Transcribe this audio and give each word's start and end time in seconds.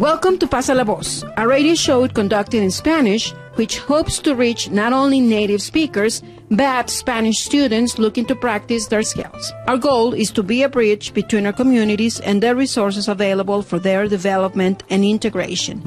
Welcome 0.10 0.40
to 0.40 0.48
Pasa 0.48 0.74
la 0.74 0.84
Voz, 0.86 1.24
a 1.38 1.48
radio 1.48 1.76
show 1.76 2.08
conducted 2.08 2.64
in 2.64 2.72
Spanish, 2.72 3.32
which 3.58 3.78
hopes 3.78 4.18
to 4.26 4.34
reach 4.34 4.68
not 4.72 4.92
only 4.92 5.22
native 5.22 5.62
speakers, 5.62 6.24
but 6.50 6.90
Spanish 6.90 7.38
students 7.38 8.00
looking 8.00 8.26
to 8.26 8.36
practice 8.36 8.88
their 8.88 9.04
skills. 9.04 9.54
Our 9.68 9.78
goal 9.78 10.16
is 10.16 10.32
to 10.32 10.42
be 10.42 10.64
a 10.64 10.68
bridge 10.68 11.14
between 11.14 11.46
our 11.46 11.54
communities 11.54 12.20
and 12.22 12.42
the 12.42 12.56
resources 12.56 13.08
available 13.08 13.62
for 13.62 13.78
their 13.78 14.08
development 14.08 14.82
and 14.90 15.06
integration. 15.06 15.78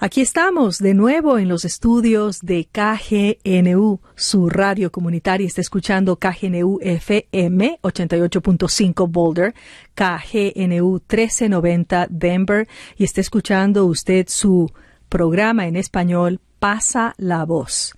Aquí 0.00 0.20
estamos 0.20 0.78
de 0.78 0.94
nuevo 0.94 1.38
en 1.38 1.48
los 1.48 1.64
estudios 1.64 2.38
de 2.42 2.68
KGNU, 2.70 4.00
su 4.14 4.48
radio 4.48 4.92
comunitaria. 4.92 5.44
Está 5.44 5.60
escuchando 5.60 6.14
KGNU 6.14 6.78
FM 6.80 7.80
88.5 7.82 9.10
Boulder, 9.10 9.54
KGNU 9.96 10.92
1390 10.92 12.06
Denver 12.10 12.68
y 12.96 13.02
está 13.02 13.20
escuchando 13.20 13.86
usted 13.86 14.26
su 14.28 14.70
programa 15.08 15.66
en 15.66 15.74
español 15.74 16.40
Pasa 16.60 17.14
la 17.18 17.44
voz. 17.44 17.94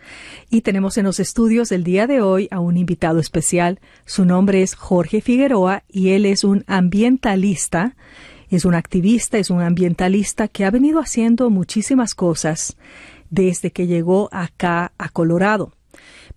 Y 0.49 0.62
tenemos 0.62 0.97
en 0.97 1.05
los 1.05 1.21
estudios 1.21 1.71
el 1.71 1.84
día 1.84 2.06
de 2.06 2.22
hoy 2.22 2.49
a 2.50 2.61
un 2.61 2.78
invitado 2.78 3.19
especial. 3.19 3.78
Su 4.06 4.25
nombre 4.25 4.62
es 4.62 4.75
Jorge 4.75 5.21
Figueroa 5.21 5.82
y 5.88 6.11
él 6.11 6.25
es 6.25 6.44
un 6.44 6.65
ambientalista 6.67 7.94
es 8.56 8.65
un 8.65 8.75
activista, 8.75 9.38
es 9.38 9.50
un 9.50 9.62
ambientalista 9.62 10.49
que 10.49 10.65
ha 10.65 10.71
venido 10.71 11.00
haciendo 11.00 11.50
muchísimas 11.50 12.15
cosas 12.15 12.77
desde 13.31 13.71
que 13.71 13.87
llegó 13.87 14.28
acá 14.33 14.93
a 14.99 15.09
Colorado. 15.09 15.72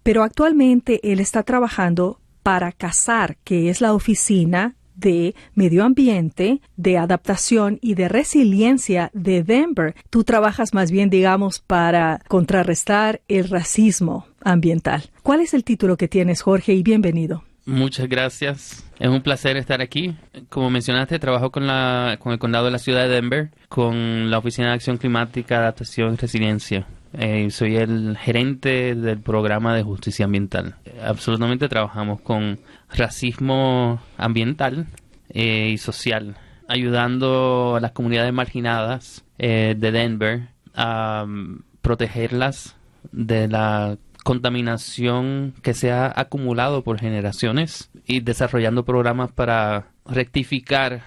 Pero 0.04 0.24
actualmente 0.24 1.12
él 1.12 1.20
está 1.20 1.44
trabajando 1.44 2.20
para 2.44 2.72
CASAR, 2.72 3.38
que 3.44 3.70
es 3.70 3.82
la 3.82 3.94
oficina 3.94 4.76
de 4.96 5.34
medio 5.56 5.84
ambiente, 5.84 6.62
de 6.78 6.98
adaptación 6.98 7.80
y 7.82 7.96
de 7.96 8.10
resiliencia 8.10 9.10
de 9.14 9.44
Denver. 9.44 9.96
Tú 10.10 10.24
trabajas 10.24 10.74
más 10.74 10.92
bien, 10.92 11.10
digamos, 11.10 11.60
para 11.60 12.22
contrarrestar 12.28 13.22
el 13.28 13.50
racismo 13.50 14.28
ambiental. 14.42 15.10
¿Cuál 15.24 15.42
es 15.42 15.54
el 15.54 15.64
título 15.64 15.98
que 15.98 16.08
tienes, 16.08 16.42
Jorge? 16.42 16.74
Y 16.74 16.84
bienvenido. 16.84 17.44
Muchas 17.66 18.10
gracias. 18.10 18.84
Es 19.00 19.08
un 19.08 19.22
placer 19.22 19.56
estar 19.56 19.82
aquí. 19.82 20.16
Como 20.50 20.70
mencionaste, 20.70 21.18
trabajo 21.18 21.52
con, 21.52 21.66
la, 21.66 22.18
con 22.20 22.34
el 22.34 22.40
condado 22.40 22.66
de 22.66 22.72
la 22.72 22.80
ciudad 22.80 23.04
de 23.04 23.10
Denver, 23.10 23.52
con 23.70 24.30
la 24.30 24.38
Oficina 24.38 24.70
de 24.70 24.74
Acción 24.74 24.98
Climática, 24.98 25.60
Adaptación 25.60 26.14
y 26.14 26.18
Resiliencia. 26.18 26.86
Eh, 27.14 27.52
soy 27.52 27.78
el 27.78 28.18
gerente 28.18 28.96
del 28.96 29.20
programa 29.20 29.76
de 29.76 29.84
justicia 29.84 30.26
ambiental. 30.26 30.76
Absolutamente 31.02 31.70
trabajamos 31.70 32.22
con 32.22 32.60
racismo 32.90 34.02
ambiental 34.18 34.88
eh, 35.30 35.70
y 35.74 35.78
social, 35.78 36.36
ayudando 36.68 37.76
a 37.76 37.80
las 37.80 37.92
comunidades 37.92 38.34
marginadas 38.34 39.24
eh, 39.38 39.76
de 39.78 39.92
Denver 39.92 40.50
a 40.74 41.24
um, 41.26 41.60
protegerlas 41.82 42.76
de 43.12 43.48
la 43.48 43.98
contaminación 44.24 45.54
que 45.62 45.74
se 45.74 45.92
ha 45.92 46.12
acumulado 46.16 46.84
por 46.84 47.00
generaciones 47.00 47.92
y 48.06 48.22
desarrollando 48.22 48.86
programas 48.86 49.32
para 49.32 49.88
rectificar 50.06 51.04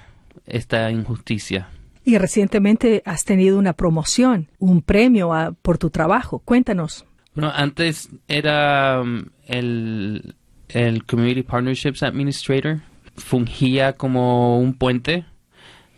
esta 0.46 0.90
injusticia. 0.90 1.68
Y 2.04 2.18
recientemente 2.18 3.02
has 3.04 3.24
tenido 3.24 3.58
una 3.58 3.72
promoción, 3.72 4.48
un 4.58 4.80
premio 4.82 5.56
por 5.62 5.78
tu 5.78 5.90
trabajo. 5.90 6.38
Cuéntanos. 6.38 7.04
Bueno, 7.34 7.52
antes 7.54 8.08
era 8.28 9.00
um, 9.02 9.24
el, 9.46 10.36
el 10.68 11.04
Community 11.04 11.42
Partnerships 11.42 12.02
Administrator. 12.02 12.80
Fungía 13.16 13.94
como 13.94 14.58
un 14.58 14.74
puente 14.74 15.24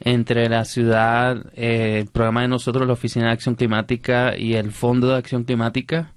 entre 0.01 0.49
la 0.49 0.65
ciudad, 0.65 1.47
eh, 1.55 1.99
el 2.01 2.07
programa 2.07 2.43
de 2.43 2.49
nosotros, 2.49 2.87
la 2.87 2.93
Oficina 2.93 3.27
de 3.27 3.33
Acción 3.33 3.55
Climática 3.55 4.37
y 4.37 4.55
el 4.55 4.71
Fondo 4.71 5.09
de 5.09 5.17
Acción 5.17 5.45
Climática 5.45 6.13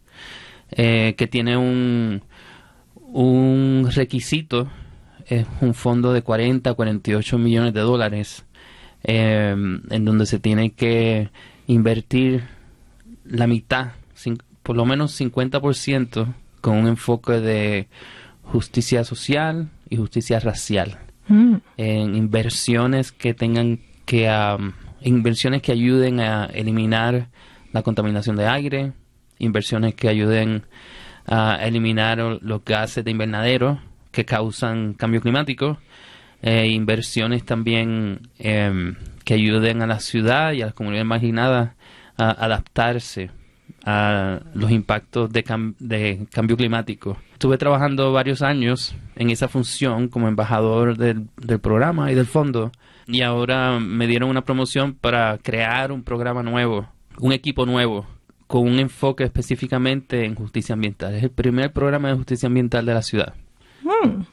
eh, 0.72 1.16
que 1.18 1.28
tiene 1.28 1.58
un, 1.58 2.22
un 2.96 3.90
requisito, 3.94 4.70
es 5.28 5.46
un 5.62 5.74
fondo 5.74 6.14
de 6.14 6.22
40 6.22 6.74
48 6.74 7.38
millones 7.38 7.74
de 7.74 7.82
dólares, 7.82 8.46
eh, 9.04 9.56
en 9.90 10.06
donde 10.06 10.26
se 10.26 10.40
tiene 10.40 10.72
que 10.72 11.30
invertir 11.68 12.44
la 13.26 13.48
mitad, 13.48 13.92
por 14.64 14.76
lo 14.76 14.86
menos 14.86 15.20
50%, 15.20 16.34
con 16.62 16.78
un 16.78 16.88
enfoque 16.88 17.34
de 17.34 17.88
justicia 18.44 19.03
social 19.03 19.70
y 19.90 19.98
justicia 19.98 20.40
racial, 20.40 21.00
mm. 21.28 21.56
en 21.78 22.16
inversiones 22.16 23.12
que 23.12 23.34
tengan 23.34 23.80
que, 24.06 24.30
um, 24.30 24.74
inversiones 25.02 25.62
que 25.62 25.72
ayuden 25.72 26.20
a 26.20 26.46
eliminar 26.46 27.30
la 27.72 27.82
contaminación 27.82 28.36
de 28.36 28.48
aire, 28.48 28.94
inversiones 29.41 29.96
que 29.96 30.07
ayuden 30.07 30.63
a 31.28 31.57
eliminar 31.62 32.18
los 32.41 32.63
gases 32.63 33.03
de 33.03 33.12
invernadero 33.12 33.79
que 34.12 34.25
causan 34.25 34.94
cambio 34.94 35.22
climático, 35.22 35.78
e 36.41 36.67
inversiones 36.67 37.46
también 37.46 38.22
em, 38.40 38.96
que 39.23 39.35
ayuden 39.35 39.82
a 39.82 39.88
la 39.88 39.99
ciudad 39.99 40.53
y 40.53 40.61
a 40.61 40.67
las 40.67 40.73
comunidades 40.73 41.08
marginadas 41.08 41.72
a 42.17 42.32
adaptarse 42.32 43.29
a 43.85 44.41
los 44.53 44.72
impactos 44.72 45.32
de, 45.32 45.43
cambio 45.43 46.58
climático. 46.58 47.17
Estuve 47.34 47.58
trabajando 47.58 48.11
varios 48.11 48.41
años 48.41 48.96
en 49.16 49.29
esa 49.29 49.47
función 49.47 50.08
como 50.08 50.28
embajador 50.28 50.97
del, 50.97 51.28
programa 51.59 52.11
y 52.11 52.16
del 52.16 52.26
fondo 52.26 52.72
y 53.08 53.22
ahora 53.22 53.79
me 53.79 54.08
dieron 54.08 54.29
una 54.29 54.43
promoción 54.43 54.93
para 54.93 55.38
crear 55.40 55.91
un 55.91 56.03
programa 56.03 56.43
nuevo, 56.43 56.88
un 57.20 57.34
equipo 57.34 57.66
nuevo 57.66 58.08
con 58.52 58.68
un 58.68 58.80
enfoque 58.80 59.24
específicamente 59.24 60.26
en 60.26 60.36
justicia 60.36 60.74
ambiental. 60.74 61.16
Es 61.16 61.24
el 61.24 61.30
primer 61.30 61.72
programa 61.72 62.09
de 62.09 62.16
justicia 62.16 62.48
ambiental 62.48 62.86
de 62.86 62.94
la 62.94 63.02
ciudad. 63.02 63.34
Hmm. 63.82 64.24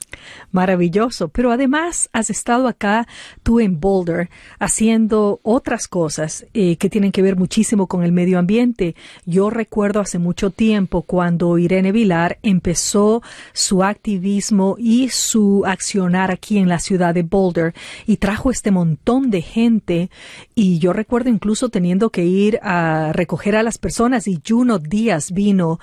Maravilloso. 0.51 1.29
Pero 1.29 1.53
además 1.53 2.09
has 2.13 2.31
estado 2.31 2.69
acá, 2.69 3.07
tú 3.43 3.61
en 3.61 3.81
Boulder, 3.81 4.31
haciendo 4.59 5.41
otras 5.43 5.89
cosas 5.89 6.47
eh, 6.55 6.77
que 6.77 6.89
tienen 6.89 7.13
que 7.13 7.23
ver 7.23 7.37
muchísimo 7.37 7.87
con 7.87 8.03
el 8.03 8.13
medio 8.13 8.39
ambiente. 8.39 8.95
Yo 9.27 9.51
recuerdo 9.51 10.01
hace 10.01 10.19
mucho 10.19 10.51
tiempo 10.51 11.03
cuando 11.03 11.59
Irene 11.59 11.93
Vilar 11.93 12.39
empezó 12.43 13.23
su 13.53 13.85
activismo 13.85 14.77
y 14.79 15.11
su 15.11 15.65
accionar 15.67 16.31
aquí 16.31 16.59
en 16.59 16.69
la 16.69 16.79
ciudad 16.79 17.15
de 17.15 17.23
Boulder 17.23 17.75
y 18.07 18.17
trajo 18.17 18.51
este 18.51 18.71
montón 18.71 19.31
de 19.31 19.43
gente 19.43 20.11
y 20.55 20.79
yo 20.79 20.93
recuerdo 20.93 21.31
incluso 21.31 21.69
teniendo 21.69 22.11
que 22.11 22.25
ir 22.25 22.59
a 22.63 23.13
recoger 23.13 23.57
a 23.57 23.63
las 23.63 23.79
personas 23.79 24.27
y 24.29 24.41
Juno 24.47 24.79
Díaz 24.79 25.33
vino 25.33 25.79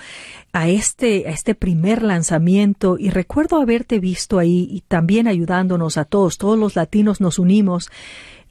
a 0.56 0.70
este, 0.70 1.28
a 1.28 1.32
este 1.32 1.54
primer 1.54 2.02
lanzamiento 2.02 2.96
y 2.98 3.10
recuerdo 3.10 3.58
haberte 3.58 4.00
visto 4.00 4.40
ahí 4.40 4.70
y 4.72 4.84
también 4.88 5.28
ayudándonos 5.28 5.98
a 5.98 6.06
todos, 6.06 6.38
todos 6.38 6.58
los 6.58 6.78
latinos 6.78 7.20
nos 7.20 7.40
unimos 7.40 7.92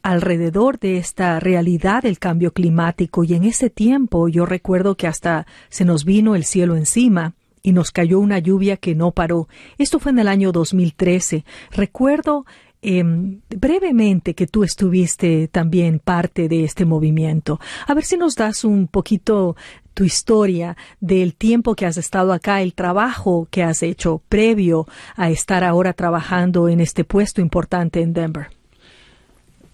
alrededor 0.02 0.78
de 0.78 0.98
esta 0.98 1.40
realidad 1.40 2.02
del 2.02 2.18
cambio 2.18 2.52
climático 2.52 3.24
y 3.24 3.32
en 3.32 3.44
ese 3.44 3.70
tiempo 3.70 4.28
yo 4.28 4.44
recuerdo 4.44 4.96
que 4.96 5.06
hasta 5.06 5.46
se 5.70 5.86
nos 5.86 6.04
vino 6.04 6.34
el 6.34 6.44
cielo 6.44 6.76
encima 6.76 7.32
y 7.62 7.72
nos 7.72 7.90
cayó 7.90 8.20
una 8.20 8.38
lluvia 8.38 8.76
que 8.76 8.94
no 8.94 9.12
paró. 9.12 9.48
Esto 9.78 9.98
fue 9.98 10.12
en 10.12 10.18
el 10.18 10.28
año 10.28 10.52
2013. 10.52 11.46
Recuerdo 11.70 12.44
Em, 12.86 13.40
brevemente 13.48 14.34
que 14.34 14.46
tú 14.46 14.62
estuviste 14.62 15.48
también 15.48 16.00
parte 16.00 16.50
de 16.50 16.64
este 16.64 16.84
movimiento. 16.84 17.58
A 17.86 17.94
ver 17.94 18.04
si 18.04 18.18
nos 18.18 18.34
das 18.34 18.62
un 18.62 18.88
poquito 18.88 19.56
tu 19.94 20.04
historia 20.04 20.76
del 21.00 21.34
tiempo 21.34 21.76
que 21.76 21.86
has 21.86 21.96
estado 21.96 22.34
acá, 22.34 22.60
el 22.60 22.74
trabajo 22.74 23.48
que 23.50 23.62
has 23.62 23.82
hecho 23.82 24.20
previo 24.28 24.86
a 25.16 25.30
estar 25.30 25.64
ahora 25.64 25.94
trabajando 25.94 26.68
en 26.68 26.80
este 26.80 27.04
puesto 27.04 27.40
importante 27.40 28.02
en 28.02 28.12
Denver. 28.12 28.48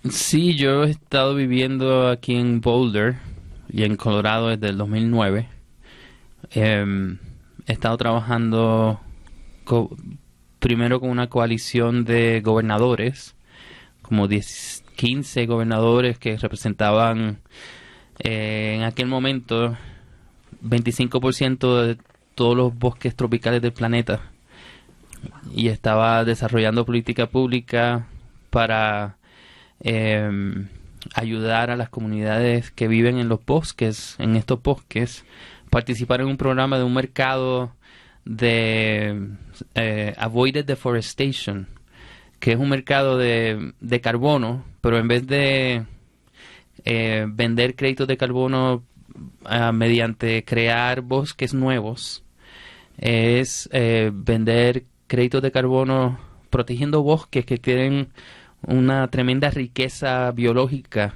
Sí, 0.09 0.55
yo 0.55 0.85
he 0.85 0.91
estado 0.91 1.35
viviendo 1.35 2.07
aquí 2.07 2.37
en 2.37 2.61
Boulder 2.61 3.17
y 3.73 3.83
en 3.83 3.97
Colorado 3.97 4.51
desde 4.51 4.69
el 4.69 4.79
2009. 4.79 5.49
Em, 6.53 7.19
he 7.67 7.73
estado 7.73 7.97
trabajando 7.97 9.01
primero 10.61 11.01
con 11.01 11.11
una 11.11 11.29
coalición 11.29 12.05
de 12.05 12.41
gobernadores, 12.43 13.35
como 14.03 14.29
10, 14.29 14.85
15 14.97 15.47
gobernadores 15.47 16.19
que 16.19 16.37
representaban 16.37 17.39
eh, 18.19 18.75
en 18.77 18.83
aquel 18.83 19.07
momento 19.07 19.77
25% 20.63 21.83
de 21.83 21.99
todos 22.35 22.57
los 22.57 22.77
bosques 22.79 23.17
tropicales 23.17 23.63
del 23.63 23.73
planeta. 23.73 24.21
Y 25.55 25.69
estaba 25.69 26.25
desarrollando 26.25 26.87
política 26.87 27.27
pública 27.27 28.07
para 28.51 29.17
em, 29.81 30.69
ayudar 31.15 31.71
a 31.71 31.77
las 31.77 31.89
comunidades 31.89 32.71
que 32.71 32.89
viven 32.89 33.19
en 33.19 33.29
los 33.29 33.45
bosques, 33.45 34.17
en 34.19 34.37
estos 34.37 34.63
bosques, 34.63 35.25
participar 35.71 36.21
en 36.21 36.29
un 36.29 36.37
programa 36.37 36.79
de 36.79 36.85
un 36.85 36.95
mercado 36.95 37.73
de 38.31 39.29
eh, 39.75 40.15
Avoided 40.17 40.65
Deforestation, 40.65 41.67
que 42.39 42.53
es 42.53 42.59
un 42.59 42.69
mercado 42.69 43.19
de, 43.19 43.73
de 43.81 44.01
carbono, 44.01 44.65
pero 44.81 44.99
en 44.99 45.09
vez 45.09 45.27
de 45.27 45.85
eh, 46.85 47.27
vender 47.29 47.75
créditos 47.75 48.07
de 48.07 48.17
carbono 48.17 48.85
ah, 49.45 49.73
mediante 49.73 50.45
crear 50.45 51.01
bosques 51.01 51.55
nuevos, 51.55 52.23
es 52.99 53.69
eh, 53.73 54.13
vender 54.15 54.85
créditos 55.09 55.43
de 55.43 55.51
carbono 55.51 56.21
protegiendo 56.51 57.03
bosques 57.03 57.45
que 57.45 57.59
tienen 57.59 58.11
una 58.63 59.09
tremenda 59.09 59.51
riqueza 59.51 60.31
biológica, 60.31 61.15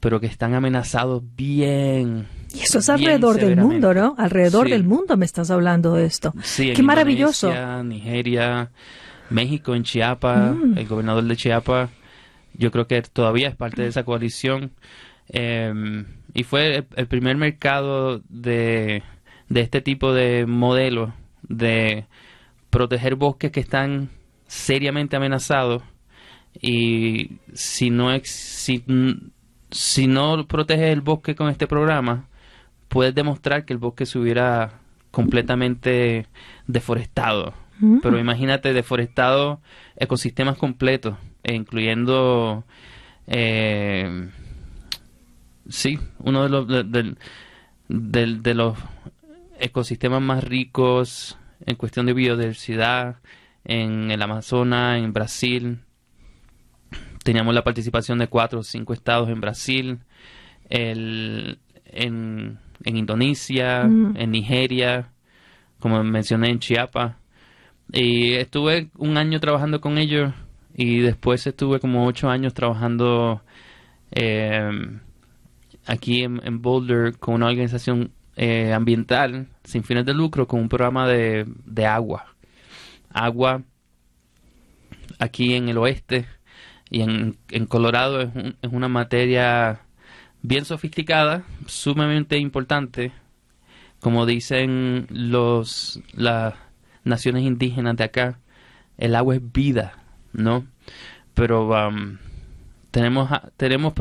pero 0.00 0.18
que 0.18 0.26
están 0.26 0.54
amenazados 0.54 1.22
bien 1.36 2.26
y 2.54 2.60
eso 2.60 2.78
es 2.78 2.88
alrededor 2.88 3.36
del 3.36 3.56
mundo, 3.56 3.92
¿no? 3.92 4.14
Alrededor 4.18 4.68
del 4.68 4.84
mundo 4.84 5.16
me 5.16 5.26
estás 5.26 5.50
hablando 5.50 5.94
de 5.94 6.06
esto. 6.06 6.32
Sí, 6.42 6.72
Qué 6.74 6.82
maravilloso. 6.82 7.52
Nigeria, 7.82 8.70
México, 9.30 9.74
en 9.74 9.82
Chiapas, 9.82 10.56
mm. 10.56 10.78
el 10.78 10.86
gobernador 10.86 11.24
de 11.24 11.36
Chiapas, 11.36 11.90
yo 12.54 12.70
creo 12.70 12.86
que 12.86 13.02
todavía 13.02 13.48
es 13.48 13.56
parte 13.56 13.82
de 13.82 13.88
esa 13.88 14.04
coalición. 14.04 14.72
Em, 15.28 16.06
y 16.32 16.44
fue 16.44 16.86
el, 16.96 17.06
primer 17.06 17.36
mercado 17.36 18.22
de, 18.28 19.02
de 19.48 19.60
este 19.60 19.82
tipo 19.82 20.14
de 20.14 20.46
modelo 20.46 21.12
de 21.42 22.06
proteger 22.70 23.14
bosques 23.14 23.52
que 23.52 23.60
están 23.60 24.10
seriamente 24.46 25.16
amenazados 25.16 25.82
y 26.60 27.38
si 27.52 27.90
no 27.90 28.10
si, 28.22 28.84
si 29.70 30.06
no 30.06 30.46
proteges 30.46 30.92
el 30.92 31.02
bosque 31.02 31.34
con 31.34 31.50
este 31.50 31.66
programa 31.66 32.28
puedes 32.88 33.14
demostrar 33.14 33.64
que 33.64 33.72
el 33.72 33.78
bosque 33.78 34.06
se 34.06 34.18
hubiera 34.18 34.80
completamente 35.10 36.26
deforestado. 36.66 37.54
Mm. 37.80 37.98
Pero 38.00 38.18
imagínate, 38.18 38.72
deforestado 38.72 39.60
ecosistemas 39.96 40.56
completos, 40.56 41.16
e 41.42 41.54
incluyendo, 41.54 42.64
eh, 43.26 44.28
sí, 45.68 45.98
uno 46.18 46.42
de 46.42 46.48
los, 46.48 46.66
de, 47.88 48.54
los 48.54 48.78
ecosistemas 49.58 50.20
más 50.20 50.44
ricos 50.44 51.38
en 51.64 51.76
cuestión 51.76 52.06
de 52.06 52.12
biodiversidad 52.12 53.16
en 53.64 54.10
el 54.10 54.22
Amazonas, 54.22 54.98
en 55.02 55.12
Brasil. 55.12 55.80
Teníamos 57.22 57.54
la 57.54 57.64
participación 57.64 58.18
de 58.18 58.28
cuatro 58.28 58.60
o 58.60 58.62
cinco 58.62 58.92
estados 58.92 59.28
en 59.28 59.40
Brasil. 59.40 59.98
El, 60.70 61.58
en 61.84 62.58
en 62.84 62.96
Indonesia, 62.96 63.84
mm. 63.84 64.16
en 64.16 64.30
Nigeria, 64.30 65.10
como 65.78 66.02
mencioné 66.04 66.50
en 66.50 66.58
Chiapas. 66.58 67.16
Y 67.92 68.34
estuve 68.34 68.90
un 68.96 69.16
año 69.16 69.40
trabajando 69.40 69.80
con 69.80 69.98
ellos 69.98 70.32
y 70.74 71.00
después 71.00 71.46
estuve 71.46 71.80
como 71.80 72.06
ocho 72.06 72.28
años 72.28 72.54
trabajando 72.54 73.42
em, 74.10 75.00
aquí 75.86 76.22
en, 76.22 76.62
Boulder 76.62 77.18
con 77.18 77.34
una 77.34 77.46
organización 77.46 78.12
eh, 78.36 78.72
ambiental 78.72 79.48
sin 79.64 79.82
fines 79.82 80.04
de 80.04 80.14
lucro 80.14 80.46
con 80.46 80.60
un 80.60 80.68
programa 80.68 81.08
de, 81.08 81.46
de 81.64 81.86
agua. 81.86 82.26
Agua 83.10 83.62
aquí 85.18 85.54
en 85.54 85.68
el 85.68 85.78
oeste 85.78 86.26
y 86.90 87.00
en, 87.00 87.38
en 87.50 87.66
Colorado 87.66 88.20
es, 88.20 88.28
es 88.62 88.70
una 88.70 88.88
materia 88.88 89.80
bien 90.42 90.64
sofisticada, 90.64 91.44
sumamente 91.66 92.38
importante, 92.38 93.12
como 94.00 94.26
dicen 94.26 95.06
los 95.10 96.00
las 96.12 96.54
naciones 97.04 97.44
indígenas 97.44 97.96
de 97.96 98.04
acá, 98.04 98.40
el 98.96 99.14
agua 99.14 99.36
es 99.36 99.52
vida, 99.52 99.98
¿no? 100.32 100.66
Pero 101.34 101.68
um, 101.68 102.18
tenemos 102.90 103.30
tenemos 103.56 103.94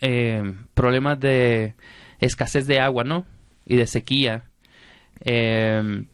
eh, 0.00 0.54
problemas 0.74 1.20
de 1.20 1.74
escasez 2.20 2.66
de 2.66 2.80
agua, 2.80 3.04
¿no? 3.04 3.26
Y 3.64 3.76
de 3.76 3.86
sequía. 3.86 4.44
Eh, 5.20 6.04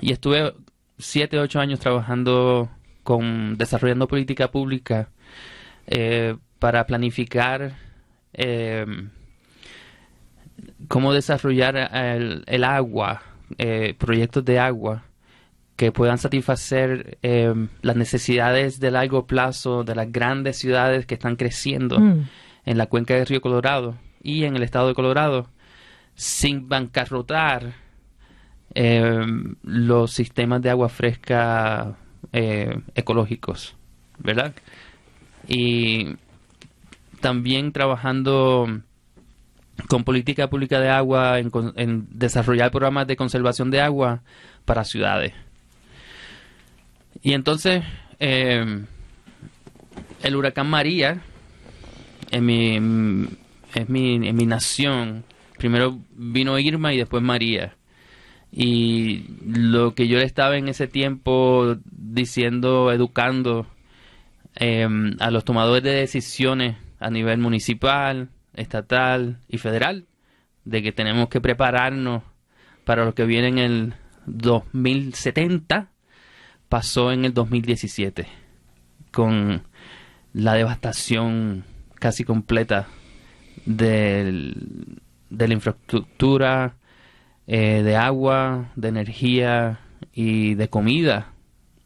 y 0.00 0.12
estuve 0.12 0.54
siete, 0.98 1.38
ocho 1.38 1.60
años 1.60 1.80
trabajando 1.80 2.70
con 3.02 3.56
desarrollando 3.56 4.08
política 4.08 4.50
pública 4.50 5.10
eh, 5.86 6.36
para 6.58 6.86
planificar 6.86 7.72
eh, 8.38 8.86
cómo 10.86 11.12
desarrollar 11.12 11.76
el, 12.46 12.64
agua, 12.64 13.22
eh, 13.58 13.94
proyectos 13.98 14.44
de 14.44 14.58
agua 14.60 15.04
que 15.76 15.92
puedan 15.92 16.18
satisfacer 16.18 17.18
em, 17.22 17.68
las 17.82 17.96
necesidades 17.96 18.80
de 18.80 18.90
largo 18.90 19.26
plazo 19.26 19.84
de 19.84 19.94
las 19.94 20.10
grandes 20.10 20.56
ciudades 20.56 21.06
que 21.06 21.14
están 21.14 21.36
creciendo 21.36 22.00
mm. 22.00 22.28
en 22.64 22.78
la 22.78 22.86
cuenca 22.86 23.14
del 23.14 23.26
río 23.26 23.40
Colorado 23.40 23.96
y 24.22 24.44
en 24.44 24.56
el 24.56 24.62
estado 24.62 24.88
de 24.88 24.94
Colorado 24.94 25.48
sin 26.14 26.68
bancarrotar 26.68 27.74
em, 28.74 29.56
los 29.62 30.12
sistemas 30.12 30.62
de 30.62 30.70
agua 30.70 30.88
fresca 30.88 31.96
eh, 32.32 32.80
ecológicos, 32.94 33.76
¿verdad? 34.18 34.52
Y 35.46 36.16
también 37.20 37.72
trabajando 37.72 38.82
con 39.86 40.04
política 40.04 40.50
pública 40.50 40.80
de 40.80 40.88
agua, 40.88 41.38
en, 41.38 42.06
desarrollar 42.10 42.70
programas 42.70 43.06
de 43.06 43.16
conservación 43.16 43.70
de 43.70 43.80
agua 43.80 44.22
para 44.64 44.84
ciudades. 44.84 45.32
Y 47.22 47.32
entonces, 47.32 47.84
eh, 48.18 48.84
el 50.22 50.36
huracán 50.36 50.68
María, 50.68 51.20
en 52.30 52.44
mi, 52.44 52.76
en 52.76 53.38
mi, 53.88 54.14
en 54.28 54.36
mi 54.36 54.46
nación, 54.46 55.24
primero 55.58 55.98
vino 56.10 56.58
Irma 56.58 56.92
y 56.92 56.98
después 56.98 57.22
María. 57.22 57.74
Y 58.50 59.26
lo 59.44 59.94
que 59.94 60.08
yo 60.08 60.18
estaba 60.18 60.56
en 60.56 60.68
ese 60.68 60.88
tiempo 60.88 61.76
diciendo, 61.84 62.90
educando 62.92 63.66
em, 64.54 65.16
a 65.20 65.30
los 65.30 65.44
tomadores 65.44 65.82
de 65.82 65.92
decisiones 65.92 66.76
a 66.98 67.10
nivel 67.10 67.38
municipal, 67.38 68.30
estatal 68.54 69.38
y 69.48 69.58
federal, 69.58 70.06
de 70.64 70.82
que 70.82 70.92
tenemos 70.92 71.28
que 71.28 71.40
prepararnos 71.40 72.22
para 72.84 73.04
lo 73.04 73.14
que 73.14 73.24
viene 73.24 73.48
en 73.48 73.58
el 73.58 73.94
2070, 74.26 75.90
pasó 76.68 77.12
en 77.12 77.24
el 77.24 77.34
2017, 77.34 78.26
con 79.12 79.62
la 80.32 80.54
devastación 80.54 81.64
casi 81.94 82.24
completa 82.24 82.88
de 83.64 84.54
la 85.30 85.52
infraestructura, 85.52 86.76
eh, 87.46 87.82
de 87.82 87.96
agua, 87.96 88.72
de 88.76 88.88
energía 88.88 89.80
y 90.12 90.54
de 90.54 90.68
comida 90.68 91.32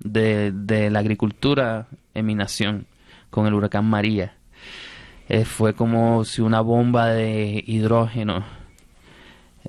de, 0.04 0.90
la 0.90 0.98
agricultura 0.98 1.86
en 2.14 2.26
mi 2.26 2.34
nación 2.34 2.86
con 3.30 3.46
el 3.46 3.54
huracán 3.54 3.84
María. 3.84 4.34
Eh, 5.28 5.44
fue 5.44 5.74
como 5.74 6.24
si 6.24 6.42
una 6.42 6.60
bomba 6.60 7.08
de 7.08 7.62
hidrógeno. 7.66 8.44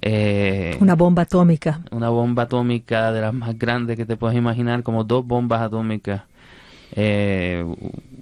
Eh, 0.02 0.78
una 0.80 0.96
bomba 0.96 1.24
atómica. 1.24 1.82
Una 1.92 2.10
bomba 2.10 2.44
atómica 2.44 3.12
de 3.12 3.22
las 3.22 3.34
más 3.34 3.58
grandes 3.58 3.96
que 3.98 4.06
te 4.06 4.18
puedes 4.18 4.38
imaginar, 4.38 4.84
como 4.84 5.04
dos 5.04 5.26
bombas 5.26 5.62
atómicas. 5.62 6.24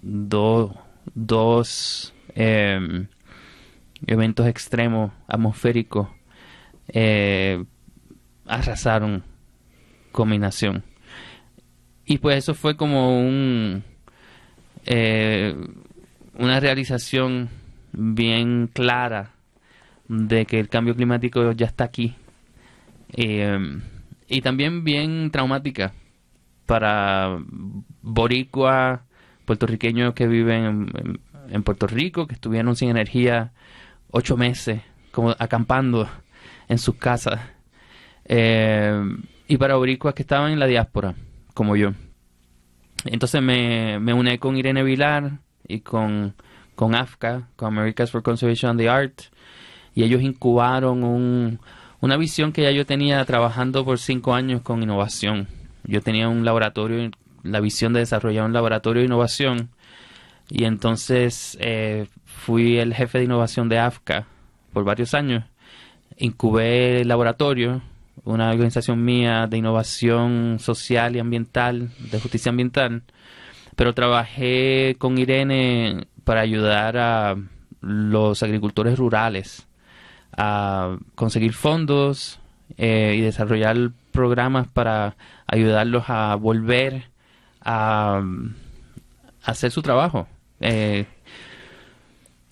dos 0.01 0.71
dos 1.13 2.13
em, 2.35 3.07
eventos 4.07 4.47
extremos 4.47 5.11
atmosféricos 5.27 6.07
eh, 6.87 7.63
arrasaron 8.45 9.23
combinación. 10.11 10.83
Y 12.05 12.17
pues 12.17 12.37
eso 12.37 12.53
fue 12.53 12.75
como 12.75 13.19
un 13.21 13.83
eh, 14.85 15.55
una 16.37 16.59
realización 16.59 17.49
bien 17.93 18.67
clara 18.67 19.31
de 20.07 20.45
que 20.45 20.59
el 20.59 20.69
cambio 20.69 20.95
climático 20.95 21.51
ya 21.51 21.65
está 21.65 21.85
aquí. 21.85 22.15
Eh, 23.13 23.79
y 24.27 24.41
también 24.41 24.83
bien 24.83 25.29
traumática 25.31 25.93
para 26.65 27.37
boricua, 28.01 29.03
puertorriqueños 29.45 30.13
que 30.13 30.27
viven 30.27 30.89
en, 31.49 31.63
Puerto 31.63 31.87
Rico, 31.87 32.27
que 32.27 32.35
estuvieron 32.35 32.75
sin 32.75 32.89
energía 32.89 33.51
ocho 34.09 34.37
meses, 34.37 34.81
como 35.11 35.35
acampando 35.37 36.09
en 36.69 36.77
sus 36.77 36.95
casas. 36.95 37.41
Eh, 38.25 39.03
y 39.47 39.57
para 39.57 39.75
boricuas 39.75 40.13
que 40.13 40.21
estaban 40.21 40.53
en 40.53 40.59
la 40.59 40.67
diáspora, 40.67 41.15
como 41.53 41.75
yo. 41.75 41.91
Entonces 43.03 43.41
me, 43.41 43.99
me 43.99 44.39
con 44.39 44.55
Irene 44.55 44.83
Vilar 44.83 45.39
y 45.71 45.79
con, 45.81 46.35
con 46.75 46.95
AFCA, 46.95 47.47
con 47.55 47.77
Americas 47.77 48.11
for 48.11 48.21
Conservation 48.21 48.71
and 48.71 48.79
the 48.79 48.89
Art, 48.89 49.21
y 49.93 50.03
ellos 50.03 50.21
incubaron 50.21 51.03
un, 51.03 51.59
una 51.99 52.17
visión 52.17 52.51
que 52.51 52.63
ya 52.63 52.71
yo 52.71 52.85
tenía 52.85 53.23
trabajando 53.25 53.85
por 53.85 53.99
cinco 53.99 54.33
años 54.33 54.61
con 54.61 54.81
innovación. 54.81 55.47
Yo 55.83 56.01
tenía 56.01 56.29
un 56.29 56.45
laboratorio, 56.45 57.11
la 57.43 57.59
visión 57.59 57.93
de 57.93 58.01
desarrollar 58.01 58.45
un 58.45 58.53
laboratorio 58.53 59.01
de 59.01 59.07
innovación, 59.07 59.69
y 60.49 60.65
entonces 60.65 61.57
eh, 61.61 62.07
fui 62.25 62.77
el 62.77 62.93
jefe 62.93 63.19
de 63.19 63.23
innovación 63.25 63.69
de 63.69 63.79
AFCA 63.79 64.27
por 64.73 64.83
varios 64.83 65.13
años. 65.13 65.45
Incubé 66.17 67.01
el 67.01 67.07
laboratorio, 67.07 67.81
una 68.23 68.51
organización 68.51 69.03
mía 69.03 69.47
de 69.47 69.57
innovación 69.57 70.57
social 70.59 71.15
y 71.15 71.19
ambiental, 71.19 71.89
de 72.11 72.19
justicia 72.19 72.49
ambiental, 72.49 73.03
pero 73.75 73.93
trabajé 73.93 74.95
con 74.97 75.17
Irene 75.17 76.07
para 76.23 76.41
ayudar 76.41 76.97
a 76.97 77.35
los 77.81 78.43
agricultores 78.43 78.97
rurales 78.97 79.67
a 80.37 80.97
conseguir 81.15 81.53
fondos 81.53 82.39
eh, 82.77 83.15
y 83.17 83.21
desarrollar 83.21 83.91
programas 84.11 84.67
para 84.67 85.15
ayudarlos 85.47 86.05
a 86.07 86.35
volver 86.35 87.09
a, 87.61 88.21
hacer 89.43 89.71
su 89.71 89.81
trabajo. 89.81 90.27
Eh, 90.59 91.05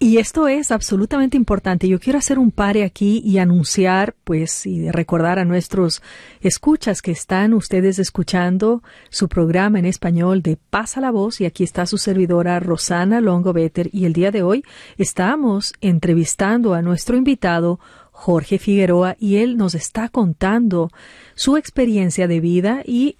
y 0.01 0.17
esto 0.17 0.47
es 0.47 0.71
absolutamente 0.71 1.35
importante. 1.35 1.89
Yo 1.89 1.99
quiero 1.99 2.19
hacer 2.19 2.39
un 2.39 2.51
pare 2.51 2.85
aquí 2.85 3.21
y 3.25 3.37
anunciar, 3.37 4.15
pues, 4.23 4.65
y 4.65 4.89
recordar 4.89 5.39
a 5.39 5.45
nuestros 5.45 6.01
escuchas 6.39 7.01
que 7.01 7.11
están 7.11 7.53
ustedes 7.53 7.99
escuchando 7.99 8.81
su 9.09 9.27
programa 9.27 9.77
en 9.77 9.85
español 9.85 10.41
de 10.41 10.57
Pasa 10.69 11.01
la 11.01 11.11
Voz. 11.11 11.41
Y 11.41 11.45
aquí 11.45 11.65
está 11.65 11.85
su 11.85 11.97
servidora 11.97 12.61
Rosana 12.61 13.19
Longo 13.19 13.51
Better 13.51 13.89
y 13.91 14.05
el 14.05 14.13
día 14.13 14.31
de 14.31 14.41
hoy 14.41 14.63
estamos 14.97 15.73
entrevistando 15.81 16.73
a 16.73 16.81
nuestro 16.81 17.17
invitado 17.17 17.81
Jorge 18.11 18.57
Figueroa. 18.57 19.17
Y 19.19 19.37
él 19.37 19.57
nos 19.57 19.75
está 19.75 20.07
contando 20.07 20.91
su 21.35 21.57
experiencia 21.57 22.29
de 22.29 22.39
vida 22.39 22.83
y 22.85 23.17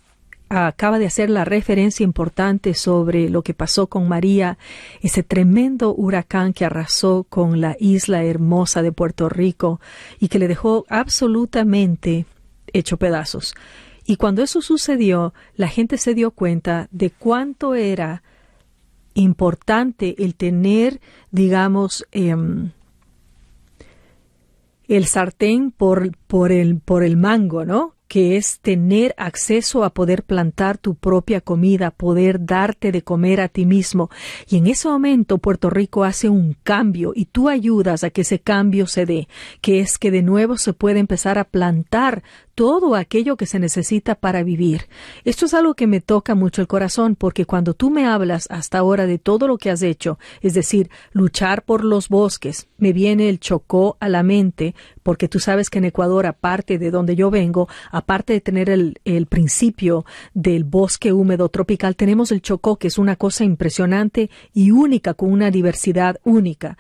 acaba 0.50 0.98
de 0.98 1.06
hacer 1.06 1.30
la 1.30 1.46
referencia 1.46 2.04
importante 2.04 2.74
sobre 2.74 3.30
lo 3.30 3.44
que 3.44 3.54
pasó 3.54 3.88
con 3.88 4.08
María, 4.08 4.58
ese 5.02 5.24
tremendo 5.24 5.94
huracán 5.94 6.54
que 6.54 6.66
arrasó 6.66 7.26
con 7.30 7.62
la 7.62 7.76
isla 7.80 8.24
hermosa 8.24 8.82
de 8.82 8.92
Puerto 8.92 9.30
Rico 9.30 9.80
y 10.20 10.28
que 10.28 10.40
le 10.40 10.48
dejó 10.48 10.86
absolutamente 10.90 12.26
hecho 12.74 12.98
pedazos. 12.98 13.54
Y 14.06 14.16
cuando 14.16 14.42
eso 14.42 14.62
sucedió, 14.62 15.34
la 15.56 15.68
gente 15.68 16.00
se 16.00 16.16
dio 16.16 16.32
cuenta 16.32 16.88
de 16.92 17.12
cuánto 17.12 17.76
era 17.76 18.24
importante 19.14 20.16
el 20.18 20.34
tener, 20.34 21.00
digamos, 21.32 22.08
em, 22.12 22.72
el 24.88 25.06
sartén 25.06 25.70
por, 25.72 26.10
el 26.52 27.18
mango, 27.18 27.66
¿no? 27.66 27.94
Que 28.10 28.38
es 28.38 28.60
tener 28.60 29.14
acceso 29.18 29.84
a 29.84 29.92
poder 29.92 30.24
plantar 30.24 30.80
tu 30.80 30.96
propia 30.96 31.42
comida, 31.42 31.92
poder 31.92 32.46
darte 32.46 32.92
de 32.92 33.04
comer 33.04 33.40
a 33.40 33.48
ti 33.48 33.68
mismo. 33.68 34.10
Y 34.50 34.58
en 34.58 34.68
ese 34.68 34.90
momento 34.90 35.38
Puerto 35.38 35.70
Rico 35.70 36.04
hace 36.04 36.28
un 36.28 36.58
cambio 36.64 37.14
y 37.16 37.26
tú 37.26 37.48
ayudas 37.48 38.04
a 38.04 38.10
que 38.10 38.22
ese 38.22 38.40
cambio 38.40 38.88
se 38.88 39.06
dé, 39.06 39.28
que 39.62 39.80
es 39.80 40.00
que 40.00 40.10
de 40.10 40.24
nuevo 40.24 40.58
se 40.58 40.74
puede 40.74 41.00
empezar 41.00 41.38
a 41.38 41.44
plantar 41.46 42.24
todo 42.60 42.96
aquello 42.96 43.38
que 43.38 43.46
se 43.46 43.58
necesita 43.58 44.16
para 44.16 44.44
vivir. 44.44 44.90
Esto 45.24 45.46
es 45.46 45.54
algo 45.54 45.76
que 45.76 45.88
me 45.88 46.02
toca 46.02 46.36
mucho 46.36 46.62
el 46.62 46.68
corazón 46.68 47.16
porque 47.16 47.46
cuando 47.46 47.74
tú 47.74 47.90
me 47.90 48.06
hablas 48.06 48.48
hasta 48.50 48.80
ahora 48.80 49.06
de 49.06 49.18
todo 49.18 49.48
lo 49.48 49.58
que 49.58 49.70
has 49.70 49.82
hecho, 49.82 50.20
es 50.42 50.56
decir, 50.56 50.90
luchar 51.14 51.64
por 51.64 51.86
los 51.86 52.10
bosques, 52.10 52.68
me 52.78 52.92
viene 52.92 53.30
el 53.30 53.40
chocó 53.40 53.96
a 54.02 54.10
la 54.10 54.24
mente 54.24 54.76
porque 55.04 55.30
tú 55.30 55.40
sabes 55.40 55.70
que 55.70 55.78
en 55.78 55.86
Ecuador, 55.86 56.26
aparte 56.26 56.78
de 56.78 56.92
donde 56.92 57.16
yo 57.16 57.32
vengo, 57.32 57.70
aparte 58.00 58.34
de 58.34 58.42
tener 58.42 58.70
el, 58.70 59.00
el 59.06 59.28
principio 59.28 60.06
del 60.34 60.64
bosque 60.64 61.14
húmedo 61.14 61.50
tropical, 61.50 61.96
tenemos 61.96 62.32
el 62.32 62.42
chocó, 62.42 62.78
que 62.78 62.88
es 62.88 62.98
una 62.98 63.16
cosa 63.16 63.44
impresionante 63.44 64.30
y 64.54 64.72
única, 64.72 65.14
con 65.14 65.32
una 65.32 65.52
diversidad 65.52 66.20
única. 66.24 66.78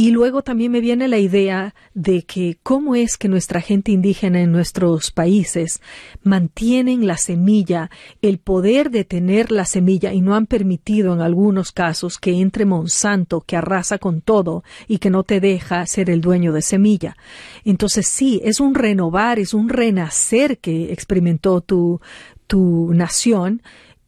Y 0.00 0.12
luego 0.12 0.40
también 0.40 0.72
me 0.72 0.80
viene 0.80 1.08
la 1.08 1.18
idea 1.18 1.74
de 1.92 2.22
que 2.22 2.56
cómo 2.62 2.94
es 2.94 3.18
que 3.18 3.28
nuestra 3.28 3.60
gente 3.60 3.92
indígena 3.92 4.40
en 4.40 4.50
nuestros 4.50 5.10
países 5.10 5.82
mantienen 6.22 7.06
la 7.06 7.18
semilla, 7.18 7.90
el 8.22 8.38
poder 8.38 8.90
de 8.90 9.04
tener 9.04 9.52
la 9.52 9.66
semilla 9.66 10.14
y 10.14 10.22
no 10.22 10.34
han 10.34 10.46
permitido 10.46 11.12
en 11.12 11.20
algunos 11.20 11.70
casos 11.70 12.16
que 12.16 12.40
entre 12.40 12.64
Monsanto 12.64 13.42
que 13.42 13.58
arrasa 13.58 13.98
con 13.98 14.22
todo 14.22 14.64
y 14.88 15.00
que 15.00 15.10
no 15.10 15.22
te 15.22 15.38
deja 15.38 15.84
ser 15.84 16.08
el 16.08 16.22
dueño 16.22 16.54
de 16.54 16.62
semilla. 16.62 17.14
Entonces 17.66 18.08
sí, 18.08 18.40
es 18.42 18.58
un 18.58 18.74
renovar, 18.74 19.38
es 19.38 19.52
un 19.52 19.68
renacer 19.68 20.60
que 20.60 20.94
experimentó 20.94 21.60
tu, 21.60 22.00
tu 22.46 22.94
nación 22.94 23.60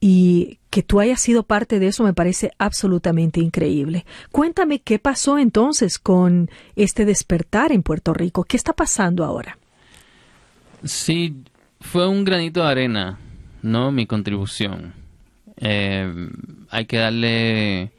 y 0.05 0.59
que 0.71 0.83
tú 0.83 0.99
hayas 0.99 1.21
sido 1.21 1.45
parte 1.45 1.79
de 1.79 1.87
eso 1.87 2.03
me 2.03 2.13
parece 2.13 2.51
absolutamente 2.59 3.39
increíble. 3.39 4.05
Cuéntame 4.33 4.81
qué 4.81 4.99
pasó 4.99 5.39
entonces 5.39 6.01
con 6.01 6.51
este 6.75 7.05
despertar 7.05 7.71
en 7.71 7.85
Puerto 7.85 8.13
Rico. 8.13 8.43
¿Qué 8.43 8.57
está 8.57 8.73
pasando 8.73 9.25
ahora? 9.25 9.57
Sí, 10.83 11.45
fue 11.81 12.09
un 12.09 12.25
granito 12.25 12.65
de 12.65 12.69
arena, 12.69 13.21
¿no? 13.63 13.93
Mi 13.93 14.07
contribución. 14.07 14.93
Eh, 15.59 16.13
hay 16.69 16.87
que 16.87 16.97
darle 16.97 17.93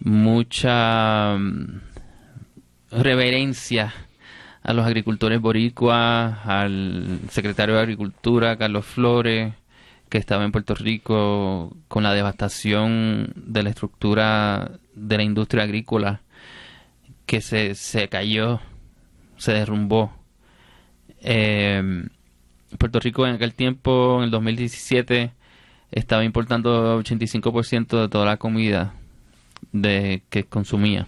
mucha 0.00 1.36
mm, 1.38 1.80
reverencia 2.90 3.94
a 4.64 4.72
los 4.72 4.84
agricultores 4.84 5.40
boricuas, 5.40 6.44
al 6.44 7.20
secretario 7.30 7.76
de 7.76 7.82
Agricultura, 7.82 8.56
Carlos 8.56 8.84
Flores, 8.84 9.54
que 10.10 10.18
estaba 10.18 10.44
en 10.44 10.52
Puerto 10.52 10.74
Rico 10.74 11.74
con 11.88 12.02
la 12.02 12.12
devastación 12.12 13.32
de 13.36 13.62
la 13.62 13.70
estructura 13.70 14.72
de 14.94 15.16
la 15.16 15.22
industria 15.22 15.62
agrícola 15.62 16.20
que 17.26 17.40
se, 17.40 17.74
se 17.76 18.08
cayó, 18.08 18.60
se 19.38 19.52
derrumbó. 19.52 20.12
Eh, 21.22 22.02
Puerto 22.76 22.98
Rico 23.00 23.26
en 23.26 23.34
aquel 23.34 23.54
tiempo, 23.54 24.18
en 24.18 24.24
el 24.24 24.30
2017, 24.30 25.32
estaba 25.92 26.24
importando 26.24 27.00
85% 27.00 28.00
de 28.02 28.08
toda 28.08 28.26
la 28.26 28.36
comida 28.36 28.94
de 29.72 30.22
que 30.28 30.44
consumía. 30.44 31.06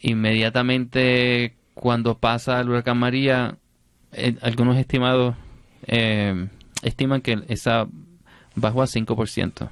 Inmediatamente 0.00 1.54
cuando 1.74 2.18
pasa 2.18 2.60
el 2.60 2.68
huracán 2.68 2.98
María, 2.98 3.56
eh, 4.12 4.36
algunos 4.42 4.76
estimados 4.76 5.36
eh, 5.86 6.48
estiman 6.82 7.20
que 7.20 7.44
esa 7.48 7.86
bajó 8.54 8.82
a 8.82 8.86
5%. 8.86 9.70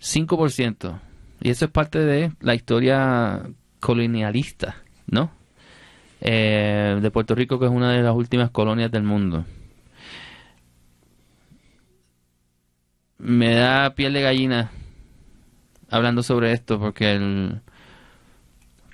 5%. 0.00 1.00
Y 1.40 1.50
eso 1.50 1.64
es 1.64 1.70
parte 1.70 1.98
de 1.98 2.32
la 2.40 2.54
historia 2.54 3.42
colonialista, 3.80 4.76
¿no? 5.06 5.32
Eh, 6.20 6.98
de 7.02 7.10
Puerto 7.10 7.34
Rico, 7.34 7.58
que 7.58 7.66
es 7.66 7.70
una 7.70 7.92
de 7.92 8.02
las 8.02 8.14
últimas 8.14 8.50
colonias 8.50 8.90
del 8.90 9.02
mundo. 9.02 9.44
Me 13.18 13.54
da 13.54 13.94
piel 13.94 14.12
de 14.12 14.22
gallina 14.22 14.70
hablando 15.90 16.22
sobre 16.22 16.52
esto, 16.52 16.78
porque 16.78 17.12
el 17.12 17.60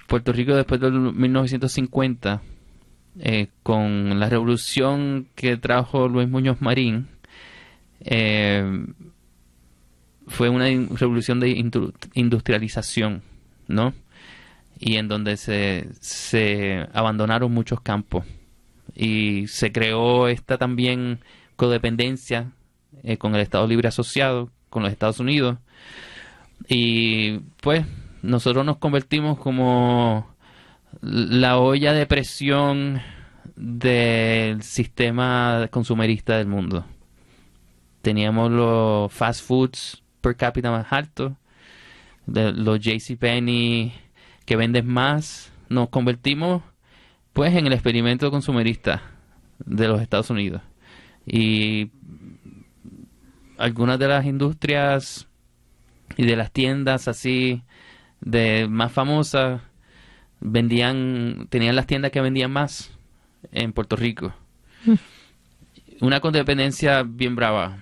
Puerto 0.07 0.33
Rico 0.33 0.55
después 0.55 0.81
del 0.81 0.93
1950, 0.93 2.43
eh, 3.21 3.49
con 3.63 4.21
la 4.21 4.29
revolución 4.29 5.29
que 5.35 5.57
trajo 5.57 6.09
Luis 6.09 6.29
Muñoz 6.29 6.61
Marín, 6.61 7.09
eh, 8.01 8.87
fue 10.29 10.49
una 10.49 10.67
revolución 10.67 11.41
de 11.41 11.51
industrialización, 12.15 13.23
¿no? 13.67 13.95
Y 14.79 14.97
en 14.97 15.09
donde 15.09 15.37
se, 15.37 16.89
abandonaron 16.93 17.53
muchos 17.53 17.81
campos 17.81 18.25
y 18.95 19.47
se 19.49 19.73
creó 19.73 20.29
esta 20.29 20.59
también 20.59 21.21
codependencia 21.57 22.53
eh, 23.03 23.17
con 23.17 23.35
el 23.35 23.41
Estado 23.41 23.67
Libre 23.67 23.89
Asociado, 23.89 24.51
con 24.71 24.83
los 24.83 24.93
Estados 24.93 25.19
Unidos. 25.19 25.59
Y 26.69 27.39
pues 27.61 27.85
nosotros 28.23 28.65
nos 28.65 28.79
convertimos 28.79 29.39
como 29.39 30.29
la 31.01 31.59
olla 31.59 31.93
de 31.93 32.07
presión 32.07 33.01
del 33.57 34.63
sistema 34.63 35.69
consumerista 35.71 36.37
del 36.37 36.47
mundo. 36.47 36.85
Teníamos 38.03 38.51
los 38.51 39.13
fast 39.13 39.45
foods 39.45 40.03
per 40.21 40.37
cápita 40.37 40.71
más 40.71 40.87
altos, 40.93 41.33
los 42.27 42.81
JCPenney 42.81 43.93
que 44.45 44.57
venden 44.57 44.87
más. 44.87 45.53
Nos 45.69 45.89
convertimos 45.89 46.63
pues 47.33 47.55
en 47.55 47.67
el 47.67 47.73
experimento 47.73 48.31
consumerista 48.31 49.03
de 49.59 49.89
los 49.89 50.01
Estados 50.01 50.31
Unidos. 50.31 50.63
Y 51.27 51.91
algunas 53.59 53.99
de 53.99 54.09
las 54.09 54.25
industrias 54.25 55.29
y 56.17 56.25
de 56.25 56.37
las 56.37 56.51
tiendas 56.53 57.09
así 57.09 57.63
de 58.21 58.67
más 58.69 58.93
famosas 58.93 59.61
vendían 60.41 61.47
tenían 61.51 61.77
las 61.77 61.87
tiendas 61.87 62.11
que 62.11 62.21
vendían 62.21 62.51
más 62.51 62.91
en 63.53 63.73
Puerto 63.73 63.97
Rico. 63.97 64.35
Una 66.01 66.21
codependencia 66.21 67.03
bien 67.03 67.35
brava, 67.35 67.79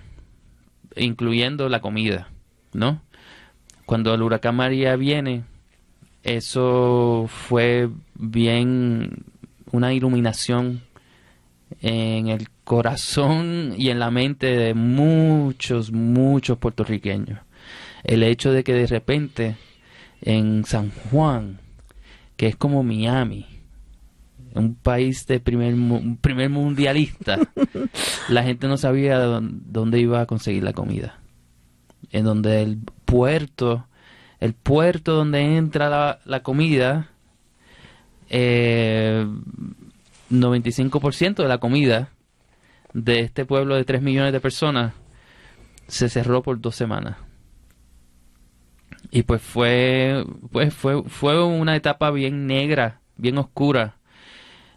incluyendo 0.97 1.69
la 1.69 1.81
comida, 1.81 2.31
¿no? 2.73 3.03
Cuando 3.85 4.15
el 4.15 4.23
huracán 4.23 4.57
María 4.57 4.97
viene, 4.97 5.45
eso 6.23 7.27
fue 7.29 7.91
bien 8.15 9.25
una 9.71 9.93
iluminación 9.93 10.83
en 11.83 12.29
el 12.29 12.49
corazón 12.65 13.75
y 13.77 13.91
en 13.91 13.99
la 13.99 14.11
mente 14.11 14.47
de 14.47 14.75
muchos, 14.75 15.93
muchos 15.93 16.59
puertorriqueños. 16.59 17.39
El 18.03 18.23
hecho 18.23 18.53
de 18.53 18.65
que 18.65 18.73
de 18.73 18.87
repente 18.87 19.57
en 20.23 20.65
San 20.65 20.91
Juan, 20.91 21.61
que 22.37 22.47
es 22.47 22.57
como 22.57 22.83
Miami, 22.83 23.47
un 24.55 24.75
país 24.75 25.27
de 25.27 25.41
primer, 25.41 25.75
primer 26.21 26.51
mundialista, 26.51 27.39
la 28.29 28.43
gente 28.43 28.69
no 28.69 28.77
sabía 28.77 29.19
dónde 29.19 30.01
iba 30.01 30.21
a 30.21 30.27
conseguir 30.27 30.63
la 30.63 30.73
comida. 30.73 31.19
En 32.11 32.25
donde 32.25 32.63
el 32.63 32.79
puerto, 33.05 33.87
el 34.41 34.55
puerto 34.55 35.13
donde 35.13 35.57
entra 35.57 36.21
la, 36.25 36.43
comida, 36.43 37.11
eh, 38.29 39.27
95% 40.31 41.37
de 41.37 41.49
la 41.49 41.59
comida 41.59 42.11
de 42.93 43.21
este 43.21 43.45
pueblo 43.45 43.75
de 43.75 43.85
3 43.85 44.01
millones 44.01 44.33
de 44.33 44.41
personas 44.41 44.95
se 45.87 46.09
cerró 46.09 46.43
por 46.43 46.61
dos 46.61 46.75
semanas. 46.75 47.17
Y 49.17 49.23
pues 49.23 49.41
fue, 49.41 50.27
pues 50.53 50.75
fue, 50.75 51.03
fue 51.05 51.43
una 51.43 51.75
etapa 51.75 52.11
bien 52.11 52.47
negra, 52.47 53.01
bien 53.17 53.39
oscura 53.39 53.95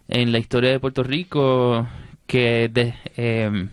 en 0.08 0.32
la 0.32 0.39
historia 0.39 0.69
de 0.69 0.80
Puerto 0.80 1.04
Rico 1.04 1.86
que 2.25 2.71
em, 3.17 3.67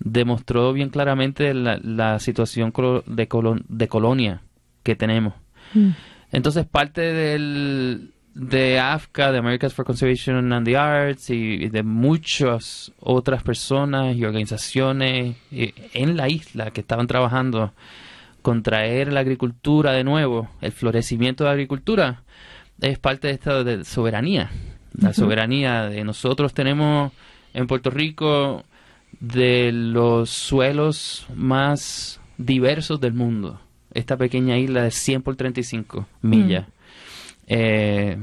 demostró 0.00 0.72
bien 0.72 0.88
claramente 0.88 1.54
la, 1.54 2.18
situación 2.18 2.72
de, 3.06 3.28
de 3.68 3.88
colonia 3.88 4.42
que 4.82 4.96
tenemos. 4.96 5.34
Mm. 5.72 5.90
Entonces 6.32 6.66
parte 6.66 7.00
del, 7.00 8.10
de 8.34 8.80
AFCA, 8.80 9.30
de 9.30 9.38
Americans 9.38 9.72
for 9.72 9.84
Conservation 9.84 10.52
and 10.52 10.66
the 10.66 10.76
Arts 10.76 11.30
y 11.30 11.68
de 11.68 11.84
muchas 11.84 12.90
otras 12.98 13.44
personas 13.44 14.16
y 14.16 14.24
organizaciones 14.24 15.36
en 15.52 16.16
la 16.16 16.28
isla 16.28 16.72
que 16.72 16.80
estaban 16.80 17.06
trabajando 17.06 17.72
con 18.42 18.62
traer 18.62 19.12
la 19.12 19.20
agricultura 19.20 19.92
de 19.92 20.04
nuevo, 20.04 20.50
el 20.60 20.72
florecimiento 20.72 21.44
de 21.44 21.48
la 21.48 21.54
agricultura, 21.54 22.22
es 22.80 22.98
parte 22.98 23.28
de 23.28 23.34
esta 23.34 23.64
de 23.64 23.84
soberanía. 23.84 24.50
La 24.92 25.14
soberanía 25.14 25.84
de 25.88 26.04
nosotros 26.04 26.52
tenemos 26.52 27.12
en 27.54 27.66
Puerto 27.66 27.90
Rico 27.90 28.64
de 29.20 29.72
los 29.72 30.30
suelos 30.30 31.26
más 31.34 32.20
diversos 32.36 33.00
del 33.00 33.14
mundo. 33.14 33.60
Esta 33.94 34.16
pequeña 34.16 34.58
isla 34.58 34.82
de 34.82 34.90
100 34.90 35.22
por 35.22 35.36
35 35.36 36.06
millas. 36.22 36.66
Mm. 36.66 36.72
Eh, 37.46 38.18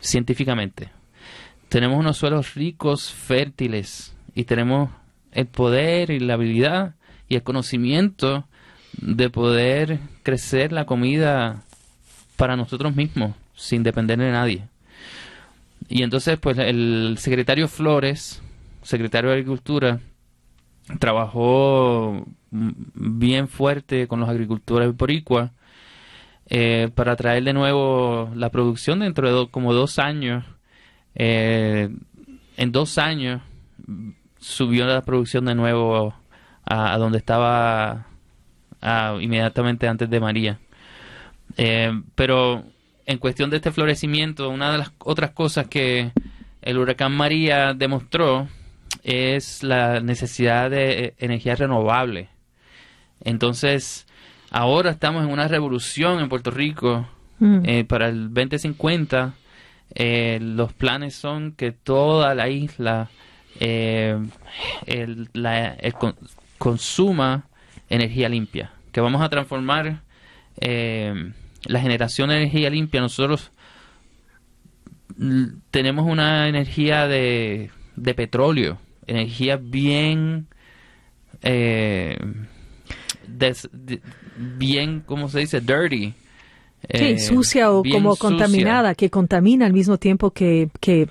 científicamente. 0.00 0.90
Tenemos 1.68 1.98
unos 1.98 2.16
suelos 2.16 2.54
ricos, 2.54 3.12
fértiles, 3.12 4.14
y 4.34 4.44
tenemos 4.44 4.90
el 5.32 5.46
poder 5.46 6.10
y 6.10 6.20
la 6.20 6.34
habilidad 6.34 6.94
y 7.28 7.36
el 7.36 7.42
conocimiento 7.42 8.46
de 9.00 9.30
poder 9.30 9.98
crecer 10.22 10.72
la 10.72 10.86
comida 10.86 11.62
para 12.36 12.56
nosotros 12.56 12.94
mismos, 12.94 13.34
sin 13.54 13.82
depender 13.82 14.18
de 14.18 14.30
nadie. 14.30 14.64
Y 15.88 16.02
entonces, 16.02 16.38
pues 16.38 16.58
el 16.58 17.16
secretario 17.18 17.68
Flores, 17.68 18.42
secretario 18.82 19.30
de 19.30 19.36
Agricultura, 19.36 20.00
trabajó 20.98 22.26
bien 22.50 23.48
fuerte 23.48 24.06
con 24.06 24.20
los 24.20 24.28
agricultores 24.28 24.96
boricua 24.96 25.52
eh, 26.46 26.90
para 26.94 27.16
traer 27.16 27.42
de 27.44 27.52
nuevo 27.52 28.30
la 28.34 28.50
producción 28.50 29.00
dentro 29.00 29.44
de 29.44 29.50
como 29.50 29.72
dos 29.72 29.98
años. 29.98 30.44
Eh, 31.14 31.90
en 32.56 32.72
dos 32.72 32.98
años 32.98 33.42
subió 34.38 34.86
la 34.86 35.02
producción 35.02 35.44
de 35.44 35.54
nuevo 35.54 36.14
a 36.64 36.96
donde 36.96 37.18
estaba 37.18 38.06
inmediatamente 39.20 39.88
antes 39.88 40.08
de 40.10 40.20
María. 40.20 40.58
Eh, 41.56 41.92
pero 42.14 42.64
en 43.06 43.18
cuestión 43.18 43.50
de 43.50 43.56
este 43.56 43.72
florecimiento, 43.72 44.48
una 44.48 44.72
de 44.72 44.78
las 44.78 44.92
otras 44.98 45.30
cosas 45.30 45.66
que 45.68 46.10
el 46.62 46.78
huracán 46.78 47.12
María 47.12 47.74
demostró 47.74 48.48
es 49.02 49.62
la 49.62 50.00
necesidad 50.00 50.70
de 50.70 51.14
energía 51.18 51.54
renovable. 51.54 52.28
Entonces, 53.22 54.06
ahora 54.50 54.90
estamos 54.90 55.24
en 55.24 55.30
una 55.30 55.48
revolución 55.48 56.20
en 56.20 56.28
Puerto 56.28 56.50
Rico. 56.50 57.06
Mm. 57.38 57.60
Eh, 57.64 57.84
para 57.84 58.08
el 58.08 58.32
2050, 58.32 59.34
eh, 59.94 60.38
los 60.40 60.72
planes 60.72 61.14
son 61.14 61.52
que 61.52 61.72
toda 61.72 62.34
la 62.34 62.48
isla 62.48 63.10
consuma 66.58 67.46
energía 67.88 68.28
limpia, 68.28 68.72
que 68.94 69.00
vamos 69.00 69.20
a 69.22 69.28
transformar 69.28 70.02
eh, 70.60 71.32
la 71.64 71.80
generación 71.80 72.28
de 72.28 72.36
energía 72.36 72.70
limpia. 72.70 73.00
Nosotros 73.00 73.50
tenemos 75.72 76.06
una 76.06 76.48
energía 76.48 77.08
de, 77.08 77.70
de 77.96 78.14
petróleo, 78.14 78.78
energía 79.06 79.56
bien... 79.56 80.46
Eh, 81.42 82.16
bien, 84.58 85.02
¿cómo 85.04 85.28
se 85.28 85.40
dice? 85.40 85.60
Dirty. 85.60 86.14
Sí, 86.92 87.04
eh, 87.04 87.18
sucia 87.18 87.72
o 87.72 87.82
como 87.82 88.14
contaminada, 88.14 88.94
que 88.94 89.10
contamina 89.10 89.66
al 89.66 89.72
mismo 89.72 89.98
tiempo 89.98 90.30
que, 90.30 90.70
que 90.80 91.08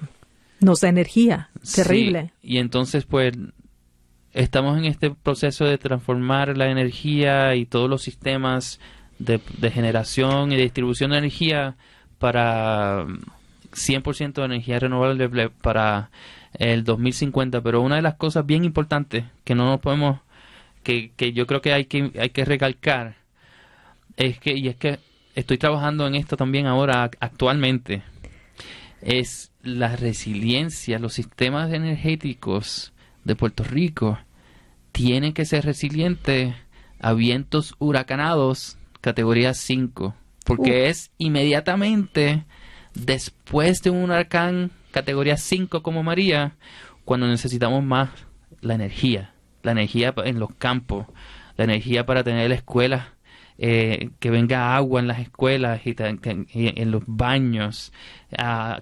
nos 0.62 0.80
da 0.80 0.88
energía. 0.88 1.50
terrible. 1.76 2.32
y 2.42 2.60
entonces, 2.60 3.04
pues, 3.06 3.34
estamos 4.34 4.78
en 4.78 4.86
este 4.86 5.12
proceso 5.12 5.66
de 5.66 5.78
transformar 5.78 6.58
la 6.58 6.70
energía 6.70 7.56
y 7.56 7.66
todos 7.66 7.90
los 7.90 8.02
sistemas 8.02 8.80
de, 9.20 9.40
generación 9.72 10.52
y 10.52 10.58
distribución 10.58 11.12
de 11.12 11.20
energía 11.20 11.76
para 12.20 13.06
100% 13.72 14.34
de 14.34 14.46
energía 14.46 14.80
renovable 14.80 15.50
para 15.50 16.10
el 16.54 16.84
2050. 16.84 17.62
Pero 17.62 17.82
una 17.82 17.98
de 17.98 18.02
las 18.02 18.16
cosas 18.16 18.46
bien 18.46 18.66
importantes 18.66 19.26
que 19.44 19.56
no 19.56 19.66
nos 19.66 19.80
podemos, 19.80 20.20
que, 20.84 21.12
que 21.16 21.34
yo 21.34 21.48
creo 21.48 21.62
que 21.62 21.74
hay 21.74 21.86
que, 21.86 22.12
hay 22.20 22.30
que 22.30 22.46
recalcar, 22.46 23.16
es 24.18 24.40
que, 24.40 24.54
y 24.54 24.68
es 24.68 24.76
que 24.76 25.00
estoy 25.36 25.58
trabajando 25.58 26.08
en 26.08 26.16
esto 26.16 26.38
también 26.38 26.66
ahora 26.66 27.10
actualmente, 27.20 28.04
es 29.02 29.52
la 29.62 29.96
resiliencia, 29.96 31.00
los 31.00 31.14
sistemas 31.14 31.72
energéticos 31.74 32.93
de 33.24 33.36
Puerto 33.36 33.64
Rico 33.64 34.20
tienen 34.92 35.34
que 35.34 35.46
ser 35.46 35.66
resilientes 35.66 36.54
a 37.00 37.14
vientos 37.14 37.76
huracanados 37.80 38.78
categoría 39.02 39.54
5, 39.54 40.16
porque 40.46 40.88
es 40.88 41.12
inmediatamente 41.18 42.46
después 42.94 43.82
de 43.82 43.90
un 43.90 44.04
huracán 44.04 44.72
categoría 44.92 45.38
5 45.38 45.84
como 45.84 46.04
María, 46.04 46.56
cuando 47.06 47.28
necesitamos 47.28 47.84
más 47.84 48.10
la 48.62 48.76
energía, 48.76 49.34
la 49.64 49.72
energía 49.72 50.14
en 50.24 50.40
los 50.40 50.54
campos, 50.56 51.08
la 51.58 51.66
energía 51.66 52.06
para 52.06 52.24
tener 52.24 52.50
la 52.50 52.56
escuela 52.56 53.13
eh, 53.58 54.10
que 54.20 54.30
venga 54.32 54.76
agua 54.76 55.00
en 55.00 55.08
las 55.08 55.20
escuelas 55.20 55.82
y, 55.86 55.96
en 56.54 56.92
los 56.92 57.04
baños, 57.06 57.94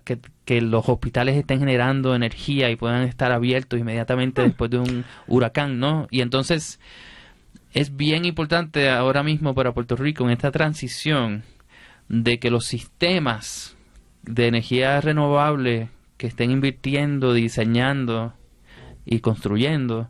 que, 0.06 0.20
que, 0.46 0.62
los 0.62 0.88
hospitales 0.88 1.36
estén 1.36 1.60
generando 1.60 2.16
energía 2.16 2.70
y 2.70 2.76
puedan 2.76 3.04
estar 3.04 3.32
abiertos 3.32 3.80
inmediatamente 3.80 4.42
después 4.42 4.72
de 4.72 4.80
un 4.80 5.06
huracán, 5.28 5.80
¿no? 5.80 6.08
Y 6.10 6.22
entonces 6.22 6.80
es 7.74 7.96
bien 7.96 8.26
importante 8.26 8.90
ahora 8.90 9.24
mismo 9.24 9.54
para 9.56 9.74
Puerto 9.74 9.96
Rico 9.96 10.26
en 10.26 10.32
esta 10.32 10.52
transición 10.52 11.44
de 12.10 12.40
que 12.40 12.52
los 12.52 12.66
sistemas 12.66 13.78
de 14.24 14.48
energía 14.48 15.00
renovable 15.02 15.90
que 16.18 16.28
estén 16.28 16.52
invirtiendo, 16.52 17.34
diseñando 17.34 18.34
y 19.06 19.20
construyendo 19.20 20.10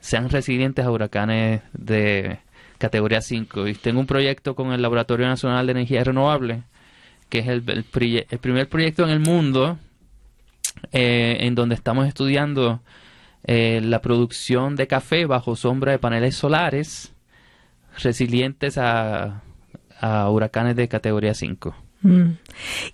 sean 0.00 0.28
resilientes 0.28 0.84
a 0.84 0.90
huracanes 0.90 1.62
de 1.72 2.40
categoría 2.84 3.22
5. 3.22 3.66
Y 3.68 3.74
tengo 3.74 4.00
un 4.00 4.06
proyecto 4.06 4.54
con 4.54 4.72
el 4.72 4.82
Laboratorio 4.82 5.26
Nacional 5.26 5.66
de 5.66 5.72
Energía 5.72 6.04
Renovable, 6.04 6.64
que 7.30 7.38
es 7.38 7.48
el, 7.48 7.62
primer 7.62 8.68
proyecto 8.68 9.04
en 9.04 9.10
el 9.10 9.20
mundo 9.20 9.78
eh, 10.92 11.38
en 11.40 11.54
donde 11.54 11.76
estamos 11.76 12.06
estudiando 12.06 12.80
eh, 13.44 13.80
la 13.82 14.02
producción 14.02 14.76
de 14.76 14.86
café 14.86 15.24
bajo 15.24 15.56
sombra 15.56 15.92
de 15.92 15.98
paneles 15.98 16.36
solares 16.36 17.14
resilientes 18.02 18.76
a, 18.76 19.42
a 19.98 20.28
huracanes 20.28 20.76
de 20.76 20.86
categoría 20.86 21.32
5. 21.32 21.74
Mm. 22.04 22.36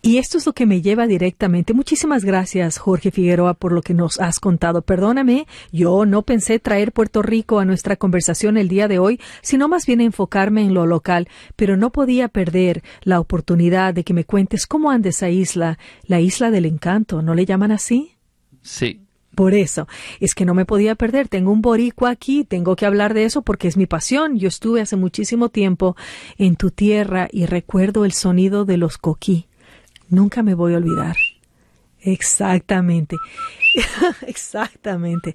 Y 0.03 0.18
esto 0.18 0.38
es 0.38 0.46
lo 0.46 0.53
que 0.53 0.66
me 0.66 0.81
lleva 0.81 1.07
directamente. 1.07 1.75
Muchísimas 1.75 2.25
gracias, 2.25 2.79
Jorge 2.79 3.11
Figueroa, 3.11 3.55
por 3.55 3.73
lo 3.73 3.83
que 3.83 3.92
nos 3.92 4.20
has 4.20 4.38
contado. 4.38 4.83
Perdóname, 4.83 5.46
yo 5.73 6.07
no 6.07 6.23
pensé 6.23 6.61
traer 6.61 6.92
Puerto 6.92 7.20
Rico 7.20 7.59
a 7.59 7.64
nuestra 7.64 7.96
conversación 7.96 8.57
el 8.57 8.68
día 8.68 8.88
de 8.88 9.01
hoy, 9.01 9.20
sino 9.42 9.68
más 9.68 9.85
bien 9.85 10.01
enfocarme 10.01 10.62
en 10.62 10.75
lo 10.75 10.87
local, 10.87 11.29
pero 11.57 11.77
no 11.77 11.90
podía 11.90 12.29
perder 12.29 12.83
la 13.03 13.20
oportunidad 13.20 13.92
de 13.92 14.05
que 14.05 14.14
me 14.14 14.25
cuentes 14.25 14.66
cómo 14.66 14.90
anda 14.90 15.11
esa 15.11 15.29
isla, 15.29 15.79
la 16.07 16.20
isla 16.20 16.51
del 16.51 16.66
encanto, 16.66 17.20
¿no 17.20 17.35
le 17.35 17.44
llaman 17.44 17.73
así? 17.73 18.16
Sí, 18.62 19.01
por 19.40 19.55
eso, 19.55 19.88
es 20.20 20.35
que 20.35 20.44
no 20.44 20.53
me 20.53 20.66
podía 20.66 20.96
perder. 20.96 21.26
Tengo 21.26 21.50
un 21.50 21.62
boricua 21.62 22.11
aquí, 22.11 22.44
tengo 22.44 22.76
que 22.76 22.85
hablar 22.85 23.14
de 23.14 23.24
eso 23.24 23.40
porque 23.40 23.68
es 23.68 23.79
mi 23.79 23.87
pasión. 23.87 24.38
Yo 24.38 24.48
estuve 24.48 24.83
hace 24.83 24.96
muchísimo 24.96 25.48
tiempo 25.48 25.96
en 26.37 26.57
tu 26.57 26.70
tierra 26.70 27.26
y 27.33 27.46
recuerdo 27.46 28.05
el 28.05 28.12
sonido 28.12 28.66
de 28.66 28.76
los 28.76 28.98
coquí. 28.98 29.46
Nunca 30.11 30.42
me 30.42 30.53
voy 30.53 30.74
a 30.74 30.76
olvidar. 30.76 31.16
Exactamente. 32.03 33.16
Exactamente. 34.26 35.35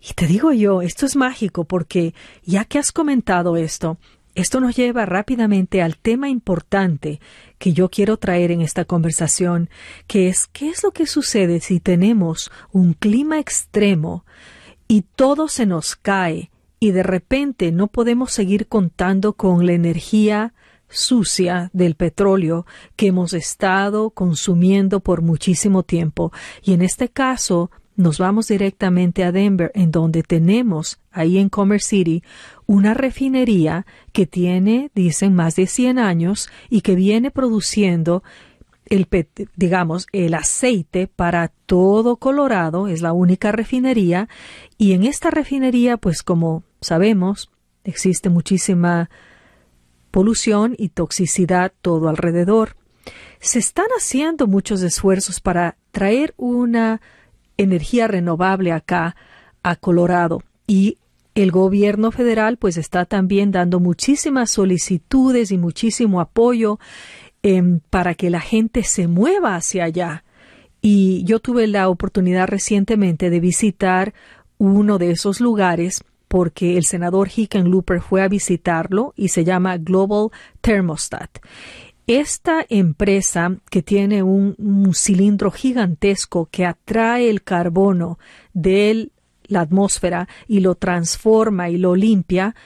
Y 0.00 0.14
te 0.14 0.28
digo 0.28 0.52
yo, 0.52 0.80
esto 0.80 1.04
es 1.04 1.16
mágico 1.16 1.64
porque 1.64 2.14
ya 2.44 2.64
que 2.64 2.78
has 2.78 2.92
comentado 2.92 3.56
esto, 3.56 3.98
esto 4.34 4.60
nos 4.60 4.76
lleva 4.76 5.06
rápidamente 5.06 5.82
al 5.82 5.96
tema 5.96 6.28
importante 6.28 7.20
que 7.58 7.72
yo 7.72 7.88
quiero 7.90 8.16
traer 8.16 8.50
en 8.50 8.60
esta 8.60 8.84
conversación, 8.84 9.70
que 10.06 10.28
es 10.28 10.46
qué 10.46 10.70
es 10.70 10.82
lo 10.82 10.92
que 10.92 11.06
sucede 11.06 11.60
si 11.60 11.80
tenemos 11.80 12.50
un 12.70 12.94
clima 12.94 13.38
extremo 13.38 14.24
y 14.86 15.02
todo 15.02 15.48
se 15.48 15.66
nos 15.66 15.96
cae 15.96 16.50
y 16.78 16.92
de 16.92 17.02
repente 17.02 17.72
no 17.72 17.88
podemos 17.88 18.32
seguir 18.32 18.66
contando 18.66 19.34
con 19.34 19.66
la 19.66 19.72
energía 19.72 20.54
sucia 20.88 21.70
del 21.72 21.94
petróleo 21.94 22.66
que 22.96 23.08
hemos 23.08 23.32
estado 23.32 24.10
consumiendo 24.10 25.00
por 25.00 25.22
muchísimo 25.22 25.82
tiempo. 25.82 26.32
Y 26.62 26.72
en 26.72 26.82
este 26.82 27.08
caso, 27.08 27.70
nos 28.00 28.18
vamos 28.18 28.48
directamente 28.48 29.24
a 29.24 29.30
Denver, 29.30 29.70
en 29.74 29.90
donde 29.90 30.22
tenemos 30.22 30.98
ahí 31.12 31.38
en 31.38 31.48
Commerce 31.50 31.88
City 31.88 32.22
una 32.66 32.94
refinería 32.94 33.86
que 34.12 34.26
tiene, 34.26 34.90
dicen, 34.94 35.34
más 35.34 35.54
de 35.56 35.66
100 35.66 35.98
años 35.98 36.48
y 36.70 36.80
que 36.80 36.94
viene 36.94 37.30
produciendo 37.30 38.22
el, 38.86 39.06
digamos, 39.54 40.06
el 40.12 40.34
aceite 40.34 41.06
para 41.08 41.52
todo 41.66 42.16
Colorado, 42.16 42.88
es 42.88 43.02
la 43.02 43.12
única 43.12 43.52
refinería, 43.52 44.28
y 44.78 44.94
en 44.94 45.04
esta 45.04 45.30
refinería, 45.30 45.96
pues 45.96 46.22
como 46.22 46.64
sabemos, 46.80 47.50
existe 47.84 48.30
muchísima 48.30 49.10
polución 50.10 50.74
y 50.76 50.88
toxicidad 50.88 51.72
todo 51.82 52.08
alrededor. 52.08 52.76
Se 53.40 53.58
están 53.58 53.86
haciendo 53.96 54.46
muchos 54.46 54.82
esfuerzos 54.82 55.40
para 55.40 55.76
traer 55.92 56.34
una 56.36 57.00
energía 57.62 58.08
renovable 58.08 58.72
acá 58.72 59.16
a 59.62 59.76
Colorado 59.76 60.42
y 60.66 60.98
el 61.34 61.50
gobierno 61.50 62.10
federal 62.10 62.56
pues 62.56 62.76
está 62.76 63.04
también 63.04 63.50
dando 63.50 63.80
muchísimas 63.80 64.50
solicitudes 64.50 65.52
y 65.52 65.58
muchísimo 65.58 66.20
apoyo 66.20 66.78
em, 67.42 67.80
para 67.90 68.14
que 68.14 68.30
la 68.30 68.40
gente 68.40 68.82
se 68.82 69.06
mueva 69.06 69.56
hacia 69.56 69.84
allá. 69.84 70.24
Y 70.82 71.22
yo 71.24 71.40
tuve 71.40 71.66
la 71.66 71.88
oportunidad 71.88 72.48
recientemente 72.48 73.30
de 73.30 73.40
visitar 73.40 74.14
uno 74.58 74.98
de 74.98 75.10
esos 75.12 75.40
lugares 75.40 76.02
porque 76.28 76.76
el 76.76 76.84
senador 76.84 77.28
Hickenlooper 77.34 78.00
fue 78.00 78.22
a 78.22 78.28
visitarlo 78.28 79.12
y 79.16 79.28
se 79.28 79.44
llama 79.44 79.78
Global 79.78 80.28
Thermostat. 80.60 81.38
Esta 82.10 82.66
empresa 82.68 83.56
que 83.70 83.82
tiene 83.82 84.24
un, 84.24 84.56
cilindro 84.94 85.52
gigantesco 85.52 86.48
que 86.50 86.66
atrae 86.66 87.30
el 87.30 87.44
carbono 87.44 88.18
de 88.52 89.10
la 89.44 89.60
atmósfera 89.60 90.26
y 90.48 90.58
lo 90.58 90.74
transforma 90.74 91.70
y 91.70 91.78
lo 91.78 91.94
limpia, 91.94 92.56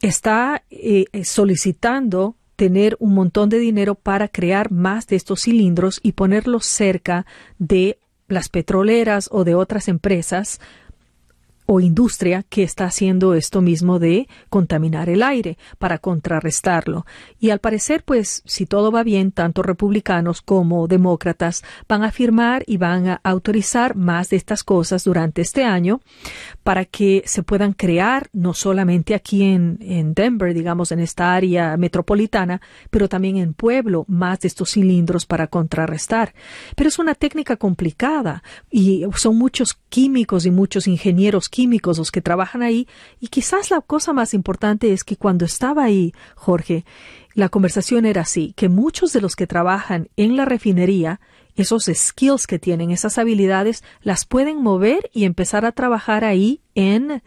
está 0.00 0.64
eh, 0.70 1.04
solicitando 1.22 2.34
tener 2.56 2.96
un 2.98 3.14
montón 3.14 3.48
de 3.48 3.60
dinero 3.60 3.94
para 3.94 4.26
crear 4.26 4.72
más 4.72 5.06
de 5.06 5.14
estos 5.14 5.42
cilindros 5.42 6.00
y 6.02 6.10
ponerlos 6.10 6.66
cerca 6.66 7.26
de 7.60 8.00
las 8.26 8.48
petroleras 8.48 9.28
o 9.30 9.44
de 9.44 9.54
otras 9.54 9.86
empresas 9.86 10.58
o 11.70 11.80
industria 11.80 12.46
que 12.48 12.62
está 12.62 12.86
haciendo 12.86 13.34
esto 13.34 13.60
mismo 13.60 13.98
de 13.98 14.26
contaminar 14.48 15.10
el 15.10 15.22
aire 15.22 15.58
para 15.78 15.98
contrarrestarlo. 15.98 17.04
Y 17.38 17.50
al 17.50 17.58
parecer, 17.58 18.04
pues, 18.04 18.42
si 18.46 18.64
todo 18.64 18.90
va 18.90 19.02
bien, 19.02 19.32
tanto 19.32 19.62
republicanos 19.62 20.40
como 20.40 20.88
demócratas 20.88 21.62
van 21.86 22.04
a 22.04 22.10
firmar 22.10 22.64
y 22.66 22.78
van 22.78 23.08
a 23.08 23.20
autorizar 23.22 23.96
más 23.96 24.30
de 24.30 24.38
estas 24.38 24.64
cosas 24.64 25.04
durante 25.04 25.42
este 25.42 25.62
año 25.62 26.00
para 26.64 26.86
que 26.86 27.22
se 27.26 27.42
puedan 27.42 27.74
crear 27.74 28.30
no 28.32 28.54
solamente 28.54 29.14
aquí 29.14 29.42
en, 29.42 29.76
en 29.82 30.14
Denver, 30.14 30.54
digamos, 30.54 30.90
en 30.90 31.00
esta 31.00 31.34
área 31.34 31.76
metropolitana, 31.76 32.62
pero 32.88 33.10
también 33.10 33.36
en 33.36 33.52
pueblo, 33.52 34.06
más 34.08 34.40
de 34.40 34.48
estos 34.48 34.70
cilindros 34.70 35.26
para 35.26 35.48
contrarrestar. 35.48 36.32
Pero 36.74 36.88
es 36.88 36.98
una 36.98 37.14
técnica 37.14 37.58
complicada 37.58 38.42
y 38.70 39.04
son 39.16 39.36
muchos 39.36 39.78
químicos 39.90 40.46
y 40.46 40.50
muchos 40.50 40.86
ingenieros 40.86 41.50
químicos 41.50 41.57
los 41.66 42.12
que 42.12 42.20
trabajan 42.20 42.62
ahí 42.62 42.86
y 43.20 43.28
quizás 43.28 43.70
la 43.70 43.80
cosa 43.80 44.12
más 44.12 44.34
importante 44.34 44.92
es 44.92 45.02
que 45.02 45.16
cuando 45.16 45.44
estaba 45.44 45.84
ahí, 45.84 46.12
Jorge, 46.36 46.84
la 47.34 47.48
conversación 47.48 48.06
era 48.06 48.22
así, 48.22 48.52
que 48.56 48.68
muchos 48.68 49.12
de 49.12 49.20
los 49.20 49.34
que 49.34 49.46
trabajan 49.46 50.08
en 50.16 50.36
la 50.36 50.44
refinería, 50.44 51.20
esos 51.56 51.90
skills 51.92 52.46
que 52.46 52.58
tienen, 52.58 52.90
esas 52.90 53.18
habilidades, 53.18 53.82
las 54.02 54.24
pueden 54.24 54.62
mover 54.62 55.10
y 55.12 55.24
empezar 55.24 55.64
a 55.64 55.72
trabajar 55.72 56.24
ahí 56.24 56.60
en, 56.74 57.22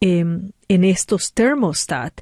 em, 0.00 0.50
en 0.68 0.84
estos 0.84 1.32
thermostat. 1.32 2.20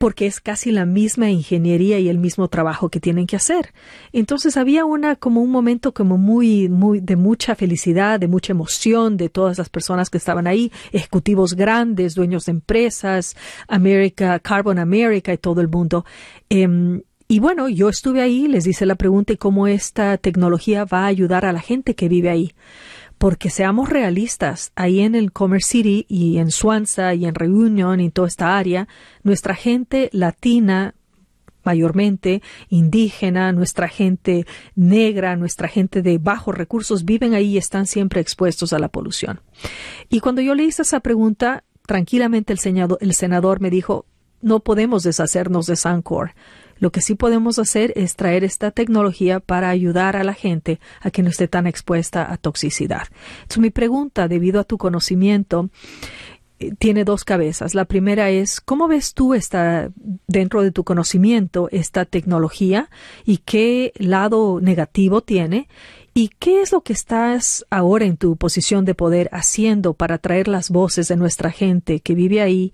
Porque 0.00 0.24
es 0.24 0.40
casi 0.40 0.72
la 0.72 0.86
misma 0.86 1.28
ingeniería 1.28 1.98
y 1.98 2.08
el 2.08 2.16
mismo 2.16 2.48
trabajo 2.48 2.88
que 2.88 3.00
tienen 3.00 3.26
que 3.26 3.36
hacer. 3.36 3.74
Entonces 4.14 4.56
había 4.56 4.86
una 4.86 5.14
como 5.14 5.42
un 5.42 5.50
momento 5.50 5.92
como 5.92 6.16
muy 6.16 6.70
muy 6.70 7.00
de 7.00 7.16
mucha 7.16 7.54
felicidad, 7.54 8.18
de 8.18 8.26
mucha 8.26 8.54
emoción 8.54 9.18
de 9.18 9.28
todas 9.28 9.58
las 9.58 9.68
personas 9.68 10.08
que 10.08 10.16
estaban 10.16 10.46
ahí, 10.46 10.72
ejecutivos 10.92 11.52
grandes, 11.52 12.14
dueños 12.14 12.46
de 12.46 12.52
empresas, 12.52 13.36
America, 13.68 14.38
Carbon 14.38 14.78
America 14.78 15.34
y 15.34 15.36
todo 15.36 15.60
el 15.60 15.68
mundo. 15.68 16.06
Em, 16.48 17.02
y 17.28 17.38
bueno, 17.38 17.68
yo 17.68 17.90
estuve 17.90 18.22
ahí, 18.22 18.48
les 18.48 18.66
hice 18.66 18.86
la 18.86 18.94
pregunta 18.94 19.34
y 19.34 19.36
cómo 19.36 19.66
esta 19.66 20.16
tecnología 20.16 20.86
va 20.86 21.00
a 21.00 21.08
ayudar 21.08 21.44
a 21.44 21.52
la 21.52 21.60
gente 21.60 21.94
que 21.94 22.08
vive 22.08 22.30
ahí 22.30 22.54
porque 23.20 23.50
seamos 23.50 23.90
realistas, 23.90 24.72
ahí 24.76 25.00
en 25.00 25.14
el 25.14 25.30
Commerce 25.30 25.68
City 25.68 26.06
y 26.08 26.38
en 26.38 26.50
Swansea 26.50 27.12
y 27.12 27.26
en 27.26 27.34
Reunion 27.34 28.00
y 28.00 28.10
toda 28.10 28.26
esta 28.26 28.56
área, 28.56 28.88
nuestra 29.22 29.54
gente 29.54 30.08
latina 30.14 30.94
mayormente 31.62 32.40
indígena, 32.70 33.52
nuestra 33.52 33.88
gente 33.88 34.46
negra, 34.74 35.36
nuestra 35.36 35.68
gente 35.68 36.00
de 36.00 36.16
bajos 36.16 36.54
recursos 36.54 37.04
viven 37.04 37.34
ahí 37.34 37.48
y 37.48 37.58
están 37.58 37.84
siempre 37.84 38.22
expuestos 38.22 38.72
a 38.72 38.78
la 38.78 38.88
polución. 38.88 39.42
Y 40.08 40.20
cuando 40.20 40.40
yo 40.40 40.54
le 40.54 40.64
hice 40.64 40.80
esa 40.80 41.00
pregunta, 41.00 41.64
tranquilamente 41.86 42.54
el, 42.54 42.58
senador, 42.58 42.96
el 43.02 43.12
senador 43.12 43.60
me 43.60 43.68
dijo, 43.68 44.06
no 44.40 44.60
podemos 44.60 45.02
deshacernos 45.02 45.66
de 45.66 45.76
Sancor. 45.76 46.32
Lo 46.80 46.90
que 46.90 47.00
sí 47.02 47.14
podemos 47.14 47.58
hacer 47.58 47.92
es 47.94 48.16
traer 48.16 48.42
esta 48.42 48.70
tecnología 48.72 49.38
para 49.38 49.68
ayudar 49.68 50.16
a 50.16 50.24
la 50.24 50.34
gente 50.34 50.80
a 51.00 51.10
que 51.10 51.22
no 51.22 51.28
esté 51.28 51.46
tan 51.46 51.66
expuesta 51.66 52.30
a 52.32 52.36
toxicidad. 52.36 53.08
Mi 53.58 53.70
pregunta, 53.70 54.26
debido 54.26 54.58
a 54.58 54.64
tu 54.64 54.78
conocimiento, 54.78 55.68
eh, 56.58 56.72
tiene 56.78 57.04
dos 57.04 57.24
cabezas. 57.24 57.74
La 57.74 57.84
primera 57.84 58.30
es, 58.30 58.62
¿cómo 58.62 58.88
ves 58.88 59.12
tú 59.12 59.34
esta, 59.34 59.90
dentro 60.26 60.62
de 60.62 60.72
tu 60.72 60.82
conocimiento 60.82 61.68
esta 61.70 62.06
tecnología 62.06 62.88
y 63.26 63.38
qué 63.38 63.92
lado 63.96 64.60
negativo 64.62 65.20
tiene? 65.20 65.68
¿Y 66.14 66.28
qué 66.38 66.62
es 66.62 66.72
lo 66.72 66.80
que 66.80 66.94
estás 66.94 67.66
ahora 67.70 68.06
en 68.06 68.16
tu 68.16 68.36
posición 68.36 68.84
de 68.84 68.94
poder 68.94 69.28
haciendo 69.32 69.92
para 69.94 70.18
traer 70.18 70.48
las 70.48 70.70
voces 70.70 71.08
de 71.08 71.16
nuestra 71.16 71.50
gente 71.50 72.00
que 72.00 72.14
vive 72.14 72.40
ahí 72.40 72.72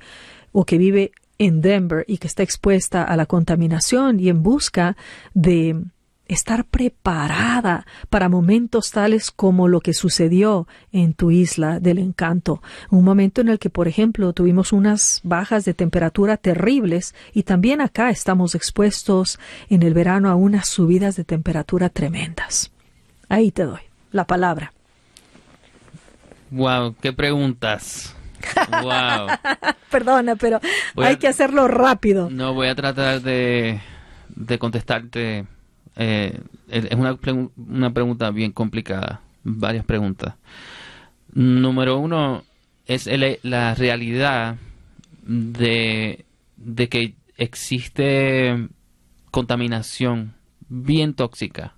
o 0.52 0.64
que 0.64 0.78
vive 0.78 1.12
en 1.38 1.60
Denver 1.60 2.04
y 2.08 2.18
que 2.18 2.26
está 2.26 2.42
expuesta 2.42 3.02
a 3.02 3.16
la 3.16 3.26
contaminación 3.26 4.20
y 4.20 4.28
en 4.28 4.42
busca 4.42 4.96
de 5.34 5.76
estar 6.28 6.64
preparada 6.64 7.86
para 8.10 8.28
momentos 8.28 8.90
tales 8.90 9.30
como 9.30 9.68
lo 9.68 9.80
que 9.80 9.94
sucedió 9.94 10.66
en 10.92 11.14
tu 11.14 11.30
isla 11.30 11.78
del 11.80 11.98
encanto, 11.98 12.62
un 12.90 13.04
momento 13.04 13.40
en 13.40 13.48
el 13.48 13.58
que, 13.58 13.70
por 13.70 13.88
ejemplo, 13.88 14.32
tuvimos 14.32 14.72
unas 14.72 15.20
bajas 15.22 15.64
de 15.64 15.74
temperatura 15.74 16.36
terribles 16.36 17.14
y 17.32 17.44
también 17.44 17.80
acá 17.80 18.10
estamos 18.10 18.54
expuestos 18.54 19.38
en 19.68 19.82
el 19.82 19.94
verano 19.94 20.28
a 20.28 20.34
unas 20.34 20.68
subidas 20.68 21.16
de 21.16 21.24
temperatura 21.24 21.90
tremendas. 21.90 22.72
Ahí 23.28 23.50
te 23.50 23.64
doy 23.64 23.80
la 24.10 24.26
palabra. 24.26 24.72
Wow, 26.50 26.94
qué 27.00 27.12
preguntas. 27.12 28.15
Wow. 28.82 29.28
Perdona, 29.90 30.36
pero 30.36 30.60
hay 30.96 31.16
que 31.16 31.28
hacerlo 31.28 31.68
rápido. 31.68 32.28
No, 32.30 32.54
voy 32.54 32.68
a 32.68 32.74
tratar 32.74 33.22
de, 33.22 33.80
de 34.28 34.58
contestarte. 34.58 35.46
Eh, 35.96 36.40
es 36.68 36.94
una, 36.94 37.18
una 37.56 37.90
pregunta 37.92 38.30
bien 38.30 38.52
complicada, 38.52 39.20
varias 39.44 39.84
preguntas. 39.84 40.34
Número 41.32 41.98
uno 41.98 42.44
es 42.86 43.08
la 43.42 43.74
realidad 43.74 44.56
de, 45.22 46.24
de 46.56 46.88
que 46.88 47.14
existe 47.36 48.68
contaminación 49.30 50.34
bien 50.68 51.14
tóxica, 51.14 51.74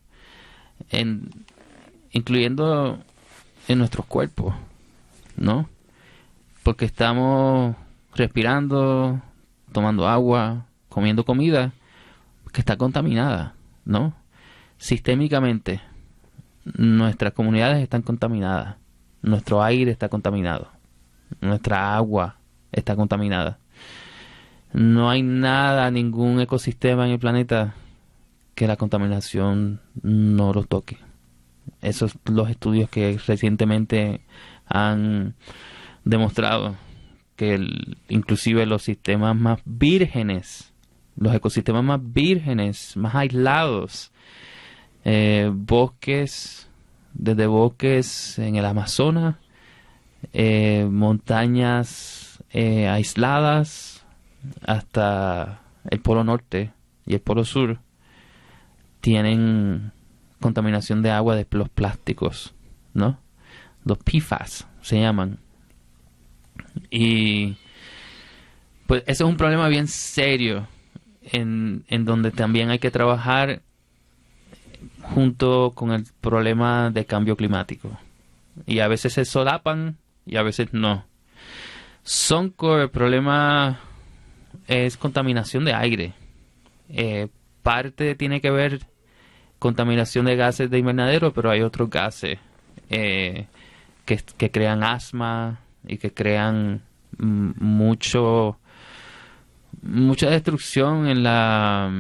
en, 0.90 1.30
incluyendo 2.12 3.02
en 3.66 3.78
nuestros 3.78 4.06
cuerpos, 4.06 4.54
¿no? 5.36 5.68
Porque 6.68 6.84
estamos 6.84 7.76
respirando, 8.14 9.22
tomando 9.72 10.06
agua, 10.06 10.66
comiendo 10.90 11.24
comida 11.24 11.72
que 12.52 12.60
está 12.60 12.76
contaminada, 12.76 13.54
¿no? 13.86 14.12
Sistémicamente, 14.76 15.80
nuestras 16.76 17.32
comunidades 17.32 17.82
están 17.82 18.02
contaminadas, 18.02 18.76
nuestro 19.22 19.62
aire 19.62 19.90
está 19.90 20.10
contaminado, 20.10 20.68
nuestra 21.40 21.96
agua 21.96 22.36
está 22.70 22.96
contaminada. 22.96 23.58
No 24.70 25.08
hay 25.08 25.22
nada, 25.22 25.90
ningún 25.90 26.38
ecosistema 26.38 27.06
en 27.06 27.12
el 27.12 27.18
planeta 27.18 27.72
que 28.54 28.66
la 28.66 28.76
contaminación 28.76 29.80
no 30.02 30.52
lo 30.52 30.64
toque. 30.64 30.98
Esos 31.80 32.10
son 32.10 32.36
los 32.36 32.50
estudios 32.50 32.90
que 32.90 33.18
recientemente 33.26 34.20
han 34.66 35.34
demostrado 36.08 36.74
que 37.36 37.54
el, 37.54 37.98
inclusive 38.08 38.66
los 38.66 38.82
sistemas 38.82 39.36
más 39.36 39.60
vírgenes, 39.64 40.72
los 41.16 41.34
ecosistemas 41.34 41.84
más 41.84 42.00
vírgenes, 42.02 42.96
más 42.96 43.14
aislados, 43.14 44.10
eh, 45.04 45.50
bosques, 45.52 46.68
desde 47.12 47.46
bosques 47.46 48.38
en 48.38 48.56
el 48.56 48.64
Amazonas, 48.64 49.36
eh, 50.32 50.88
montañas 50.90 52.42
eh, 52.50 52.88
aisladas 52.88 54.04
hasta 54.66 55.60
el 55.90 56.00
Polo 56.00 56.24
Norte 56.24 56.72
y 57.06 57.14
el 57.14 57.20
Polo 57.20 57.44
Sur, 57.44 57.80
tienen 59.00 59.92
contaminación 60.40 61.02
de 61.02 61.10
agua 61.10 61.36
de 61.36 61.46
los 61.50 61.68
plásticos, 61.68 62.54
¿no? 62.94 63.18
Los 63.84 63.98
PFAS 63.98 64.66
se 64.80 65.00
llaman. 65.00 65.38
Y 66.90 67.56
pues 68.86 69.02
eso 69.06 69.24
es 69.24 69.30
un 69.30 69.36
problema 69.36 69.68
bien 69.68 69.88
serio 69.88 70.66
en, 71.22 71.84
en 71.88 72.04
donde 72.04 72.30
también 72.30 72.70
hay 72.70 72.78
que 72.78 72.90
trabajar 72.90 73.62
junto 75.02 75.72
con 75.74 75.92
el 75.92 76.04
problema 76.20 76.90
de 76.90 77.04
cambio 77.04 77.36
climático. 77.36 77.90
Y 78.66 78.80
a 78.80 78.88
veces 78.88 79.12
se 79.12 79.24
solapan 79.24 79.96
y 80.26 80.36
a 80.36 80.42
veces 80.42 80.72
no. 80.72 81.04
Sonco, 82.02 82.80
el 82.80 82.90
problema 82.90 83.80
es 84.66 84.96
contaminación 84.96 85.64
de 85.64 85.74
aire. 85.74 86.12
Eh, 86.88 87.28
parte 87.62 88.14
tiene 88.14 88.40
que 88.40 88.50
ver 88.50 88.80
contaminación 89.58 90.26
de 90.26 90.36
gases 90.36 90.70
de 90.70 90.78
invernadero, 90.78 91.32
pero 91.32 91.50
hay 91.50 91.62
otros 91.62 91.90
gases 91.90 92.38
eh, 92.90 93.46
que, 94.04 94.16
que 94.36 94.50
crean 94.50 94.82
asma, 94.82 95.60
y 95.86 95.98
que 95.98 96.12
crean 96.12 96.82
mm, 97.18 97.50
mucho 97.58 98.58
mucha 99.82 100.30
destrucción 100.30 101.08
en 101.08 101.22
la 101.22 101.90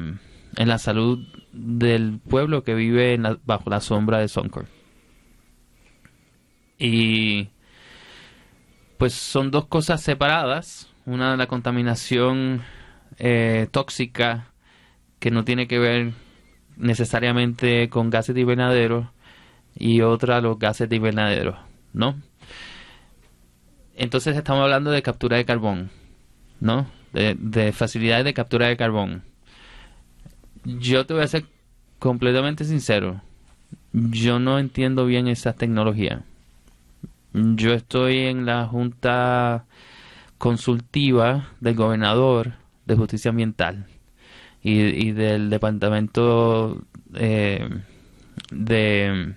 en 0.56 0.68
la 0.68 0.78
salud 0.78 1.26
del 1.52 2.18
pueblo 2.18 2.64
que 2.64 2.74
vive 2.74 3.18
bajo 3.44 3.70
la 3.70 3.80
sombra 3.80 4.18
de 4.18 4.28
Soncor. 4.28 4.66
Y 6.78 7.48
pues 8.98 9.14
son 9.14 9.50
dos 9.50 9.66
cosas 9.66 10.00
separadas. 10.02 10.88
Una 11.06 11.36
la 11.36 11.46
contaminación 11.46 12.62
eh, 13.18 13.68
tóxica 13.70 14.52
que 15.18 15.30
no 15.30 15.44
tiene 15.44 15.66
que 15.66 15.78
ver 15.78 16.12
necesariamente 16.76 17.88
con 17.88 18.10
gases 18.10 18.34
de 18.34 18.42
invernadero 18.42 19.12
y 19.74 20.02
otra 20.02 20.40
los 20.40 20.58
gases 20.58 20.88
de 20.88 20.96
invernadero, 20.96 21.58
¿no? 21.92 22.16
Entonces 23.98 24.36
estamos 24.36 24.62
hablando 24.62 24.92
de 24.92 25.02
captura 25.02 25.38
de 25.38 25.44
carbón, 25.44 25.90
¿no? 26.60 26.86
De, 27.12 27.72
facilidades 27.72 28.24
de 28.24 28.32
captura 28.32 28.68
de 28.68 28.76
carbón. 28.76 29.24
Yo 30.64 31.04
te 31.04 31.14
voy 31.14 31.24
a 31.24 31.28
ser 31.28 31.46
completamente 31.98 32.64
sincero. 32.64 33.20
Yo 33.92 34.38
no 34.38 34.60
entiendo 34.60 35.04
bien 35.04 35.26
esa 35.26 35.52
tecnología. 35.54 36.22
Yo 37.32 37.74
estoy 37.74 38.18
en 38.18 38.46
la 38.46 38.66
junta 38.66 39.64
consultiva 40.38 41.48
del 41.58 41.74
gobernador 41.74 42.52
de 42.86 42.94
justicia 42.94 43.30
ambiental 43.30 43.86
y, 44.62 45.10
del 45.10 45.50
departamento 45.50 46.84
eh, 47.14 47.68
de 48.52 49.34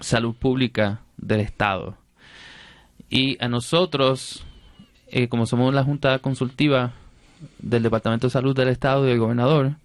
salud 0.00 0.34
pública 0.34 1.02
del 1.18 1.40
estado 1.40 1.98
y 3.10 3.42
a 3.42 3.48
nosotros, 3.48 4.44
eh, 5.08 5.28
como 5.28 5.46
somos 5.46 5.72
la 5.72 5.84
Junta 5.84 6.18
Consultiva 6.18 6.92
del 7.58 7.82
Departamento 7.82 8.26
de 8.26 8.32
Salud 8.32 8.54
del 8.54 8.68
Estado 8.68 9.06
y 9.06 9.10
del 9.10 9.18
Gobernador, 9.18 9.76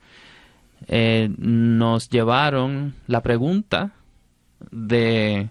eh, 0.87 1.29
nos 1.37 2.09
llevaron 2.09 2.95
la 3.07 3.21
pregunta 3.21 3.91
de, 4.71 5.49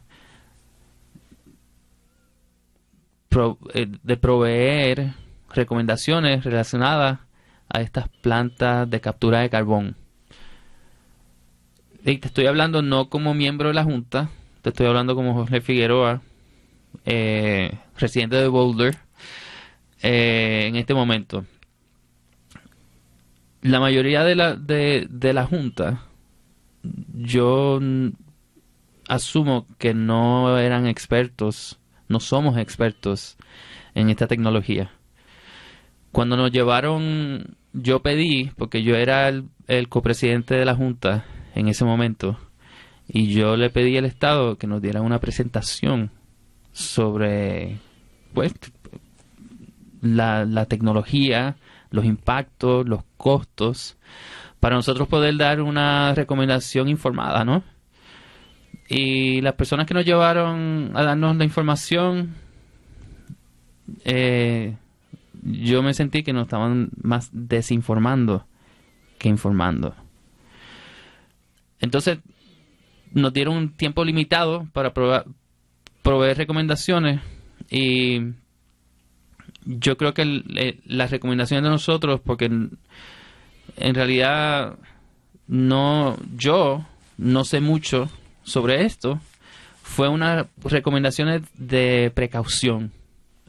eh, 3.74 3.86
de 4.02 4.16
proveer 4.18 5.14
recomendaciones 5.54 6.44
relacionadas 6.44 7.20
a 7.70 7.80
estas 7.80 8.08
plantas 8.08 8.88
de 8.90 9.00
captura 9.00 9.40
de 9.40 9.50
carbón. 9.50 9.96
Y 12.04 12.18
te 12.18 12.28
estoy 12.28 12.46
hablando 12.46 12.82
no 12.82 13.08
como 13.08 13.32
miembro 13.32 13.68
de 13.68 13.74
la 13.74 13.84
Junta, 13.84 14.28
te 14.60 14.70
estoy 14.70 14.86
hablando 14.86 15.14
como 15.14 15.34
José 15.34 15.60
Figueroa, 15.60 16.20
eh, 17.04 17.78
residente 17.96 18.36
de 18.36 18.48
Boulder, 18.48 18.96
eh, 20.02 20.66
en 20.68 20.76
este 20.76 20.94
momento. 20.94 21.44
La 23.62 23.80
mayoría 23.80 24.24
de 24.24 24.34
la, 24.34 24.56
de, 24.56 25.06
de 25.08 25.32
la 25.32 25.46
Junta, 25.46 26.02
yo 27.14 27.80
asumo 29.08 29.66
que 29.78 29.94
no 29.94 30.58
eran 30.58 30.86
expertos, 30.86 31.78
no 32.08 32.20
somos 32.20 32.56
expertos 32.58 33.36
en 33.94 34.10
esta 34.10 34.26
tecnología. 34.26 34.90
Cuando 36.10 36.36
nos 36.36 36.50
llevaron, 36.50 37.56
yo 37.72 38.02
pedí, 38.02 38.50
porque 38.56 38.82
yo 38.82 38.96
era 38.96 39.28
el, 39.28 39.88
copresidente 39.88 40.54
de 40.54 40.64
la 40.64 40.74
Junta 40.74 41.24
en 41.54 41.68
ese 41.68 41.84
momento, 41.84 42.38
y 43.08 43.32
yo 43.32 43.56
le 43.56 43.70
pedí 43.70 43.96
al 43.96 44.04
Estado 44.04 44.56
que 44.56 44.66
nos 44.66 44.82
diera 44.82 45.00
una 45.00 45.20
presentación 45.20 46.10
sobre 46.72 47.78
pues 48.34 48.54
la, 50.00 50.44
la 50.44 50.66
tecnología, 50.66 51.56
los 51.90 52.04
impactos, 52.04 52.88
los 52.88 53.02
costos, 53.16 53.96
para 54.60 54.76
nosotros 54.76 55.08
poder 55.08 55.36
dar 55.36 55.60
una 55.60 56.14
recomendación 56.14 56.88
informada, 56.88 57.44
¿no? 57.44 57.62
Y 58.88 59.40
las 59.40 59.54
personas 59.54 59.86
que 59.86 59.94
nos 59.94 60.04
llevaron 60.04 60.92
a 60.94 61.02
darnos 61.02 61.36
la 61.36 61.44
información, 61.44 62.34
eh, 64.04 64.76
yo 65.42 65.82
me 65.82 65.94
sentí 65.94 66.22
que 66.22 66.32
nos 66.32 66.44
estaban 66.44 66.90
más 67.00 67.30
desinformando 67.32 68.46
que 69.18 69.28
informando. 69.28 69.94
Entonces, 71.80 72.18
nos 73.12 73.32
dieron 73.32 73.56
un 73.56 73.70
tiempo 73.70 74.04
limitado 74.04 74.68
para 74.72 74.92
proveer 76.02 76.36
recomendaciones 76.36 77.20
y 77.70 78.20
yo 79.64 79.96
creo 79.96 80.12
que 80.14 80.80
las 80.86 81.10
recomendaciones 81.10 81.62
de 81.62 81.70
nosotros, 81.70 82.20
porque 82.20 82.46
en, 82.46 82.78
en, 83.76 83.94
realidad 83.94 84.76
no, 85.46 86.16
yo 86.36 86.84
no 87.16 87.44
sé 87.44 87.60
mucho 87.60 88.10
sobre 88.42 88.84
esto, 88.84 89.20
fue 89.82 90.08
una 90.08 90.46
recomendaciones 90.64 91.42
de 91.56 92.10
precaución 92.14 92.92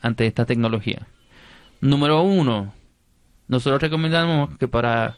ante 0.02 0.28
esta 0.28 0.46
tecnología. 0.46 1.08
Número 1.82 2.22
uno, 2.22 2.74
nosotros 3.48 3.82
recomendamos 3.82 4.58
que 4.58 4.68
para 4.68 5.18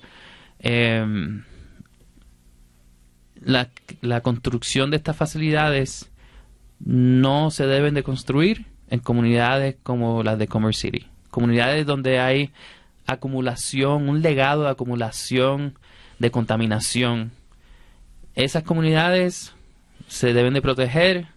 eh, 0.59 1.05
la, 3.41 3.69
la 4.01 4.21
construcción 4.21 4.91
de 4.91 4.97
estas 4.97 5.17
facilidades 5.17 6.09
no 6.79 7.51
se 7.51 7.65
deben 7.65 7.93
de 7.93 8.03
construir 8.03 8.65
en 8.89 8.99
comunidades 8.99 9.75
como 9.83 10.23
las 10.23 10.37
de 10.37 10.47
Commerce 10.47 10.81
City. 10.81 11.07
Comunidades 11.29 11.85
donde 11.85 12.19
hay 12.19 12.51
acumulación, 13.07 14.09
un 14.09 14.21
legado 14.21 14.63
de 14.63 14.69
acumulación 14.69 15.77
de 16.19 16.31
contaminación. 16.31 17.31
Esas 18.35 18.63
comunidades 18.63 19.53
se 20.07 20.33
deben 20.33 20.53
de 20.53 20.61
proteger 20.61 21.27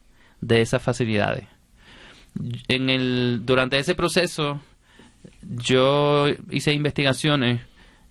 de 0.41 0.61
esas 0.61 0.83
facilidades. 0.83 1.47
En 2.69 2.91
el, 2.91 3.43
durante 3.45 3.79
ese 3.79 3.95
proceso 3.95 4.61
yo 5.43 6.27
hice 6.51 6.73
investigaciones 6.73 7.61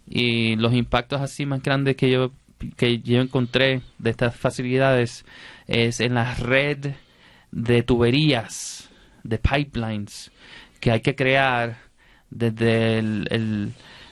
y 0.05 0.55
los 0.55 0.73
impactos 0.73 1.21
así 1.21 1.45
más 1.45 1.61
grandes 1.61 1.95
que 1.95 2.09
yo 2.09 2.31
que 2.75 2.99
yo 2.99 3.21
encontré 3.21 3.81
de 3.99 4.09
estas 4.09 4.35
facilidades 4.35 5.25
es 5.67 5.99
en 5.99 6.15
la 6.15 6.33
red 6.33 6.93
de 7.51 7.83
tuberías, 7.83 8.89
de 9.23 9.37
pipelines 9.37 10.31
que 10.79 10.91
hay 10.91 11.01
que 11.01 11.15
crear 11.15 11.77
desde 12.29 13.01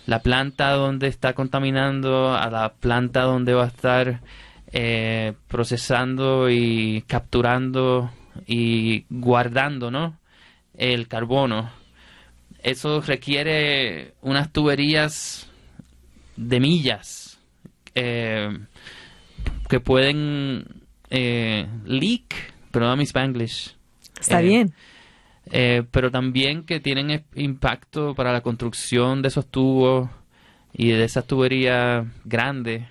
la 0.05 0.19
planta 0.19 0.71
donde 0.71 1.07
está 1.07 1.33
contaminando 1.33 2.33
a 2.33 2.49
la 2.49 2.73
planta 2.73 3.21
donde 3.21 3.53
va 3.53 3.65
a 3.65 3.67
estar 3.67 4.21
eh, 4.71 5.33
procesando 5.47 6.49
y 6.49 7.03
capturando 7.07 8.11
y 8.47 9.05
guardando 9.09 9.91
¿no? 9.91 10.19
el 10.77 11.07
carbono. 11.07 11.71
Eso 12.61 13.01
requiere 13.01 14.15
unas 14.21 14.51
tuberías 14.51 15.47
de 16.35 16.59
millas 16.59 17.39
eh, 17.93 18.49
que 19.69 19.79
pueden 19.79 20.65
eh, 21.09 21.67
leak, 21.85 22.54
perdón 22.75 22.97
mi 22.97 23.05
Spanglish. 23.05 23.75
Está 24.19 24.41
bien. 24.41 24.73
pero 25.91 26.11
también 26.11 26.63
que 26.63 26.79
tienen 26.79 27.23
impacto 27.35 28.13
para 28.15 28.33
la 28.33 28.41
construcción 28.41 29.21
de 29.21 29.29
esos 29.29 29.47
tubos 29.47 30.09
y 30.73 30.89
de 30.89 31.03
esas 31.05 31.25
tuberías 31.25 32.05
grandes 32.25 32.83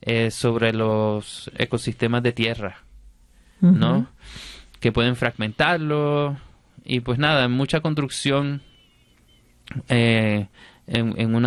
eh, 0.00 0.30
sobre 0.30 0.72
los 0.72 1.50
ecosistemas 1.58 2.22
de 2.22 2.32
tierra, 2.32 2.84
¿no? 3.60 4.08
Que 4.80 4.92
pueden 4.92 5.16
fragmentarlo 5.16 6.36
y 6.84 7.00
pues 7.00 7.18
nada, 7.18 7.48
mucha 7.48 7.80
construcción 7.80 8.62
eh, 9.88 10.48
en, 10.86 11.20
en 11.20 11.34
un 11.34 11.44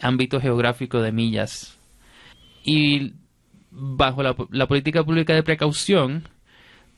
ámbito 0.00 0.40
geográfico 0.40 1.00
de 1.00 1.12
millas. 1.12 1.78
Y 2.64 3.14
bajo 3.72 4.22
la, 4.22 4.66
política 4.66 5.02
pública 5.02 5.34
de 5.34 5.42
precaución, 5.42 6.28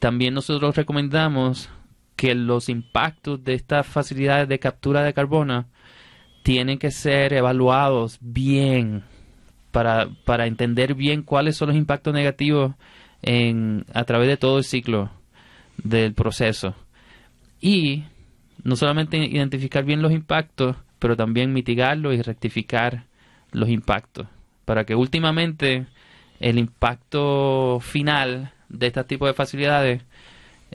también 0.00 0.34
nosotros 0.34 0.76
recomendamos 0.76 1.70
que 2.16 2.34
los 2.34 2.68
impactos 2.68 3.42
de 3.44 3.54
estas 3.54 3.86
facilidades 3.86 4.48
de 4.48 4.58
captura 4.58 5.02
de 5.02 5.14
carbono 5.14 5.66
tienen 6.42 6.78
que 6.78 6.90
ser 6.90 7.32
evaluados 7.32 8.18
bien 8.20 9.04
para, 9.70 10.08
para 10.24 10.46
entender 10.46 10.94
bien 10.94 11.22
cuáles 11.22 11.56
son 11.56 11.68
los 11.68 11.76
impactos 11.76 12.12
negativos 12.12 12.74
en, 13.22 13.86
a 13.94 14.04
través 14.04 14.28
de 14.28 14.36
todo 14.36 14.58
el 14.58 14.64
ciclo 14.64 15.10
del 15.78 16.12
proceso. 16.12 16.74
Y 17.60 18.04
no 18.62 18.76
solamente 18.76 19.16
identificar 19.16 19.84
bien 19.84 20.02
los 20.02 20.12
impactos, 20.12 20.76
pero 20.98 21.16
también 21.16 21.52
mitigarlos 21.52 22.14
y 22.14 22.22
rectificar 22.22 23.04
los 23.52 23.68
impactos, 23.68 24.26
para 24.64 24.84
que 24.84 24.94
últimamente 24.94 25.86
el 26.44 26.58
impacto 26.58 27.80
final 27.80 28.52
de 28.68 28.88
este 28.88 29.02
tipo 29.04 29.26
de 29.26 29.32
facilidades 29.32 30.02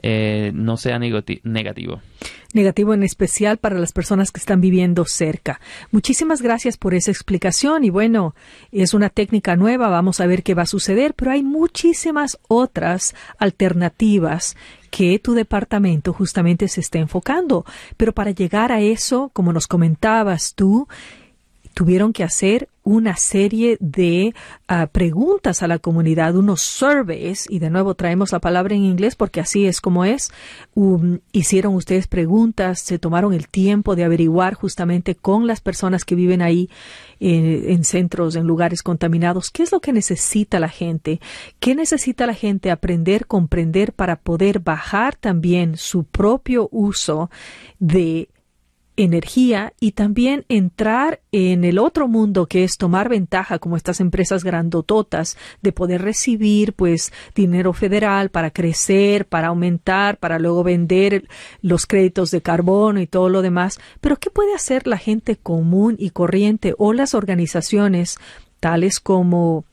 eh, 0.02 0.50
no 0.52 0.76
sea 0.76 0.98
negativo 0.98 2.00
negativo 2.52 2.94
en 2.94 3.02
especial 3.02 3.58
para 3.58 3.78
las 3.78 3.92
personas 3.92 4.32
que 4.32 4.40
están 4.40 4.60
viviendo 4.60 5.04
cerca. 5.04 5.60
Muchísimas 5.90 6.42
gracias 6.42 6.76
por 6.76 6.94
esa 6.94 7.10
explicación 7.10 7.84
y 7.84 7.90
bueno, 7.90 8.34
es 8.72 8.94
una 8.94 9.08
técnica 9.08 9.56
nueva, 9.56 9.88
vamos 9.88 10.20
a 10.20 10.26
ver 10.26 10.42
qué 10.42 10.54
va 10.54 10.62
a 10.62 10.66
suceder, 10.66 11.14
pero 11.14 11.30
hay 11.30 11.42
muchísimas 11.42 12.38
otras 12.48 13.14
alternativas 13.38 14.56
que 14.90 15.18
tu 15.20 15.34
departamento 15.34 16.12
justamente 16.12 16.66
se 16.66 16.80
está 16.80 16.98
enfocando. 16.98 17.64
Pero 17.96 18.12
para 18.12 18.32
llegar 18.32 18.72
a 18.72 18.80
eso, 18.80 19.30
como 19.32 19.52
nos 19.52 19.68
comentabas 19.68 20.54
tú, 20.54 20.88
tuvieron 21.74 22.12
que 22.12 22.24
hacer 22.24 22.68
una 22.82 23.16
serie 23.16 23.76
de 23.80 24.34
ah, 24.66 24.86
preguntas 24.86 25.62
a 25.62 25.68
la 25.68 25.78
comunidad, 25.78 26.34
unos 26.34 26.62
surveys, 26.62 27.46
y 27.48 27.58
de 27.58 27.70
nuevo 27.70 27.94
traemos 27.94 28.32
la 28.32 28.40
palabra 28.40 28.74
en 28.74 28.84
inglés 28.84 29.16
porque 29.16 29.40
así 29.40 29.66
es 29.66 29.80
como 29.80 30.04
es. 30.04 30.32
Um, 30.74 31.18
hicieron 31.32 31.74
ustedes 31.74 32.06
preguntas, 32.06 32.80
se 32.80 32.98
tomaron 32.98 33.34
el 33.34 33.48
tiempo 33.48 33.96
de 33.96 34.04
averiguar 34.04 34.54
justamente 34.54 35.14
con 35.14 35.46
las 35.46 35.60
personas 35.60 36.04
que 36.04 36.14
viven 36.14 36.42
ahí 36.42 36.70
eh, 37.20 37.66
en 37.68 37.84
centros, 37.84 38.34
en 38.34 38.46
lugares 38.46 38.82
contaminados, 38.82 39.50
qué 39.50 39.62
es 39.62 39.72
lo 39.72 39.80
que 39.80 39.92
necesita 39.92 40.58
la 40.58 40.68
gente, 40.68 41.20
qué 41.60 41.74
necesita 41.74 42.26
la 42.26 42.34
gente 42.34 42.70
aprender, 42.70 43.26
comprender 43.26 43.92
para 43.92 44.16
poder 44.16 44.60
bajar 44.60 45.16
también 45.16 45.76
su 45.76 46.04
propio 46.04 46.68
uso 46.72 47.30
de 47.78 48.28
energía 49.02 49.72
y 49.80 49.92
también 49.92 50.44
entrar 50.48 51.20
en 51.32 51.64
el 51.64 51.78
otro 51.78 52.06
mundo 52.06 52.46
que 52.46 52.64
es 52.64 52.76
tomar 52.76 53.08
ventaja 53.08 53.58
como 53.58 53.76
estas 53.76 54.00
empresas 54.00 54.44
grandototas 54.44 55.38
de 55.62 55.72
poder 55.72 56.02
recibir 56.02 56.74
pues 56.74 57.12
dinero 57.34 57.72
federal 57.72 58.30
para 58.30 58.50
crecer, 58.50 59.26
para 59.26 59.48
aumentar, 59.48 60.18
para 60.18 60.38
luego 60.38 60.62
vender 60.62 61.28
los 61.62 61.86
créditos 61.86 62.30
de 62.30 62.42
carbono 62.42 63.00
y 63.00 63.06
todo 63.06 63.30
lo 63.30 63.40
demás. 63.40 63.80
Pero 64.00 64.16
¿qué 64.16 64.30
puede 64.30 64.54
hacer 64.54 64.86
la 64.86 64.98
gente 64.98 65.36
común 65.36 65.96
y 65.98 66.10
corriente 66.10 66.74
o 66.76 66.92
las 66.92 67.14
organizaciones 67.14 68.18
tales 68.60 69.00
como 69.00 69.64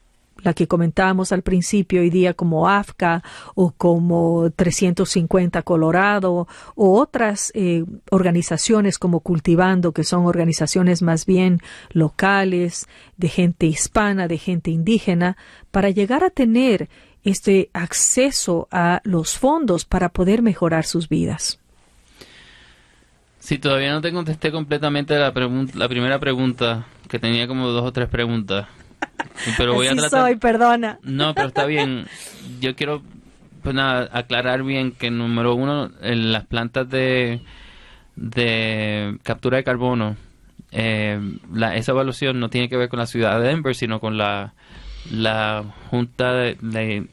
la 0.41 0.53
que 0.53 0.67
comentábamos 0.67 1.31
al 1.31 1.41
principio 1.41 2.01
hoy 2.01 2.09
día 2.09 2.33
como 2.33 2.67
AFCA 2.67 3.23
o 3.55 3.71
como 3.71 4.51
350 4.55 5.61
Colorado 5.63 6.47
o 6.75 6.99
otras 6.99 7.51
eh, 7.55 7.85
organizaciones 8.11 8.97
como 8.99 9.19
Cultivando, 9.19 9.91
que 9.91 10.03
son 10.03 10.25
organizaciones 10.25 11.01
más 11.01 11.25
bien 11.25 11.59
locales, 11.91 12.87
de 13.17 13.29
gente 13.29 13.65
hispana, 13.65 14.27
de 14.27 14.37
gente 14.37 14.71
indígena, 14.71 15.37
para 15.71 15.89
llegar 15.89 16.23
a 16.23 16.29
tener 16.29 16.89
este 17.23 17.69
acceso 17.73 18.67
a 18.71 19.01
los 19.03 19.37
fondos 19.37 19.85
para 19.85 20.09
poder 20.09 20.41
mejorar 20.41 20.85
sus 20.85 21.09
vidas. 21.09 21.59
Sí, 23.39 23.57
todavía 23.59 23.93
no 23.93 24.01
te 24.01 24.11
contesté 24.11 24.51
completamente 24.51 25.17
la, 25.17 25.33
la 25.73 25.89
primera 25.89 26.19
pregunta, 26.19 26.85
que 27.07 27.19
tenía 27.19 27.47
como 27.47 27.69
dos 27.69 27.83
o 27.85 27.93
tres 27.93 28.09
preguntas. 28.09 28.67
Pero 29.57 29.73
voy 29.73 29.87
a 29.87 29.95
tratar... 29.95 30.21
soy, 30.21 30.35
perdona. 30.35 30.99
No, 31.03 31.33
pero 31.33 31.47
está 31.47 31.65
bien. 31.65 32.07
Yo 32.59 32.75
quiero 32.75 33.01
pues 33.61 33.75
nada, 33.75 34.09
aclarar 34.13 34.63
bien 34.63 34.93
que 34.93 35.11
número 35.11 35.53
uno, 35.53 35.91
en 36.01 36.31
las 36.31 36.45
plantas 36.45 36.89
de, 36.89 37.41
de 38.15 39.17
captura 39.23 39.57
de 39.57 39.63
carbono, 39.65 40.15
eh, 40.71 41.19
la, 41.53 41.75
esa 41.75 41.91
evaluación 41.91 42.39
no 42.39 42.49
tiene 42.49 42.69
que 42.69 42.77
ver 42.77 42.89
con 42.89 42.99
la 42.99 43.07
ciudad 43.07 43.39
de 43.39 43.47
Denver, 43.47 43.75
sino 43.75 43.99
con 43.99 44.17
la, 44.17 44.53
la 45.11 45.65
junta 45.89 46.33
de, 46.33 47.07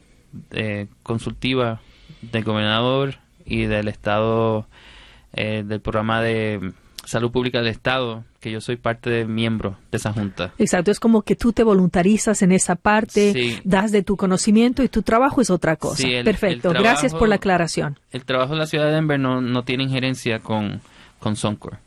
consultiva 1.03 1.81
del 2.21 2.43
gobernador 2.43 3.15
y 3.45 3.65
del 3.65 3.87
estado 3.87 4.67
eh, 5.33 5.63
del 5.65 5.81
programa 5.81 6.21
de 6.21 6.71
salud 7.05 7.31
pública 7.31 7.59
del 7.59 7.67
estado 7.67 8.23
que 8.39 8.51
yo 8.51 8.61
soy 8.61 8.75
parte 8.75 9.09
de 9.09 9.25
miembro 9.25 9.77
de 9.91 9.97
esa 9.97 10.13
junta. 10.13 10.53
Exacto, 10.57 10.91
es 10.91 10.99
como 10.99 11.21
que 11.23 11.35
tú 11.35 11.53
te 11.53 11.63
voluntarizas 11.63 12.41
en 12.41 12.51
esa 12.51 12.75
parte, 12.75 13.61
das 13.63 13.91
de 13.91 14.03
tu 14.03 14.17
conocimiento 14.17 14.83
y 14.83 14.89
tu 14.89 15.01
trabajo 15.01 15.41
es 15.41 15.49
otra 15.49 15.75
cosa. 15.75 16.07
Perfecto, 16.23 16.71
gracias 16.71 17.13
por 17.13 17.27
la 17.27 17.35
aclaración. 17.35 17.99
El 18.11 18.25
trabajo 18.25 18.53
de 18.53 18.59
la 18.59 18.67
ciudad 18.67 18.85
de 18.85 18.91
Denver 18.91 19.19
no, 19.19 19.41
no 19.41 19.63
tiene 19.63 19.83
injerencia 19.83 20.39
con, 20.39 20.81
con 21.19 21.35
Soncor. 21.35 21.77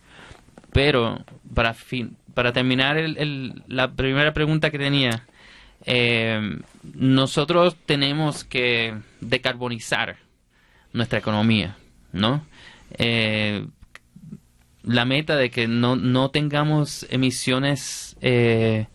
Pero 0.72 1.24
para, 1.54 1.74
fin, 1.74 2.16
para 2.34 2.52
terminar 2.52 2.98
el, 2.98 3.62
la 3.68 3.92
primera 3.92 4.32
pregunta 4.32 4.70
que 4.70 4.78
tenía, 4.78 5.26
eh, 5.84 6.58
nosotros 6.94 7.76
tenemos 7.86 8.44
que 8.44 8.94
decarbonizar 9.20 10.16
nuestra 10.92 11.18
economía, 11.18 11.76
¿no? 12.12 12.44
Eh, 12.98 13.66
la 14.88 15.04
meta 15.04 15.36
de 15.36 15.50
que 15.50 15.68
no, 15.68 15.96
no 15.96 16.30
tengamos 16.30 17.06
emisiones 17.10 18.16
eh, 18.22 18.86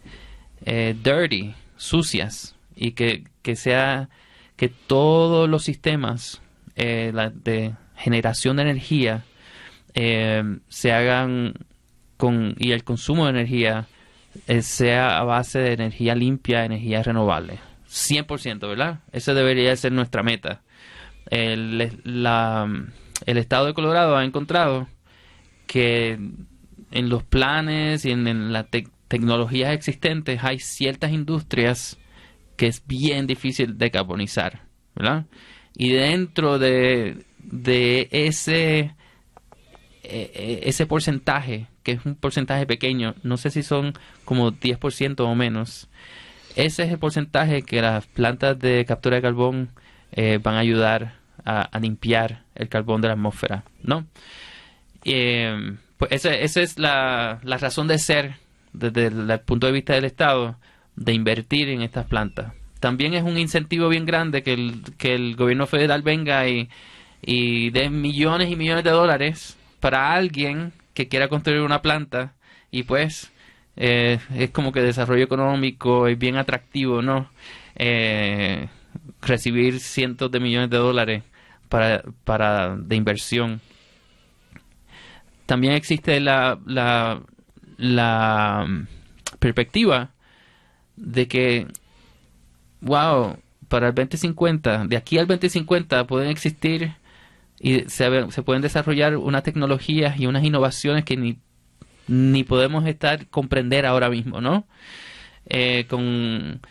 eh, 0.65 0.95
dirty, 1.03 1.53
sucias, 1.77 2.55
y 2.75 2.93
que, 2.93 3.25
que, 3.43 3.55
sea 3.55 4.09
que 4.55 4.69
todos 4.69 5.47
los 5.47 5.63
sistemas 5.63 6.41
eh, 6.75 7.13
de 7.43 7.75
generación 7.95 8.57
de 8.57 8.63
energía 8.63 9.23
se 9.93 10.91
hagan 10.91 11.53
con 12.17 12.55
y 12.57 12.71
el 12.71 12.83
consumo 12.83 13.25
de 13.25 13.29
energía 13.29 13.85
sea 14.61 15.19
a 15.19 15.23
base 15.23 15.59
de 15.59 15.73
energía 15.73 16.15
limpia, 16.15 16.65
energía 16.65 17.03
renovable. 17.03 17.59
100%, 17.87 18.67
¿verdad? 18.67 19.01
Esa 19.11 19.35
debería 19.35 19.75
ser 19.75 19.91
nuestra 19.91 20.23
meta. 20.23 20.63
El, 21.29 22.01
la, 22.03 22.67
el 23.27 23.37
estado 23.37 23.67
de 23.67 23.75
Colorado 23.75 24.17
ha 24.17 24.25
encontrado 24.25 24.87
que 25.73 26.19
en 26.91 27.09
los 27.09 27.23
planes 27.23 28.05
y 28.05 28.11
en, 28.11 28.53
las 28.53 28.67
tecnologías 29.07 29.73
existentes 29.73 30.43
hay 30.43 30.59
ciertas 30.59 31.11
industrias 31.11 31.97
que 32.57 32.67
es 32.67 32.85
bien 32.85 33.25
difícil 33.25 33.79
decarbonizar, 33.79 34.67
¿verdad? 34.93 35.25
Y 35.75 35.89
dentro 35.89 36.59
de, 36.59 37.25
de 37.39 38.07
ese, 38.11 38.93
e, 40.03 40.31
e, 40.35 40.59
ese 40.69 40.85
porcentaje, 40.85 41.65
que 41.81 41.93
es 41.93 42.05
un 42.05 42.13
porcentaje 42.13 42.67
pequeño, 42.67 43.15
no 43.23 43.37
sé 43.37 43.49
si 43.49 43.63
son 43.63 43.93
como 44.25 44.51
10% 44.51 45.21
o 45.21 45.33
menos, 45.33 45.89
ese 46.55 46.83
es 46.83 46.91
el 46.91 46.99
porcentaje 46.99 47.63
que 47.63 47.81
las 47.81 48.05
plantas 48.05 48.59
de 48.59 48.85
captura 48.85 49.15
de 49.15 49.23
carbón 49.23 49.69
eh, 50.11 50.37
van 50.37 50.53
a 50.53 50.59
ayudar 50.59 51.15
a, 51.43 51.61
a, 51.61 51.79
limpiar 51.79 52.43
el 52.53 52.69
carbón 52.69 53.01
de 53.01 53.07
la 53.07 53.15
atmósfera, 53.15 53.63
¿no? 53.81 54.05
Eh, 55.05 55.75
pues 55.97 56.25
esa, 56.25 56.61
es 56.61 56.79
la, 56.79 57.39
razón 57.43 57.87
de 57.87 57.97
ser 57.99 58.35
desde 58.73 59.07
el 59.07 59.39
punto 59.41 59.67
de 59.67 59.73
vista 59.73 59.93
del 59.93 60.05
Estado 60.05 60.57
de 60.95 61.13
invertir 61.13 61.69
en 61.69 61.81
estas 61.81 62.05
plantas. 62.05 62.53
También 62.79 63.13
es 63.13 63.23
un 63.23 63.37
incentivo 63.37 63.87
bien 63.89 64.05
grande 64.05 64.43
que 64.43 64.53
el, 64.53 64.81
que 64.97 65.15
el 65.15 65.35
gobierno 65.35 65.67
federal 65.67 66.01
venga 66.01 66.47
y, 66.47 66.69
y 67.21 67.69
dé 67.69 67.89
millones 67.89 68.49
y 68.49 68.55
millones 68.55 68.83
de 68.83 68.89
dólares 68.89 69.57
para 69.79 70.13
alguien 70.13 70.73
que 70.93 71.07
quiera 71.07 71.27
construir 71.27 71.61
una 71.61 71.81
planta 71.81 72.33
y 72.71 72.83
pues 72.83 73.31
eh, 73.75 74.19
es 74.35 74.49
como 74.51 74.71
que 74.71 74.81
desarrollo 74.81 75.23
económico 75.23 76.07
es 76.07 76.17
bien 76.17 76.37
atractivo, 76.37 77.01
¿no? 77.01 77.29
Eh, 77.75 78.67
recibir 79.21 79.79
cientos 79.79 80.31
de 80.31 80.39
millones 80.39 80.69
de 80.69 80.77
dólares 80.77 81.23
para, 81.69 82.03
para 82.23 82.75
de 82.75 82.95
inversión 82.95 83.61
también 85.45 85.73
existe 85.73 86.19
la, 86.19 86.59
la, 86.65 87.21
la 87.77 88.65
mm, 88.67 88.87
perspectiva 89.39 90.11
de 90.95 91.27
que, 91.27 91.67
wow, 92.81 93.37
para 93.67 93.89
el 93.89 93.95
2050, 93.95 94.85
de 94.85 94.97
aquí 94.97 95.17
al 95.17 95.27
2050 95.27 96.05
pueden 96.07 96.29
existir 96.29 96.93
y 97.59 97.81
se, 97.87 98.09
pueden 98.43 98.61
desarrollar 98.61 99.17
unas 99.17 99.43
tecnologías 99.43 100.19
y 100.19 100.27
unas 100.27 100.43
innovaciones 100.43 101.05
que 101.05 101.17
ni, 101.17 101.39
ni 102.07 102.43
podemos 102.43 102.85
estar 102.85 103.27
comprender 103.27 103.85
ahora 103.85 104.09
mismo, 104.09 104.41
¿no? 104.41 104.67
Eh, 105.45 105.85
con 105.89 106.61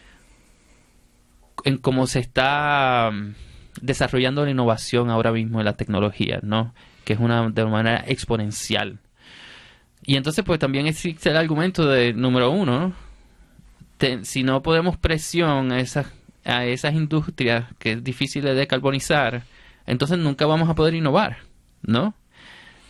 en 1.64 1.78
cómo 1.78 2.06
se 2.06 2.18
está 2.18 3.10
mm, 3.12 3.34
desarrollando 3.80 4.44
la 4.44 4.50
innovación 4.50 5.10
ahora 5.10 5.32
mismo 5.32 5.60
en 5.60 5.64
la 5.64 5.76
tecnología, 5.76 6.40
¿no? 6.42 6.74
Que 7.04 7.14
es 7.14 7.20
una 7.20 7.48
de 7.48 7.64
manera 7.66 8.04
exponencial. 8.06 8.98
Y 10.04 10.16
entonces 10.16 10.44
pues 10.44 10.58
también 10.58 10.86
existe 10.86 11.30
el 11.30 11.36
argumento 11.36 11.86
de 11.86 12.12
número 12.12 12.50
uno, 12.50 12.92
si 14.22 14.42
no 14.42 14.62
podemos 14.62 14.96
presión 14.96 15.70
a 15.70 15.78
esas, 15.78 16.06
a 16.44 16.64
esas 16.64 16.94
industrias 16.94 17.66
que 17.78 17.92
es 17.92 18.04
difícil 18.04 18.42
de 18.42 18.54
decarbonizar, 18.54 19.44
entonces 19.86 20.18
nunca 20.18 20.46
vamos 20.46 20.68
a 20.68 20.74
poder 20.74 20.94
innovar, 20.94 21.38
¿no? 21.82 22.14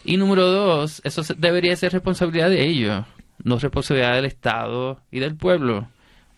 Y 0.05 0.17
número 0.17 0.47
dos, 0.47 1.01
eso 1.05 1.23
debería 1.37 1.77
ser 1.77 1.93
responsabilidad 1.93 2.49
de 2.49 2.67
ellos, 2.67 3.05
no 3.45 3.59
responsabilidad 3.59 4.15
del 4.15 4.25
Estado 4.25 5.01
y 5.11 5.21
del 5.21 5.37
pueblo. 5.37 5.89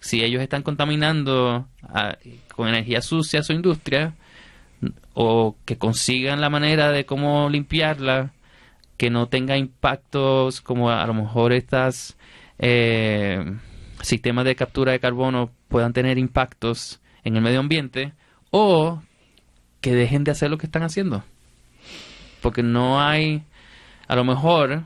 Si 0.00 0.22
ellos 0.22 0.42
están 0.42 0.62
contaminando 0.62 1.66
ah, 1.82 2.18
con 2.54 2.68
energía 2.68 3.00
sucia 3.00 3.42
su 3.42 3.52
industria, 3.52 4.14
o 5.14 5.56
que 5.64 5.78
consigan 5.78 6.40
la 6.40 6.50
manera 6.50 6.90
de 6.90 7.06
cómo 7.06 7.48
limpiarla, 7.48 8.32
que 8.96 9.10
no 9.10 9.28
tenga 9.28 9.56
impactos 9.56 10.60
como 10.60 10.90
a 10.90 11.06
lo 11.06 11.14
mejor 11.14 11.52
estas 11.52 12.16
eh, 12.58 13.56
sistemas 14.02 14.44
de 14.44 14.56
captura 14.56 14.92
de 14.92 15.00
carbono 15.00 15.50
puedan 15.68 15.92
tener 15.92 16.18
impactos 16.18 17.00
en 17.22 17.36
el 17.36 17.42
medio 17.42 17.60
ambiente, 17.60 18.12
o 18.50 19.02
que 19.80 19.94
dejen 19.94 20.24
de 20.24 20.32
hacer 20.32 20.50
lo 20.50 20.58
que 20.58 20.66
están 20.66 20.82
haciendo. 20.82 21.24
Porque 22.42 22.62
no 22.62 23.00
hay, 23.00 23.42
a 24.06 24.16
lo 24.16 24.24
mejor, 24.24 24.84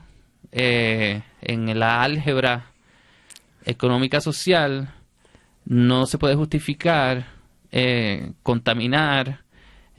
eh, 0.51 1.21
en 1.41 1.77
la 1.77 2.01
álgebra 2.01 2.71
económica 3.65 4.21
social, 4.21 4.93
no 5.65 6.05
se 6.05 6.17
puede 6.17 6.35
justificar 6.35 7.27
eh, 7.71 8.31
contaminar 8.41 9.41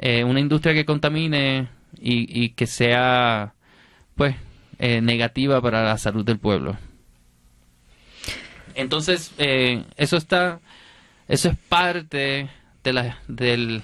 eh, 0.02 0.24
una 0.24 0.40
industria 0.40 0.72
que 0.72 0.86
contamine 0.86 1.68
y, 2.00 2.50
que 2.50 2.66
sea 2.66 3.52
pues 4.14 4.34
eh, 4.78 5.02
negativa 5.02 5.60
para 5.60 5.84
la 5.84 5.98
salud 5.98 6.24
del 6.24 6.38
pueblo. 6.38 6.78
Entonces, 8.74 9.32
eh, 9.36 9.84
eso 9.96 10.16
está, 10.16 10.60
eso 11.28 11.50
es 11.50 11.56
parte 11.68 12.48
de 12.82 12.92
la, 12.94 13.18
del, 13.28 13.82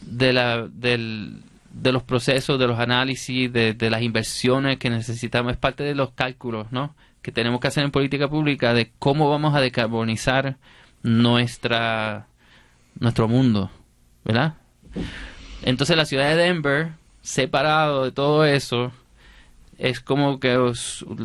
de 0.00 0.32
la, 0.32 0.66
del, 0.66 1.42
de 1.72 1.92
los 1.92 2.02
procesos, 2.02 2.58
de 2.58 2.66
los 2.66 2.80
análisis, 2.80 3.52
de, 3.52 3.74
de, 3.74 3.90
las 3.90 4.02
inversiones 4.02 4.78
que 4.78 4.90
necesitamos, 4.90 5.52
es 5.52 5.58
parte 5.58 5.84
de 5.84 5.94
los 5.94 6.10
cálculos, 6.10 6.72
¿no? 6.72 6.96
Que 7.22 7.30
tenemos 7.30 7.60
que 7.60 7.68
hacer 7.68 7.84
en 7.84 7.92
política 7.92 8.28
pública 8.28 8.74
de 8.74 8.90
cómo 8.98 9.30
vamos 9.30 9.54
a 9.54 9.60
decarbonizar 9.60 10.56
nuestra, 11.04 12.26
nuestro 12.98 13.28
mundo, 13.28 13.70
¿verdad? 14.24 14.54
Entonces 15.62 15.96
la 15.96 16.06
ciudad 16.06 16.28
de 16.30 16.36
Denver, 16.36 16.92
separado 17.22 18.04
de 18.04 18.12
todo 18.12 18.44
eso, 18.44 18.92
es 19.78 20.00
como 20.00 20.40
que 20.40 20.58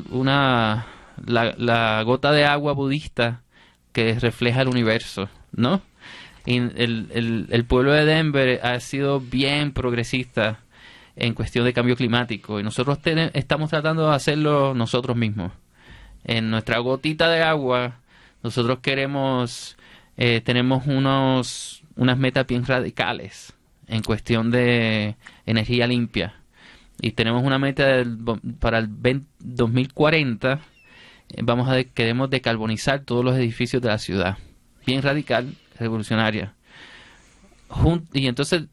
una 0.10 0.88
la, 1.26 2.02
gota 2.04 2.32
de 2.32 2.46
agua 2.46 2.74
budista 2.74 3.42
que 3.92 4.20
refleja 4.20 4.62
el 4.62 4.68
universo, 4.68 5.30
¿no? 5.54 5.82
El, 6.46 7.48
el, 7.50 7.66
pueblo 7.66 7.92
de 7.92 8.06
Denver 8.06 8.60
ha 8.64 8.80
sido 8.80 9.20
bien 9.20 9.72
progresista 9.72 10.60
en 11.16 11.34
cuestión 11.34 11.66
de 11.66 11.74
cambio 11.74 11.96
climático 11.96 12.60
y 12.60 12.64
nosotros 12.64 13.00
estamos 13.34 13.72
tratando 13.72 14.08
de 14.08 14.16
hacerlo 14.16 14.74
nosotros 14.76 15.18
mismos. 15.18 15.54
En 16.24 16.52
nuestra 16.52 16.78
gotita 16.80 17.30
de 17.30 17.42
agua, 17.42 18.00
nosotros 18.44 18.80
queremos, 18.80 19.76
eh, 20.18 20.42
tenemos 20.46 20.86
unos, 20.86 21.84
unas 21.96 22.18
metas 22.18 22.46
bien 22.46 22.66
radicales 22.66 23.55
en 23.88 24.04
cuestión 24.04 24.52
de 24.52 25.16
energía 25.46 25.88
limpia. 25.88 26.34
Y 27.02 27.12
tenemos 27.12 27.44
una 27.44 27.60
meta 27.60 28.04
para 28.60 28.80
el 28.80 28.90
2040, 29.40 30.54
eh, 31.30 31.42
vamos 31.44 31.70
a 31.70 31.84
queremos 31.84 32.30
decarbonizar 32.30 33.02
todos 33.02 33.24
los 33.24 33.36
edificios 33.36 33.82
de 33.82 33.90
la 33.90 33.98
ciudad. 33.98 34.38
Bien 34.86 35.02
radical, 35.02 35.54
revolucionaria. 35.78 36.54
y 38.14 38.28
entonces 38.28 38.64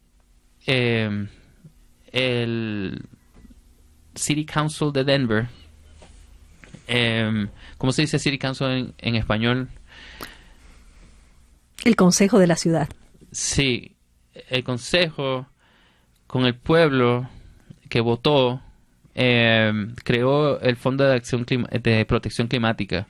eh, 0.67 1.27
el 2.13 3.03
City 4.15 4.45
Council 4.45 4.93
de 4.93 5.05
Denver, 5.05 5.49
eh, 6.87 7.49
¿cómo 7.79 7.93
se 7.93 8.03
dice 8.03 8.19
City 8.19 8.39
Council 8.39 8.95
en, 8.99 9.15
español? 9.15 9.69
El 11.85 11.97
Consejo 11.97 12.39
de 12.39 12.47
la 12.47 12.57
Ciudad. 12.57 12.89
Sí, 13.33 13.97
el 14.49 14.65
Consejo 14.65 15.47
con 16.27 16.47
el 16.47 16.55
pueblo 16.55 17.29
que 17.89 18.01
votó 18.01 18.61
eh, 19.15 19.73
creó 20.05 20.61
el 20.61 20.77
Fondo 20.77 21.05
de 21.05 21.15
Acción 21.15 21.45
de 21.45 22.05
Protección 22.07 22.49
Climática. 22.49 23.07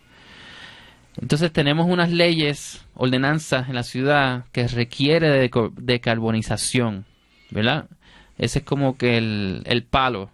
Entonces 1.21 1.53
tenemos 1.53 1.89
unas 1.89 2.11
leyes, 2.11 2.85
ordenanzas 2.95 3.69
en 3.69 3.75
la 3.75 3.83
ciudad 3.83 4.45
que 4.51 4.67
requiere 4.67 5.29
de 5.29 5.51
decarbonización, 5.77 7.05
¿verdad? 7.51 7.87
Ese 8.39 8.61
es 8.61 8.65
como 8.65 8.97
que 8.97 9.19
el, 9.19 9.87
palo. 9.89 10.31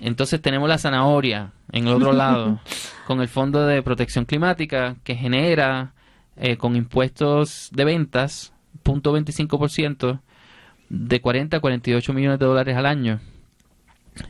Entonces 0.00 0.40
tenemos 0.42 0.68
la 0.68 0.78
zanahoria 0.78 1.52
en 1.72 1.88
el 1.88 1.94
otro 1.94 2.12
lado, 2.12 2.60
con 3.06 3.20
el 3.22 3.28
Fondo 3.28 3.66
de 3.66 3.82
Protección 3.82 4.26
Climática, 4.26 4.96
que 5.04 5.16
genera 5.16 5.94
eh, 6.36 6.58
con 6.58 6.76
impuestos 6.76 7.70
de 7.72 7.84
ventas, 7.84 8.51
punto 8.82 9.16
.25%, 9.16 10.20
de 10.88 11.20
40 11.20 11.56
a 11.56 11.60
48 11.60 12.12
millones 12.12 12.38
de 12.38 12.46
dólares 12.46 12.76
al 12.76 12.86
año, 12.86 13.20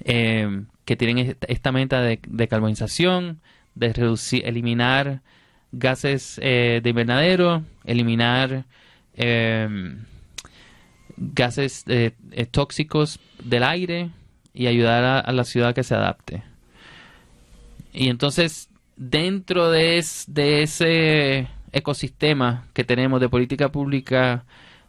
eh, 0.05 0.65
que 0.85 0.97
tienen 0.97 1.37
esta 1.49 1.73
meta 1.73 2.01
de, 2.01 2.21
de 2.27 2.49
carbonización, 2.49 3.41
de 3.75 3.93
reducir, 3.93 4.47
eliminar 4.47 5.23
gases 5.73 6.39
eh, 6.43 6.81
de 6.83 6.91
invernadero, 6.91 7.65
eliminar 7.85 8.65
gases 11.17 11.85
eh, 11.87 12.13
tóxicos 12.51 13.21
del 13.43 13.63
aire 13.63 14.11
y 14.55 14.67
ayudar 14.67 15.25
a, 15.27 15.33
la 15.33 15.45
ciudad 15.45 15.75
que 15.75 15.83
se 15.83 15.95
adapte. 15.95 16.43
Y 17.93 18.09
entonces, 18.09 18.69
dentro 18.97 19.71
de, 19.71 20.05
de 20.29 20.63
ese 20.63 21.49
ecosistema 21.73 22.67
que 22.73 22.85
tenemos 22.85 23.21
de 23.21 23.29
política 23.29 23.71
pública 23.71 24.45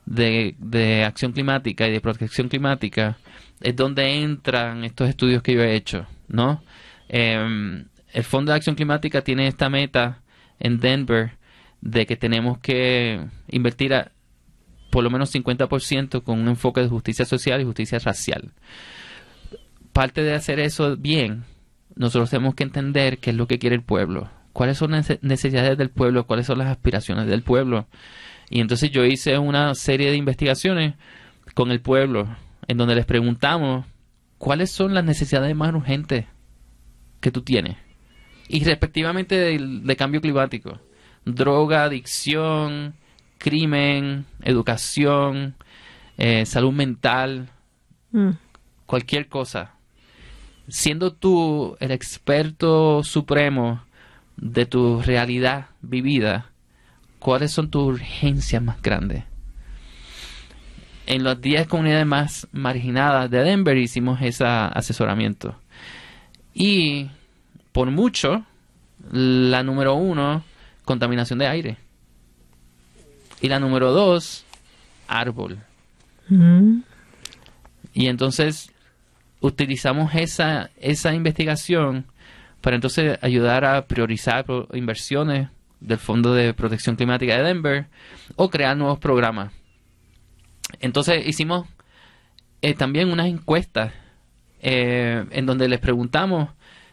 de, 0.05 0.55
de, 0.59 1.05
acción 1.05 1.31
climática 1.31 1.87
y 1.87 1.91
de 1.91 2.01
protección 2.01 2.49
climática, 2.49 3.17
es 3.61 3.75
donde 3.75 4.21
entran 4.21 4.83
estos 4.83 5.09
estudios 5.09 5.41
que 5.41 5.53
yo 5.53 5.63
he 5.63 5.75
hecho, 5.75 6.05
¿no? 6.27 6.61
Em, 7.07 7.85
el 8.11 8.23
Fondo 8.23 8.51
de 8.51 8.57
Acción 8.57 8.75
Climática 8.75 9.21
tiene 9.21 9.47
esta 9.47 9.69
meta 9.69 10.21
en 10.59 10.79
Denver 10.79 11.37
de 11.81 12.05
que 12.05 12.15
tenemos 12.15 12.59
que 12.59 13.25
invertir 13.49 13.93
a, 13.93 14.11
por 14.91 15.03
lo 15.03 15.09
menos 15.09 15.33
50% 15.33 16.23
con 16.23 16.39
un 16.39 16.47
enfoque 16.47 16.81
de 16.81 16.87
justicia 16.87 17.25
social 17.25 17.61
y 17.61 17.65
justicia 17.65 17.99
racial. 17.99 18.51
Parte 19.91 20.21
de 20.21 20.33
hacer 20.33 20.59
eso 20.59 20.95
bien, 20.97 21.43
nosotros 21.95 22.29
tenemos 22.29 22.55
que 22.55 22.63
entender 22.63 23.17
qué 23.19 23.31
es 23.31 23.35
lo 23.35 23.47
que 23.47 23.59
quiere 23.59 23.75
el 23.75 23.83
pueblo, 23.83 24.29
cuáles 24.53 24.77
son 24.77 24.91
las 24.91 25.11
necesidades 25.21 25.77
del 25.77 25.89
pueblo, 25.89 26.25
cuáles 26.25 26.45
son 26.45 26.59
las 26.59 26.67
aspiraciones 26.67 27.27
del 27.27 27.41
pueblo. 27.41 27.87
Y 28.49 28.61
entonces 28.61 28.91
yo 28.91 29.03
hice 29.03 29.37
una 29.37 29.73
serie 29.75 30.11
de 30.11 30.17
investigaciones 30.17 30.93
con 31.55 31.71
el 31.71 31.81
pueblo, 31.81 32.27
en 32.67 32.77
donde 32.77 32.95
les 32.95 33.05
preguntamos 33.05 33.85
cuáles 34.37 34.71
son 34.71 34.93
las 34.93 35.03
necesidades 35.03 35.55
más 35.55 35.73
urgentes 35.73 36.25
que 37.19 37.31
tú 37.31 37.41
tienes. 37.41 37.77
Y 38.47 38.63
respectivamente 38.63 39.57
de 39.57 39.95
cambio 39.95 40.21
climático, 40.21 40.79
droga, 41.25 41.85
adicción, 41.85 42.93
crimen, 43.37 44.25
educación, 44.43 45.55
eh, 46.17 46.45
salud 46.45 46.73
mental, 46.73 47.49
mm. 48.11 48.31
cualquier 48.85 49.27
cosa. 49.27 49.75
Siendo 50.67 51.13
tú 51.13 51.75
el 51.79 51.91
experto 51.91 53.03
supremo 53.03 53.81
de 54.37 54.65
tu 54.65 55.01
realidad 55.01 55.67
vivida, 55.81 56.49
¿cuáles 57.19 57.51
son 57.51 57.69
tus 57.69 57.83
urgencias 57.83 58.61
más 58.61 58.81
grandes? 58.81 59.23
En 61.05 61.23
las 61.23 61.39
10 61.41 61.67
comunidades 61.67 62.05
más 62.05 62.47
marginadas 62.51 63.29
de 63.29 63.43
Denver 63.43 63.77
hicimos 63.77 64.21
ese 64.21 64.45
asesoramiento. 64.45 65.55
Y 66.53 67.09
por 67.71 67.91
mucho, 67.91 68.45
la 69.11 69.63
número 69.63 69.95
uno, 69.95 70.43
contaminación 70.85 71.39
de 71.39 71.47
aire. 71.47 71.77
Y 73.41 73.49
la 73.49 73.59
número 73.59 73.91
dos, 73.91 74.45
árbol. 75.07 75.59
Mm. 76.29 76.79
Y 77.93 78.07
entonces 78.07 78.71
utilizamos 79.41 80.15
esa, 80.15 80.69
esa 80.77 81.13
investigación 81.13 82.05
para 82.63 82.75
entonces 82.75 83.19
ayudar 83.21 83.65
a 83.65 83.85
priorizar 83.85 84.45
inversiones 84.73 85.49
del 85.79 85.99
Fondo 85.99 86.33
de 86.33 86.55
Protección 86.55 86.95
Climática 86.95 87.37
de 87.37 87.43
Denver 87.43 87.85
o 88.35 88.49
crear 88.49 88.75
nuevos 88.75 88.97
programas. 88.97 89.51
Entonces 90.79 91.27
hicimos 91.27 91.67
eh, 92.63 92.73
también 92.73 93.11
unas 93.11 93.27
encuestas 93.27 93.93
eh, 94.61 95.25
en 95.29 95.45
donde 95.45 95.67
les 95.67 95.79
preguntamos, 95.79 96.49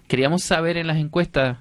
queríamos 0.08 0.42
saber 0.42 0.76
en 0.76 0.88
las 0.88 0.98
encuestas 0.98 1.58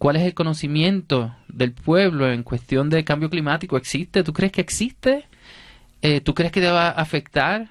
¿Cuál 0.00 0.16
es 0.16 0.22
el 0.22 0.32
conocimiento 0.32 1.36
del 1.46 1.72
pueblo 1.72 2.32
en 2.32 2.42
cuestión 2.42 2.88
de 2.88 3.04
cambio 3.04 3.28
climático? 3.28 3.76
¿Existe? 3.76 4.24
¿Tú 4.24 4.32
crees 4.32 4.50
que 4.50 4.62
existe? 4.62 5.26
Eh, 6.00 6.22
¿Tú 6.22 6.32
crees 6.32 6.52
que 6.52 6.62
te 6.62 6.70
va 6.70 6.88
a 6.88 6.92
afectar 6.92 7.68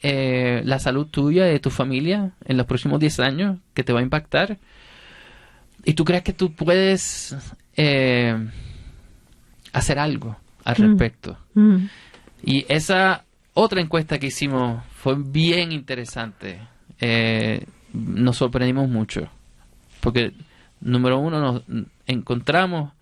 eh, 0.00 0.62
la 0.64 0.78
salud 0.78 1.08
tuya 1.08 1.48
y 1.48 1.50
de 1.50 1.58
tu 1.58 1.70
familia 1.70 2.30
en 2.44 2.58
los 2.58 2.66
próximos 2.66 3.00
10 3.00 3.18
años? 3.18 3.58
¿Que 3.74 3.82
te 3.82 3.92
va 3.92 3.98
a 3.98 4.04
impactar? 4.04 4.58
¿Y 5.84 5.94
tú 5.94 6.04
crees 6.04 6.22
que 6.22 6.32
tú 6.32 6.52
puedes 6.52 7.36
eh, 7.76 8.36
hacer 9.72 9.98
algo 9.98 10.36
al 10.64 10.76
mm. 10.78 10.82
respecto? 10.82 11.38
Mm. 11.54 11.86
Y 12.42 12.66
esa 12.68 13.24
otra 13.54 13.80
encuesta 13.80 14.18
que 14.18 14.28
hicimos 14.28 14.82
fue 14.96 15.16
bien 15.16 15.72
interesante. 15.72 16.60
nos 17.92 18.36
sorprendimos 18.36 18.88
mucho. 18.88 19.28
Porque 20.00 20.32
número 20.80 21.18
uno, 21.18 21.40
nos 21.40 21.62
encontramos 22.06 22.92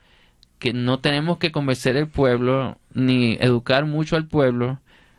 que 0.63 0.73
no 0.73 1.01
tenemos 1.01 1.39
que 1.39 1.51
convencer 1.51 1.97
al 1.97 2.07
pueblo 2.07 2.79
ni 2.95 3.33
educar 3.41 3.85
mucho 3.85 4.15
al 4.15 4.29
pueblo 4.29 4.79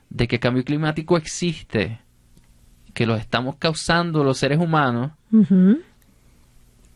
de 0.10 0.28
que 0.28 0.38
el 0.38 0.40
cambio 0.40 0.64
climático 0.64 1.18
existe, 1.18 2.00
que 2.94 3.06
lo 3.06 3.16
estamos 3.16 3.58
causando 3.58 4.24
los 4.24 4.38
seres 4.38 4.60
humanos 4.60 5.12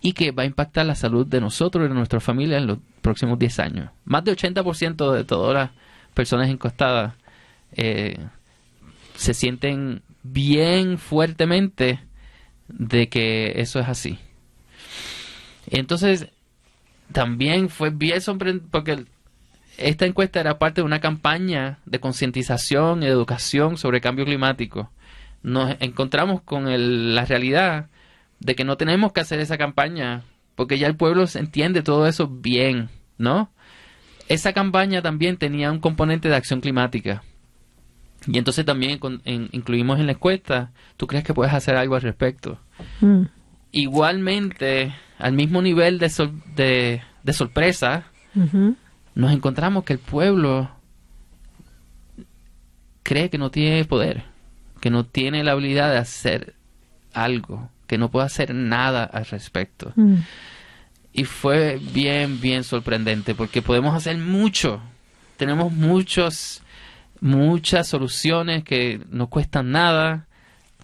y 0.02 0.14
que 0.14 0.32
va 0.32 0.44
a 0.44 0.46
impactar 0.46 0.86
la 0.86 0.96
salud 0.96 1.26
de 1.26 1.42
nosotros 1.42 1.86
y 1.86 1.90
de 1.90 1.94
nuestra 1.96 2.20
familia 2.20 2.58
en 2.58 2.68
los 2.68 2.80
próximos 3.02 3.40
10 3.40 3.60
años. 3.60 3.90
Más 4.06 4.24
del 4.24 4.38
80% 4.38 5.12
de 5.12 5.24
todas 5.24 5.54
las 5.54 5.72
personas 6.14 6.50
encostadas 6.50 7.14
eh, 7.74 8.18
se 9.16 9.34
sienten 9.34 10.02
bien 10.24 10.98
fuertemente 10.98 12.00
de 12.68 13.10
que 13.10 13.60
eso 13.62 13.80
es 13.80 13.88
así. 13.88 14.20
Entonces, 15.68 16.28
también 17.12 17.70
fue 17.70 17.90
bien 17.90 18.22
sorprendente 18.22 18.68
porque 18.72 19.06
esta 19.78 20.06
encuesta 20.06 20.40
era 20.40 20.58
parte 20.58 20.82
de 20.82 20.86
una 20.86 21.00
campaña 21.00 21.80
de 21.86 22.00
concientización 22.00 23.04
y 23.04 23.08
educación 23.08 23.78
sobre 23.78 24.02
cambio 24.02 24.26
climático. 24.26 24.92
Nos 25.44 25.76
encontramos 25.80 26.42
con 26.42 26.66
la 27.16 27.26
realidad 27.26 27.88
de 28.40 28.56
que 28.56 28.64
no 28.64 28.78
tenemos 28.78 29.14
que 29.14 29.22
hacer 29.22 29.40
esa 29.40 29.58
campaña 29.58 30.24
porque 30.58 30.80
ya 30.80 30.88
el 30.88 30.96
pueblo 30.96 31.26
entiende 31.36 31.84
todo 31.84 32.08
eso 32.08 32.28
bien, 32.28 32.90
¿no? 33.20 33.52
Esa 34.28 34.54
campaña 34.54 35.04
también 35.04 35.38
tenía 35.38 35.72
un 35.72 35.80
componente 35.80 36.30
de 36.30 36.36
acción 36.36 36.62
climática. 36.62 37.22
Y 38.26 38.40
entonces 38.40 38.66
también 38.66 39.00
incluimos 39.52 40.00
en 40.00 40.08
la 40.08 40.14
encuesta, 40.14 40.72
¿tú 40.98 41.06
crees 41.06 41.24
que 41.24 41.36
puedes 41.36 41.54
hacer 41.54 41.76
algo 41.76 41.94
al 41.94 42.02
respecto? 42.02 42.60
Mm. 43.02 43.26
Igualmente, 43.72 44.96
al 45.20 45.34
mismo 45.34 45.62
nivel 45.62 46.00
de, 46.00 47.02
de, 47.24 47.34
sorpresa, 47.34 48.06
nos 49.14 49.32
encontramos 49.32 49.84
que 49.84 49.94
el 49.94 50.00
pueblo 50.00 50.72
cree 53.04 53.30
que 53.30 53.38
no 53.38 53.52
tiene 53.52 53.86
poder, 53.86 54.24
que 54.82 54.90
no 54.90 55.06
tiene 55.06 55.44
la 55.44 55.52
habilidad 55.52 55.92
de 55.92 56.00
hacer 56.00 56.56
algo, 57.14 57.70
que 57.88 57.98
no 57.98 58.12
puede 58.12 58.26
hacer 58.28 58.54
nada 58.54 59.04
al 59.06 59.26
respecto. 59.26 59.94
Mm. 59.96 60.18
Y 61.14 61.24
fue 61.24 61.80
bien, 61.94 62.40
bien 62.40 62.64
sorprendente 62.64 63.34
porque 63.34 63.62
podemos 63.64 63.96
hacer 63.96 64.18
mucho. 64.18 64.82
Tenemos 65.38 65.72
muchos, 65.72 66.62
muchas 67.22 67.88
soluciones 67.88 68.64
que 68.64 69.02
no 69.10 69.28
cuestan 69.28 69.72
nada. 69.72 70.28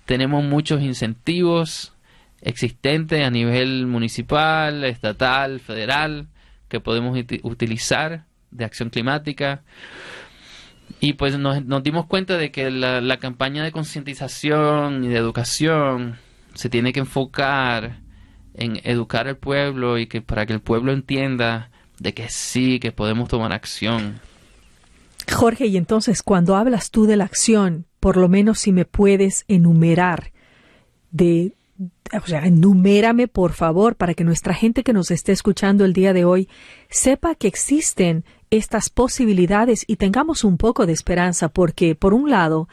Tenemos 0.06 0.43
muchos 0.43 0.82
incentivos 0.82 1.93
existentes 2.41 3.26
a 3.26 3.30
nivel 3.30 3.86
municipal, 3.86 4.84
estatal, 4.86 5.60
federal, 5.60 6.28
que 6.68 6.80
podemos 6.80 7.16
uti- 7.16 7.39
utilizar 7.43 8.26
de 8.51 8.66
acción 8.66 8.89
climática. 8.89 9.62
Y 10.99 11.14
pues 11.14 11.38
nos, 11.38 11.64
nos 11.66 11.84
dimos 11.84 12.06
cuenta 12.06 12.38
de 12.38 12.51
que 12.51 12.72
la, 12.72 13.01
la 13.01 13.18
campaña 13.18 13.64
de 13.64 13.72
concientización 13.72 15.04
y 15.04 15.10
de 15.10 15.18
educación 15.18 16.18
se 16.54 16.70
tiene 16.70 16.93
que 16.93 16.99
enfocar 16.99 18.01
en 18.54 18.80
educar 18.84 19.28
al 19.28 19.38
pueblo 19.38 19.97
y 19.97 20.08
que 20.08 20.22
para 20.22 20.45
que 20.45 20.54
el 20.54 20.62
pueblo 20.62 20.91
entienda 20.91 21.72
de 21.99 22.14
que 22.14 22.30
sí, 22.30 22.80
que 22.80 22.91
podemos 22.91 23.30
tomar 23.30 23.54
acción. 23.54 24.20
Jorge, 25.32 25.68
y 25.68 25.78
entonces 25.78 26.22
cuando 26.22 26.56
hablas 26.56 26.91
tú 26.91 27.06
de 27.06 27.18
la 27.18 27.24
acción, 27.24 27.86
por 27.99 28.18
lo 28.18 28.28
menos 28.28 28.60
si 28.60 28.72
me 28.72 28.86
puedes 28.86 29.45
enumerar 29.47 30.32
de 31.12 31.54
o 32.22 32.28
sea, 32.28 32.45
enumérame 32.45 33.28
por 33.28 33.54
favor 33.54 33.95
para 33.95 34.14
que 34.14 34.24
nuestra 34.24 34.54
gente 34.54 34.84
que 34.84 34.93
nos 34.93 35.10
esté 35.10 35.32
escuchando 35.32 35.86
el 35.86 35.93
día 35.93 36.14
de 36.14 36.26
hoy 36.26 36.47
sepa 36.89 37.36
que 37.36 37.47
existen 37.47 38.24
estas 38.51 38.89
posibilidades 38.89 39.84
y 39.88 39.95
tengamos 39.95 40.43
un 40.43 40.58
poco 40.58 40.86
de 40.86 40.93
esperanza 40.93 41.49
porque 41.49 41.95
por 41.95 42.14
un 42.14 42.30
lado, 42.30 42.68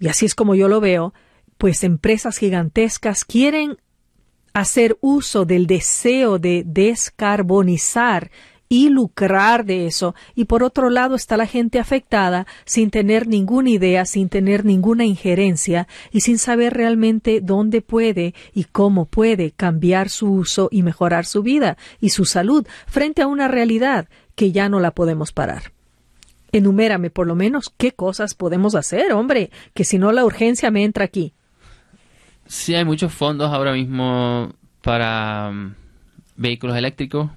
y 0.00 0.08
así 0.08 0.24
es 0.24 0.34
como 0.34 0.54
yo 0.54 0.68
lo 0.68 0.80
veo, 0.80 1.12
pues 1.62 1.84
empresas 1.84 2.38
gigantescas 2.38 3.24
quieren 3.24 3.76
hacer 4.52 4.98
uso 5.00 5.44
del 5.44 5.68
deseo 5.68 6.40
de 6.40 6.64
descarbonizar 6.66 8.32
y 8.68 8.88
lucrar 8.88 9.64
de 9.64 9.86
eso. 9.86 10.16
Y 10.34 10.46
por 10.46 10.64
otro 10.64 10.90
lado 10.90 11.14
está 11.14 11.36
la 11.36 11.46
gente 11.46 11.78
afectada 11.78 12.48
sin 12.64 12.90
tener 12.90 13.28
ninguna 13.28 13.70
idea, 13.70 14.06
sin 14.06 14.28
tener 14.28 14.64
ninguna 14.64 15.04
injerencia 15.04 15.86
y 16.10 16.22
sin 16.22 16.38
saber 16.38 16.74
realmente 16.74 17.40
dónde 17.40 17.80
puede 17.80 18.34
y 18.52 18.64
cómo 18.64 19.04
puede 19.04 19.52
cambiar 19.52 20.08
su 20.08 20.32
uso 20.32 20.68
y 20.72 20.82
mejorar 20.82 21.26
su 21.26 21.44
vida 21.44 21.76
y 22.00 22.08
su 22.08 22.24
salud 22.24 22.66
frente 22.88 23.22
a 23.22 23.28
una 23.28 23.46
realidad 23.46 24.08
que 24.34 24.50
ya 24.50 24.68
no 24.68 24.80
la 24.80 24.90
podemos 24.90 25.30
parar. 25.30 25.70
Enumérame 26.50 27.10
por 27.10 27.28
lo 27.28 27.36
menos 27.36 27.72
qué 27.76 27.92
cosas 27.92 28.34
podemos 28.34 28.74
hacer, 28.74 29.12
hombre, 29.12 29.52
que 29.74 29.84
si 29.84 29.98
no 29.98 30.10
la 30.10 30.24
urgencia 30.24 30.72
me 30.72 30.82
entra 30.82 31.04
aquí. 31.04 31.34
Sí, 32.52 32.74
hay 32.74 32.84
muchos 32.84 33.14
fondos 33.14 33.50
ahora 33.50 33.72
mismo 33.72 34.52
para 34.82 35.48
um, 35.50 35.72
vehículos 36.36 36.76
eléctricos. 36.76 37.30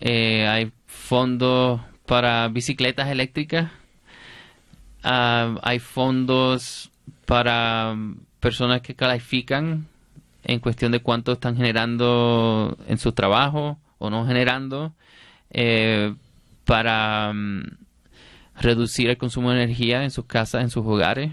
Eh, 0.00 0.48
hay 0.48 0.72
fondos 0.86 1.82
para 2.06 2.48
bicicletas 2.48 3.10
eléctricas. 3.10 3.70
Ah, 5.02 5.56
hay 5.62 5.78
fondos 5.78 6.90
para 7.26 7.92
um, 7.92 8.16
personas 8.40 8.80
que 8.80 8.94
califican 8.94 9.86
en 10.42 10.60
cuestión 10.60 10.90
de 10.90 11.00
cuánto 11.00 11.32
están 11.32 11.58
generando 11.58 12.78
en 12.88 12.96
su 12.96 13.12
trabajo 13.12 13.78
o 13.98 14.08
no 14.08 14.26
generando 14.26 14.94
eh, 15.50 16.14
para 16.64 17.28
um, 17.32 17.60
reducir 18.58 19.10
el 19.10 19.18
consumo 19.18 19.50
de 19.50 19.62
energía 19.64 20.02
en 20.02 20.10
sus 20.10 20.24
casas, 20.24 20.62
en 20.62 20.70
sus 20.70 20.86
hogares. 20.86 21.32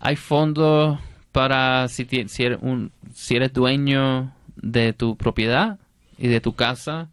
Hay 0.00 0.16
fondos 0.16 1.00
para 1.38 1.86
si, 1.86 2.04
si, 2.26 2.42
eres 2.42 2.58
un, 2.62 2.90
si 3.14 3.36
eres 3.36 3.52
dueño 3.52 4.32
de 4.56 4.92
tu 4.92 5.16
propiedad 5.16 5.78
y 6.18 6.26
de 6.26 6.40
tu 6.40 6.56
casa, 6.56 7.10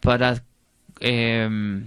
para 0.00 0.42
em, 0.98 1.86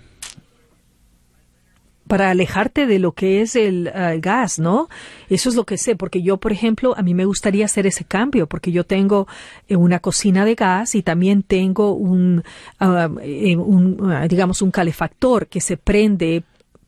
para 2.08 2.30
alejarte 2.30 2.88
de 2.88 2.98
lo 2.98 3.12
que 3.12 3.42
es 3.42 3.58
el 3.58 3.90
ah, 3.94 4.14
gas, 4.20 4.58
¿no? 4.58 4.88
Eso 5.28 5.50
es 5.50 5.56
lo 5.56 5.66
que 5.66 5.78
sé, 5.78 5.98
porque 5.98 6.22
yo, 6.22 6.38
por 6.38 6.54
ejemplo, 6.54 6.94
a 6.96 7.02
mí 7.02 7.14
me 7.14 7.26
gustaría 7.26 7.66
hacer 7.66 7.88
ese 7.88 8.06
cambio, 8.06 8.48
porque 8.48 8.72
yo 8.72 8.86
tengo 8.86 9.28
eh, 9.68 9.76
una 9.76 10.00
cocina 10.00 10.46
de 10.46 10.56
gas 10.56 10.96
y 10.96 11.04
también 11.04 11.44
tengo 11.44 11.94
un, 11.94 12.42
eh, 12.80 13.58
un, 13.58 14.12
ah, 14.14 14.30
digamos, 14.30 14.62
un 14.62 14.72
calefactor 14.72 15.48
que 15.48 15.60
se 15.60 15.76
prende 15.76 16.44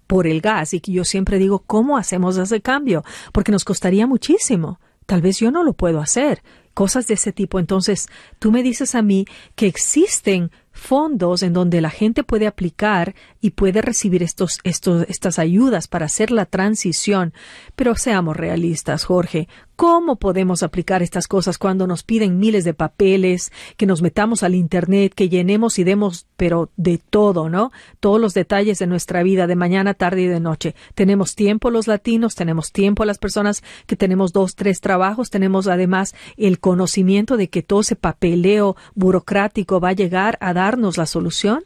por 0.07 0.27
el 0.27 0.41
gas 0.41 0.73
y 0.73 0.79
que 0.79 0.91
yo 0.91 1.05
siempre 1.05 1.37
digo, 1.37 1.59
¿cómo 1.59 1.97
hacemos 1.97 2.37
ese 2.37 2.61
cambio? 2.61 3.03
Porque 3.31 3.51
nos 3.51 3.65
costaría 3.65 4.07
muchísimo. 4.07 4.79
Tal 5.05 5.21
vez 5.21 5.39
yo 5.39 5.51
no 5.51 5.63
lo 5.63 5.73
puedo 5.73 5.99
hacer. 5.99 6.43
Cosas 6.73 7.07
de 7.07 7.13
ese 7.13 7.31
tipo. 7.31 7.59
Entonces, 7.59 8.07
tú 8.39 8.51
me 8.51 8.63
dices 8.63 8.95
a 8.95 9.01
mí 9.01 9.25
que 9.55 9.67
existen 9.67 10.51
fondos 10.75 11.41
en 11.41 11.53
donde 11.53 11.81
la 11.81 11.89
gente 11.89 12.23
puede 12.23 12.45
aplicar 12.45 13.15
y 13.41 13.51
puede 13.51 13.81
recibir 13.81 14.21
estos, 14.21 14.59
estos, 14.63 15.05
estas 15.09 15.39
ayudas 15.39 15.87
para 15.87 16.05
hacer 16.05 16.29
la 16.29 16.45
transición. 16.45 17.33
Pero 17.75 17.95
seamos 17.95 18.35
realistas, 18.37 19.05
Jorge. 19.05 19.47
¿Cómo 19.75 20.15
podemos 20.15 20.63
aplicar 20.63 21.03
estas 21.03 21.27
cosas 21.27 21.57
cuando 21.57 21.85
nos 21.85 22.03
piden 22.03 22.39
miles 22.39 22.63
de 22.63 22.73
papeles, 22.73 23.51
que 23.75 23.85
nos 23.85 24.01
metamos 24.01 24.41
al 24.41 24.55
Internet, 24.55 25.13
que 25.13 25.27
llenemos 25.27 25.79
y 25.79 25.83
demos, 25.83 26.27
pero 26.37 26.69
de 26.77 26.97
todo, 26.97 27.49
¿no? 27.49 27.73
Todos 27.99 28.21
los 28.21 28.33
detalles 28.33 28.79
de 28.79 28.87
nuestra 28.87 29.21
vida, 29.21 29.47
de 29.47 29.57
mañana, 29.57 29.93
tarde 29.93 30.21
y 30.21 30.27
de 30.27 30.39
noche. 30.39 30.75
Tenemos 30.93 31.35
tiempo 31.35 31.71
los 31.71 31.87
latinos, 31.87 32.35
tenemos 32.35 32.71
tiempo 32.71 33.03
las 33.03 33.17
personas 33.17 33.63
que 33.85 33.97
tenemos 33.97 34.31
dos, 34.31 34.55
tres 34.55 34.79
trabajos, 34.79 35.29
tenemos 35.29 35.67
además 35.67 36.15
el 36.37 36.59
conocimiento 36.59 37.35
de 37.35 37.49
que 37.49 37.61
todo 37.61 37.81
ese 37.81 37.97
papeleo 37.97 38.77
burocrático 38.93 39.81
va 39.81 39.89
a 39.89 39.93
llegar 39.93 40.37
a 40.39 40.53
darnos 40.65 40.97
la 40.97 41.05
solución. 41.05 41.63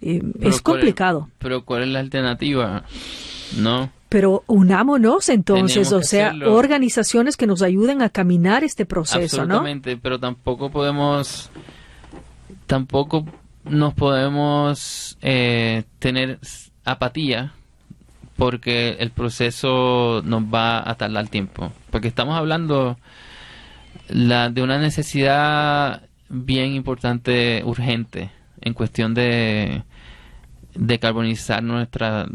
Eh, 0.00 0.20
es 0.40 0.60
¿cuál- 0.60 0.78
complicado. 0.78 1.28
pero 1.38 1.64
¿cuál 1.64 1.82
es 1.84 1.88
la 1.88 2.00
alternativa? 2.00 2.84
No. 3.58 3.90
Pero 4.08 4.44
unámonos 4.46 5.28
entonces, 5.28 5.88
Tenemos 5.88 6.04
o 6.04 6.08
sea, 6.08 6.28
hacerlo. 6.28 6.54
organizaciones 6.54 7.36
que 7.36 7.46
nos 7.46 7.62
ayuden 7.62 8.02
a 8.02 8.08
caminar 8.10 8.62
este 8.64 8.84
proceso, 8.86 9.38
¿no? 9.38 9.42
Absolutamente, 9.44 9.96
pero 9.96 10.18
tampoco 10.20 10.70
podemos, 10.70 11.50
tampoco 12.66 13.24
nos 13.64 13.94
podemos 13.94 15.16
eh, 15.22 15.84
tener 15.98 16.38
apatía 16.84 17.52
porque 18.36 18.96
el 18.98 19.10
proceso 19.10 20.20
nos 20.24 20.42
va 20.42 20.88
a 20.88 20.94
tardar 20.96 21.28
tiempo. 21.28 21.72
Porque 21.90 22.08
estamos 22.08 22.36
hablando 22.36 22.98
la, 24.08 24.50
de 24.50 24.62
una 24.62 24.78
necesidad 24.78 26.02
bien 26.28 26.72
importante, 26.74 27.62
urgente, 27.64 28.30
en 28.60 28.74
cuestión 28.74 29.14
de 29.14 29.82
decarbonizar 30.74 31.62
nuestra, 31.62 32.26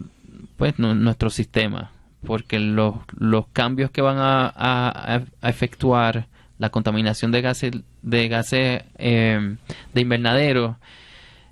pues, 0.58 0.78
nu- 0.80 0.96
nuestro 0.96 1.30
sistema. 1.30 1.92
Porque 2.26 2.60
los, 2.60 2.96
los 3.18 3.48
cambios 3.54 3.92
que 3.92 4.02
van 4.02 4.18
a, 4.18 4.52
a- 4.56 5.22
efectuar 5.48 6.28
la 6.58 6.70
contaminación 6.70 7.32
de 7.32 7.42
gases, 7.42 7.72
de 8.02 8.28
gases 8.28 8.84
eh, 8.98 9.56
de 9.94 10.02
invernadero 10.02 10.78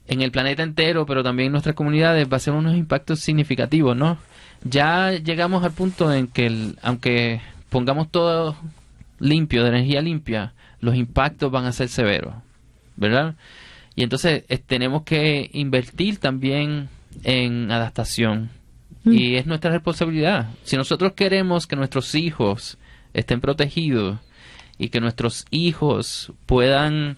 en 0.08 0.22
el 0.22 0.32
planeta 0.32 0.64
entero, 0.64 1.06
pero 1.06 1.24
también 1.24 1.48
en 1.48 1.52
nuestras 1.54 1.76
comunidades, 1.76 2.28
va 2.32 2.38
a 2.38 2.42
ser 2.42 2.54
unos 2.54 2.76
impactos 2.76 3.20
significativos, 3.22 3.96
¿no? 3.96 4.18
Ya 4.64 5.12
llegamos 5.14 5.64
al 5.64 5.72
punto 5.72 6.12
en 6.14 6.28
que, 6.28 6.48
el- 6.48 6.78
aunque 6.82 7.40
pongamos 7.70 8.10
todo 8.12 8.58
limpio, 9.20 9.64
de 9.64 9.70
energía 9.70 10.02
limpia, 10.02 10.54
los 10.80 10.96
impactos 10.96 11.52
van 11.52 11.66
a 11.66 11.72
ser 11.72 11.90
severos, 11.90 12.36
¿verdad? 12.96 13.36
Y 13.96 14.04
entonces 14.04 14.44
tenemos 14.68 15.04
que 15.04 15.50
invertir 15.54 16.20
también 16.20 16.90
en 17.24 17.72
adaptación. 17.72 18.52
Y 19.06 19.36
es 19.36 19.46
nuestra 19.46 19.72
responsabilidad. 19.72 20.50
Si 20.64 20.76
nosotros 20.76 21.14
queremos 21.14 21.66
que 21.66 21.78
nuestros 21.78 22.14
hijos 22.14 22.78
estén 23.14 23.40
protegidos 23.40 24.20
y 24.78 24.90
que 24.90 25.00
nuestros 25.00 25.46
hijos 25.50 26.34
puedan 26.46 27.18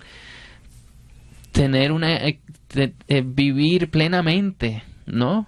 tener 1.51 1.91
una 1.91 2.16
eh, 2.16 2.39
eh, 2.76 3.24
vivir 3.26 3.89
plenamente, 3.89 4.84
¿no? 5.05 5.47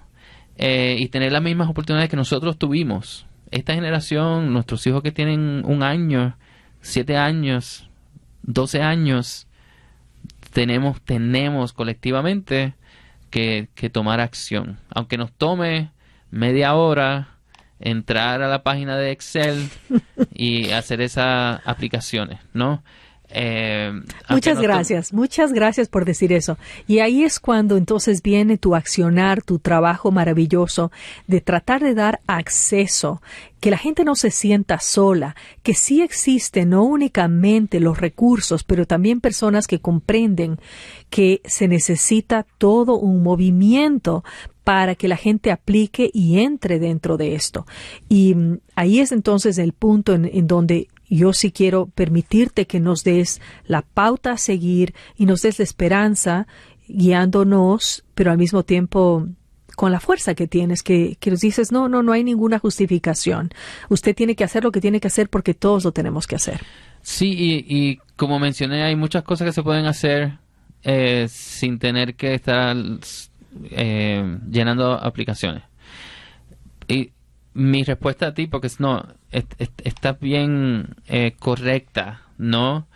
Eh, 0.57 0.97
y 0.99 1.07
tener 1.09 1.31
las 1.31 1.41
mismas 1.41 1.69
oportunidades 1.69 2.09
que 2.09 2.17
nosotros 2.17 2.57
tuvimos. 2.57 3.25
Esta 3.51 3.73
generación, 3.73 4.51
nuestros 4.51 4.85
hijos 4.87 5.03
que 5.03 5.11
tienen 5.11 5.63
un 5.65 5.83
año, 5.83 6.37
siete 6.81 7.17
años, 7.17 7.89
doce 8.43 8.81
años, 8.81 9.47
tenemos, 10.53 11.01
tenemos 11.01 11.73
colectivamente 11.73 12.75
que, 13.29 13.69
que 13.75 13.89
tomar 13.89 14.19
acción. 14.19 14.79
Aunque 14.89 15.17
nos 15.17 15.31
tome 15.31 15.91
media 16.29 16.75
hora 16.75 17.29
entrar 17.79 18.41
a 18.41 18.47
la 18.47 18.63
página 18.63 18.97
de 18.97 19.11
Excel 19.11 19.69
y 20.33 20.71
hacer 20.71 21.01
esas 21.01 21.61
aplicaciones, 21.65 22.39
¿no? 22.53 22.83
Eh, 23.33 23.91
muchas 24.29 24.59
gracias, 24.59 25.13
muchas 25.13 25.53
gracias 25.53 25.87
por 25.87 26.05
decir 26.05 26.33
eso. 26.33 26.57
Y 26.87 26.99
ahí 26.99 27.23
es 27.23 27.39
cuando 27.39 27.77
entonces 27.77 28.21
viene 28.21 28.57
tu 28.57 28.75
accionar, 28.75 29.41
tu 29.41 29.59
trabajo 29.59 30.11
maravilloso 30.11 30.91
de 31.27 31.41
tratar 31.41 31.81
de 31.81 31.93
dar 31.93 32.19
acceso, 32.27 33.21
que 33.59 33.71
la 33.71 33.77
gente 33.77 34.03
no 34.03 34.15
se 34.15 34.31
sienta 34.31 34.79
sola, 34.79 35.35
que 35.63 35.73
sí 35.73 36.01
existen 36.01 36.71
no 36.71 36.83
únicamente 36.83 37.79
los 37.79 37.99
recursos, 37.99 38.63
pero 38.63 38.85
también 38.85 39.21
personas 39.21 39.67
que 39.67 39.79
comprenden 39.79 40.57
que 41.09 41.41
se 41.45 41.67
necesita 41.67 42.45
todo 42.57 42.97
un 42.97 43.23
movimiento 43.23 44.23
para 44.63 44.95
que 44.95 45.07
la 45.07 45.17
gente 45.17 45.51
aplique 45.51 46.09
y 46.13 46.39
entre 46.39 46.79
dentro 46.79 47.17
de 47.17 47.35
esto. 47.35 47.65
Y 48.09 48.35
mm, 48.35 48.59
ahí 48.75 48.99
es 48.99 49.11
entonces 49.11 49.57
el 49.57 49.73
punto 49.73 50.13
en 50.13 50.47
donde 50.47 50.87
yo 51.17 51.33
sí 51.33 51.51
quiero 51.51 51.87
permitirte 51.87 52.65
que 52.65 52.79
nos 52.79 53.03
des 53.03 53.41
la 53.65 53.81
pauta 53.81 54.31
a 54.31 54.37
seguir 54.37 54.93
y 55.17 55.25
nos 55.25 55.41
des 55.41 55.59
la 55.59 55.63
esperanza 55.63 56.47
guiándonos, 56.87 58.05
pero 58.15 58.31
al 58.31 58.37
mismo 58.37 58.63
tiempo 58.63 59.27
con 59.75 59.91
la 59.91 59.99
fuerza 59.99 60.35
que 60.35 60.47
tienes, 60.47 60.83
que, 60.83 61.17
que 61.19 61.31
nos 61.31 61.41
dices, 61.41 61.71
no, 61.71 61.89
no, 61.89 62.03
no 62.03 62.11
hay 62.11 62.23
ninguna 62.23 62.59
justificación. 62.59 63.49
Usted 63.89 64.15
tiene 64.15 64.35
que 64.35 64.43
hacer 64.43 64.63
lo 64.63 64.71
que 64.71 64.81
tiene 64.81 64.99
que 64.99 65.07
hacer 65.07 65.29
porque 65.29 65.53
todos 65.53 65.83
lo 65.83 65.91
tenemos 65.91 66.27
que 66.27 66.35
hacer. 66.35 66.61
Sí, 67.01 67.65
y, 67.67 67.99
como 68.15 68.39
mencioné, 68.39 68.83
hay 68.83 68.95
muchas 68.95 69.23
cosas 69.23 69.47
que 69.47 69.53
se 69.53 69.63
pueden 69.63 69.85
hacer 69.85 70.37
eh, 70.83 71.27
sin 71.29 71.79
tener 71.79 72.15
que 72.15 72.35
estar 72.35 72.75
eh, 73.71 74.37
llenando 74.49 74.93
aplicaciones. 74.93 75.63
Y 76.87 77.11
mi 77.53 77.83
respuesta 77.83 78.27
a 78.27 78.33
ti, 78.33 78.47
porque 78.47 78.69
no, 78.79 79.05
está 79.31 80.13
bien 80.13 80.95
eh, 81.07 81.33
correcta, 81.37 82.21
¿no? 82.37 82.87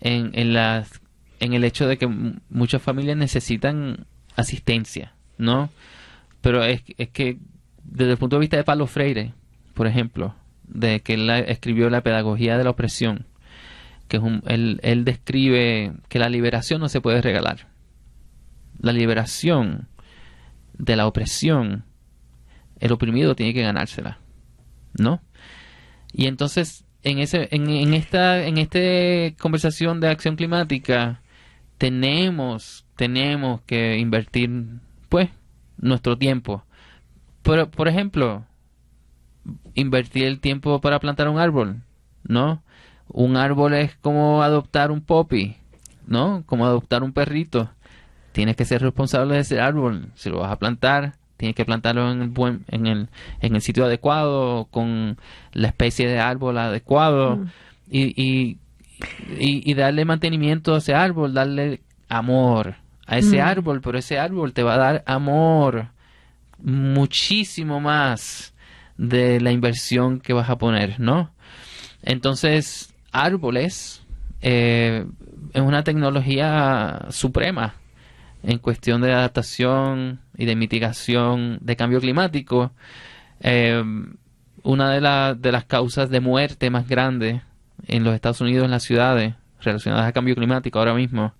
En, 0.00 0.30
en, 0.34 0.52
las, 0.52 1.00
en 1.40 1.54
el 1.54 1.64
hecho 1.64 1.86
de 1.86 1.96
que 1.96 2.06
muchas 2.06 2.82
familias 2.82 3.16
necesitan 3.16 4.06
asistencia, 4.36 5.14
¿no? 5.38 5.70
Pero 6.40 6.64
es, 6.64 6.82
es 6.98 7.08
que 7.10 7.38
desde 7.84 8.12
el 8.12 8.18
punto 8.18 8.36
de 8.36 8.40
vista 8.40 8.56
de 8.56 8.64
Pablo 8.64 8.86
Freire, 8.86 9.34
por 9.74 9.86
ejemplo, 9.86 10.34
de 10.64 11.00
que 11.00 11.14
él 11.14 11.28
escribió 11.30 11.90
la 11.90 12.02
pedagogía 12.02 12.58
de 12.58 12.64
la 12.64 12.70
opresión, 12.70 13.26
que 14.08 14.18
es 14.18 14.22
un, 14.22 14.42
él, 14.46 14.80
él 14.82 15.04
describe 15.04 15.92
que 16.08 16.18
la 16.18 16.28
liberación 16.28 16.80
no 16.80 16.88
se 16.88 17.00
puede 17.00 17.22
regalar. 17.22 17.68
La 18.78 18.92
liberación 18.92 19.88
de 20.74 20.96
la 20.96 21.06
opresión 21.06 21.84
el 22.82 22.92
oprimido 22.92 23.36
tiene 23.36 23.54
que 23.54 23.62
ganársela, 23.62 24.18
¿no? 24.98 25.22
Y 26.12 26.26
entonces, 26.26 26.84
en, 27.04 27.20
ese, 27.20 27.48
en, 27.52 27.70
en 27.70 27.94
esta 27.94 28.44
en 28.44 28.58
este 28.58 29.36
conversación 29.40 30.00
de 30.00 30.08
acción 30.08 30.34
climática, 30.34 31.22
tenemos, 31.78 32.84
tenemos 32.96 33.60
que 33.62 33.98
invertir, 33.98 34.50
pues, 35.08 35.30
nuestro 35.78 36.18
tiempo. 36.18 36.64
Por, 37.42 37.70
por 37.70 37.86
ejemplo, 37.86 38.44
invertir 39.74 40.24
el 40.24 40.40
tiempo 40.40 40.80
para 40.80 40.98
plantar 40.98 41.28
un 41.28 41.38
árbol, 41.38 41.82
¿no? 42.24 42.64
Un 43.06 43.36
árbol 43.36 43.74
es 43.74 43.94
como 43.96 44.42
adoptar 44.42 44.90
un 44.90 45.02
poppy, 45.02 45.56
¿no? 46.08 46.42
Como 46.46 46.66
adoptar 46.66 47.04
un 47.04 47.12
perrito. 47.12 47.70
Tienes 48.32 48.56
que 48.56 48.64
ser 48.64 48.82
responsable 48.82 49.34
de 49.34 49.40
ese 49.42 49.60
árbol. 49.60 50.10
Si 50.16 50.30
lo 50.30 50.40
vas 50.40 50.50
a 50.50 50.58
plantar, 50.58 51.14
tienes 51.42 51.56
que 51.56 51.64
plantarlo 51.64 52.12
en 52.12 52.22
el, 52.22 52.28
buen, 52.28 52.64
en 52.68 52.86
el, 52.86 53.08
en 53.40 53.56
el 53.56 53.62
sitio 53.62 53.86
adecuado, 53.86 54.68
con 54.70 55.18
la 55.52 55.66
especie 55.66 56.06
de 56.06 56.20
árbol 56.20 56.56
adecuado 56.56 57.38
mm. 57.38 57.46
y, 57.90 58.58
y, 59.40 59.74
darle 59.74 60.04
mantenimiento 60.04 60.76
a 60.76 60.78
ese 60.78 60.94
árbol, 60.94 61.34
darle 61.34 61.80
amor 62.08 62.76
a 63.08 63.18
ese 63.18 63.38
mm. 63.38 63.44
árbol, 63.44 63.80
pero 63.80 63.98
ese 63.98 64.20
árbol 64.20 64.52
te 64.52 64.62
va 64.62 64.74
a 64.74 64.78
dar 64.78 65.02
amor 65.04 65.88
muchísimo 66.62 67.80
más 67.80 68.54
de 68.96 69.40
la 69.40 69.50
inversión 69.50 70.20
que 70.20 70.34
vas 70.34 70.48
a 70.48 70.58
poner, 70.58 71.00
¿no? 71.00 71.32
Entonces, 72.04 72.94
árboles 73.10 74.04
eh, 74.42 75.06
es 75.52 75.60
una 75.60 75.82
tecnología 75.82 77.06
suprema 77.10 77.74
en 78.42 78.58
cuestión 78.58 79.00
de 79.00 79.12
adaptación 79.12 80.20
y 80.36 80.46
de 80.46 80.56
mitigación 80.56 81.58
de 81.60 81.76
cambio 81.76 82.00
climático, 82.00 82.72
eh, 83.40 83.82
una 84.62 84.90
de, 85.34 85.52
las 85.52 85.64
causas 85.64 86.10
de 86.10 86.20
muerte 86.20 86.70
más 86.70 86.88
grandes 86.88 87.42
en 87.86 88.04
los 88.04 88.14
Estados 88.14 88.40
Unidos, 88.40 88.64
en 88.64 88.70
las 88.70 88.84
ciudades 88.84 89.34
relacionadas 89.60 90.06
al 90.06 90.12
cambio 90.12 90.34
climático 90.34 90.78
ahora 90.78 90.94
mismo, 90.94 91.34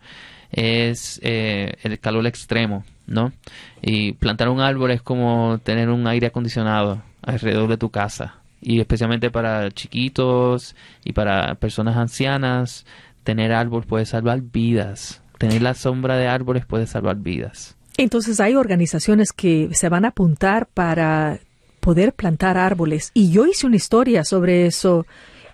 es 0.50 1.20
eh, 1.22 1.74
el 1.82 1.98
calor 1.98 2.26
extremo, 2.26 2.84
¿no? 3.06 3.32
Y 3.80 4.12
plantar 4.12 4.48
un 4.48 4.60
árbol 4.60 4.90
es 4.90 5.02
como 5.02 5.58
tener 5.62 5.88
un 5.88 6.06
aire 6.06 6.28
acondicionado 6.28 7.02
alrededor 7.22 7.68
de 7.68 7.78
tu 7.78 7.90
casa. 7.90 8.36
Y 8.60 8.80
especialmente 8.80 9.30
para 9.30 9.70
chiquitos 9.70 10.76
y 11.04 11.12
para 11.12 11.56
personas 11.56 11.96
ancianas, 11.96 12.86
tener 13.24 13.52
árbol 13.52 13.84
puede 13.84 14.06
salvar 14.06 14.40
vidas 14.40 15.21
tener 15.42 15.60
la 15.60 15.74
sombra 15.74 16.16
de 16.16 16.28
árboles 16.28 16.66
puede 16.66 16.86
salvar 16.86 17.16
vidas. 17.16 17.74
Entonces 17.96 18.38
hay 18.38 18.54
organizaciones 18.54 19.32
que 19.32 19.70
se 19.72 19.88
van 19.88 20.04
a 20.04 20.08
apuntar 20.08 20.68
para 20.68 21.40
poder 21.80 22.12
plantar 22.12 22.56
árboles. 22.56 23.10
Y 23.12 23.32
yo 23.32 23.44
hice 23.46 23.66
una 23.66 23.74
historia 23.74 24.22
sobre 24.22 24.66
eso 24.66 25.04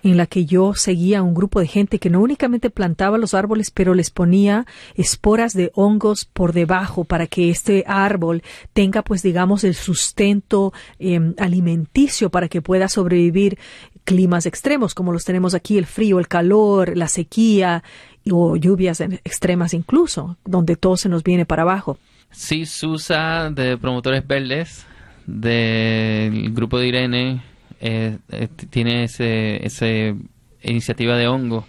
en 0.03 0.17
la 0.17 0.27
que 0.27 0.45
yo 0.45 0.73
seguía 0.75 1.19
a 1.19 1.23
un 1.23 1.33
grupo 1.33 1.59
de 1.59 1.67
gente 1.67 1.99
que 1.99 2.09
no 2.09 2.21
únicamente 2.21 2.69
plantaba 2.69 3.17
los 3.17 3.33
árboles, 3.33 3.71
pero 3.71 3.93
les 3.93 4.11
ponía 4.11 4.65
esporas 4.95 5.53
de 5.53 5.71
hongos 5.73 6.25
por 6.25 6.53
debajo 6.53 7.03
para 7.03 7.27
que 7.27 7.49
este 7.49 7.83
árbol 7.87 8.43
tenga, 8.73 9.01
pues 9.01 9.23
digamos, 9.23 9.63
el 9.63 9.75
sustento 9.75 10.71
em, 10.99 11.33
alimenticio 11.37 12.29
para 12.29 12.47
que 12.47 12.61
pueda 12.61 12.87
sobrevivir 12.87 13.57
climas 14.03 14.45
extremos 14.45 14.93
como 14.95 15.11
los 15.11 15.25
tenemos 15.25 15.53
aquí, 15.53 15.77
el 15.77 15.85
frío, 15.85 16.19
el 16.19 16.27
calor, 16.27 16.97
la 16.97 17.07
sequía, 17.07 17.83
o 18.31 18.55
lluvias 18.55 19.01
extremas 19.01 19.73
incluso, 19.73 20.37
donde 20.45 20.75
todo 20.75 20.97
se 20.97 21.09
nos 21.09 21.23
viene 21.23 21.45
para 21.45 21.63
abajo. 21.63 21.97
Sí, 22.31 22.65
Susa 22.65 23.49
de 23.49 23.77
Promotores 23.77 24.25
Verdes, 24.25 24.85
del 25.25 26.53
grupo 26.53 26.79
de 26.79 26.87
Irene, 26.87 27.43
eh, 27.81 28.17
eh, 28.29 28.47
tiene 28.69 29.05
ese, 29.05 29.65
ese 29.65 30.15
iniciativa 30.61 31.17
de 31.17 31.27
hongo. 31.27 31.65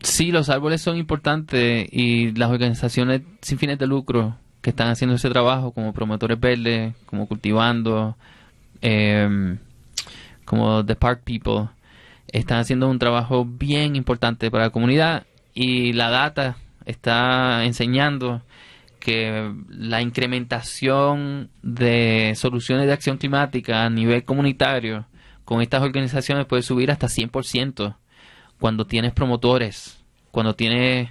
Sí, 0.00 0.32
los 0.32 0.48
árboles 0.48 0.82
son 0.82 0.96
importantes 0.96 1.88
y 1.90 2.32
las 2.32 2.50
organizaciones 2.50 3.22
sin 3.40 3.58
fines 3.58 3.78
de 3.78 3.86
lucro 3.86 4.36
que 4.60 4.70
están 4.70 4.88
haciendo 4.88 5.16
ese 5.16 5.30
trabajo, 5.30 5.72
como 5.72 5.92
Promotores 5.92 6.38
Verdes, 6.38 6.94
como 7.06 7.26
Cultivando, 7.26 8.16
em, 8.80 9.58
como 10.44 10.84
The 10.84 10.96
Park 10.96 11.22
People, 11.24 11.68
están 12.28 12.58
haciendo 12.58 12.88
un 12.88 12.98
trabajo 12.98 13.44
bien 13.44 13.96
importante 13.96 14.50
para 14.50 14.64
la 14.64 14.70
comunidad 14.70 15.26
y 15.54 15.92
la 15.92 16.10
data 16.10 16.56
está 16.86 17.64
enseñando 17.64 18.42
que 18.98 19.52
la 19.68 20.00
incrementación 20.00 21.50
de 21.62 22.34
soluciones 22.36 22.86
de 22.86 22.92
acción 22.92 23.18
climática 23.18 23.84
a 23.84 23.90
nivel 23.90 24.24
comunitario 24.24 25.06
con 25.44 25.60
estas 25.60 25.82
organizaciones 25.82 26.46
puede 26.46 26.62
subir 26.62 26.90
hasta 26.90 27.08
100% 27.08 27.96
cuando 28.60 28.86
tienes 28.86 29.12
promotores, 29.12 30.02
cuando 30.30 30.54
tienes 30.54 31.10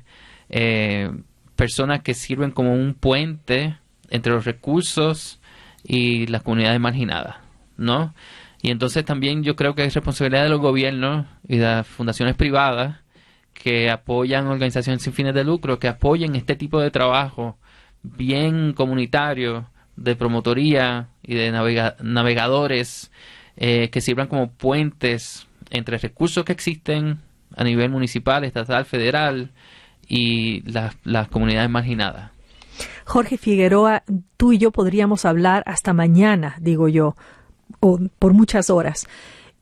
eh, 0.50 1.12
personas 1.58 2.02
que 2.02 2.14
sirven 2.14 2.52
como 2.52 2.74
un 2.74 2.94
puente 2.94 3.78
entre 4.10 4.32
los 4.32 4.46
recursos 4.46 5.42
y 5.84 6.28
las 6.28 6.44
comunidades 6.44 6.80
marginadas, 6.80 7.38
¿no? 7.78 8.14
Y 8.62 8.70
entonces 8.70 9.04
también 9.06 9.44
yo 9.44 9.56
creo 9.56 9.74
que 9.76 9.84
es 9.84 9.94
responsabilidad 9.94 10.44
de 10.44 10.50
los 10.50 10.62
gobiernos 10.62 11.26
y 11.48 11.58
de 11.58 11.66
las 11.66 11.88
fundaciones 11.88 12.36
privadas 12.36 12.98
que 13.54 13.90
apoyan 13.90 14.48
organizaciones 14.48 15.02
sin 15.02 15.14
fines 15.14 15.34
de 15.34 15.44
lucro, 15.44 15.80
que 15.80 15.88
apoyen 15.88 16.36
este 16.36 16.56
tipo 16.56 16.80
de 16.80 16.92
trabajo 16.92 17.58
bien 18.04 18.74
comunitario 18.74 19.68
de 19.96 20.16
promotoría 20.16 21.10
y 21.24 21.36
de 21.36 21.52
navegadores 21.52 23.12
eh, 23.58 23.90
que 23.90 24.02
sirvan 24.02 24.28
como 24.28 24.52
puentes 24.52 25.48
entre 25.70 25.98
recursos 25.98 26.46
que 26.46 26.54
existen 26.54 27.20
a 27.56 27.64
nivel 27.64 27.90
municipal, 27.90 28.44
estatal, 28.44 28.86
federal 28.86 29.52
y 30.08 30.62
las, 30.72 30.96
las 31.04 31.28
comunidades 31.28 31.70
marginadas. 31.70 32.32
Jorge 33.06 33.38
Figueroa, 33.38 34.04
tú 34.38 34.54
y 34.54 34.58
yo 34.58 34.72
podríamos 34.72 35.26
hablar 35.26 35.64
hasta 35.66 35.94
mañana, 35.94 36.56
digo 36.60 36.88
yo, 36.88 37.16
o 37.80 38.00
por 38.20 38.34
muchas 38.34 38.70
horas. 38.70 39.08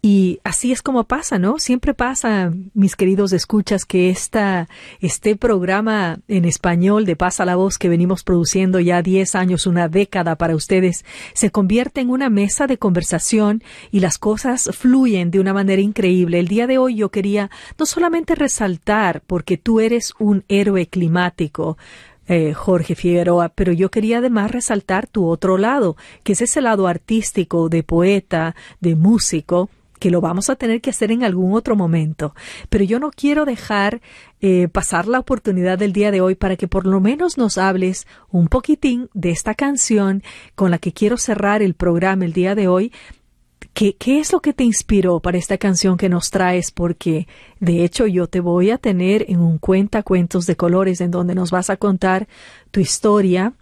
Y 0.01 0.39
así 0.45 0.71
es 0.71 0.81
como 0.81 1.03
pasa, 1.03 1.39
¿no? 1.39 1.59
Siempre 1.59 1.93
pasa, 1.93 2.53
mis 2.73 2.95
queridos 2.95 3.33
escuchas, 3.33 3.83
que 3.83 4.09
este 4.09 5.35
programa 5.35 6.19
en 6.29 6.45
español 6.45 7.03
de 7.03 7.17
Pasa 7.17 7.43
la 7.43 7.57
Voz 7.57 7.77
que 7.77 7.89
venimos 7.89 8.23
produciendo 8.23 8.79
ya 8.79 9.01
10 9.01 9.35
años, 9.35 9.67
una 9.67 9.89
década 9.89 10.37
para 10.37 10.55
ustedes, 10.55 11.03
se 11.33 11.51
convierte 11.51 11.99
en 11.99 12.11
una 12.11 12.29
mesa 12.29 12.65
de 12.65 12.77
conversación 12.77 13.61
y 13.91 13.99
las 13.99 14.17
cosas 14.17 14.69
fluyen 14.71 15.31
de 15.31 15.41
una 15.41 15.53
manera 15.53 15.81
increíble. 15.81 16.39
El 16.39 16.47
día 16.47 16.65
de 16.65 16.77
hoy 16.77 16.95
yo 16.95 17.09
quería 17.09 17.51
no 17.77 17.85
solamente 17.85 18.35
resaltar, 18.35 19.21
porque 19.27 19.57
tú 19.57 19.81
eres 19.81 20.13
un 20.17 20.45
héroe 20.47 20.87
climático, 20.87 21.77
eh, 22.29 22.53
Jorge 22.53 22.95
Figueroa, 22.95 23.49
pero 23.49 23.73
yo 23.73 23.89
quería 23.89 24.19
además 24.19 24.51
resaltar 24.51 25.07
tu 25.07 25.27
otro 25.27 25.57
lado, 25.57 25.97
que 26.23 26.33
es 26.33 26.41
ese 26.41 26.61
lado 26.61 26.87
artístico, 26.87 27.69
de 27.69 27.81
poeta, 27.81 28.55
de 28.79 28.95
músico, 28.95 29.69
que 29.99 30.11
lo 30.11 30.21
vamos 30.21 30.49
a 30.49 30.55
tener 30.55 30.79
que 30.79 30.91
hacer 30.91 31.11
en 31.11 31.23
algún 31.23 31.53
otro 31.53 31.75
momento. 31.75 32.33
Pero 32.69 32.83
yo 32.85 32.99
no 32.99 33.11
quiero 33.11 33.45
dejar 33.45 33.99
eh, 34.41 34.67
pasar 34.69 35.07
la 35.07 35.19
oportunidad 35.19 35.77
del 35.77 35.91
día 35.91 36.11
de 36.11 36.21
hoy 36.21 36.35
para 36.35 36.55
que 36.55 36.67
por 36.67 36.85
lo 36.85 37.01
menos 37.01 37.37
nos 37.37 37.57
hables 37.57 38.07
un 38.29 38.47
poquitín 38.47 39.09
de 39.13 39.31
esta 39.31 39.55
canción 39.55 40.23
con 40.55 40.71
la 40.71 40.77
que 40.77 40.93
quiero 40.93 41.17
cerrar 41.17 41.61
el 41.61 41.73
programa 41.73 42.25
el 42.25 42.33
día 42.33 42.55
de 42.55 42.67
hoy. 42.67 42.93
¿Qué, 43.73 43.95
¿Qué 43.95 44.19
es 44.19 44.33
lo 44.33 44.41
que 44.41 44.53
te 44.53 44.63
inspiró 44.63 45.19
para 45.19 45.37
esta 45.37 45.57
canción 45.57 45.97
que 45.97 46.09
nos 46.09 46.31
traes? 46.31 46.71
Porque 46.71 47.27
de 47.59 47.83
hecho 47.83 48.07
yo 48.07 48.27
te 48.27 48.39
voy 48.39 48.71
a 48.71 48.77
tener 48.77 49.25
en 49.29 49.39
un 49.39 49.57
cuenta 49.57 50.03
cuentos 50.03 50.45
de 50.45 50.55
colores 50.55 51.01
en 51.01 51.11
donde 51.11 51.35
nos 51.35 51.51
vas 51.51 51.69
a 51.69 51.77
contar 51.77 52.27
tu 52.71 52.79
historia 52.79 53.53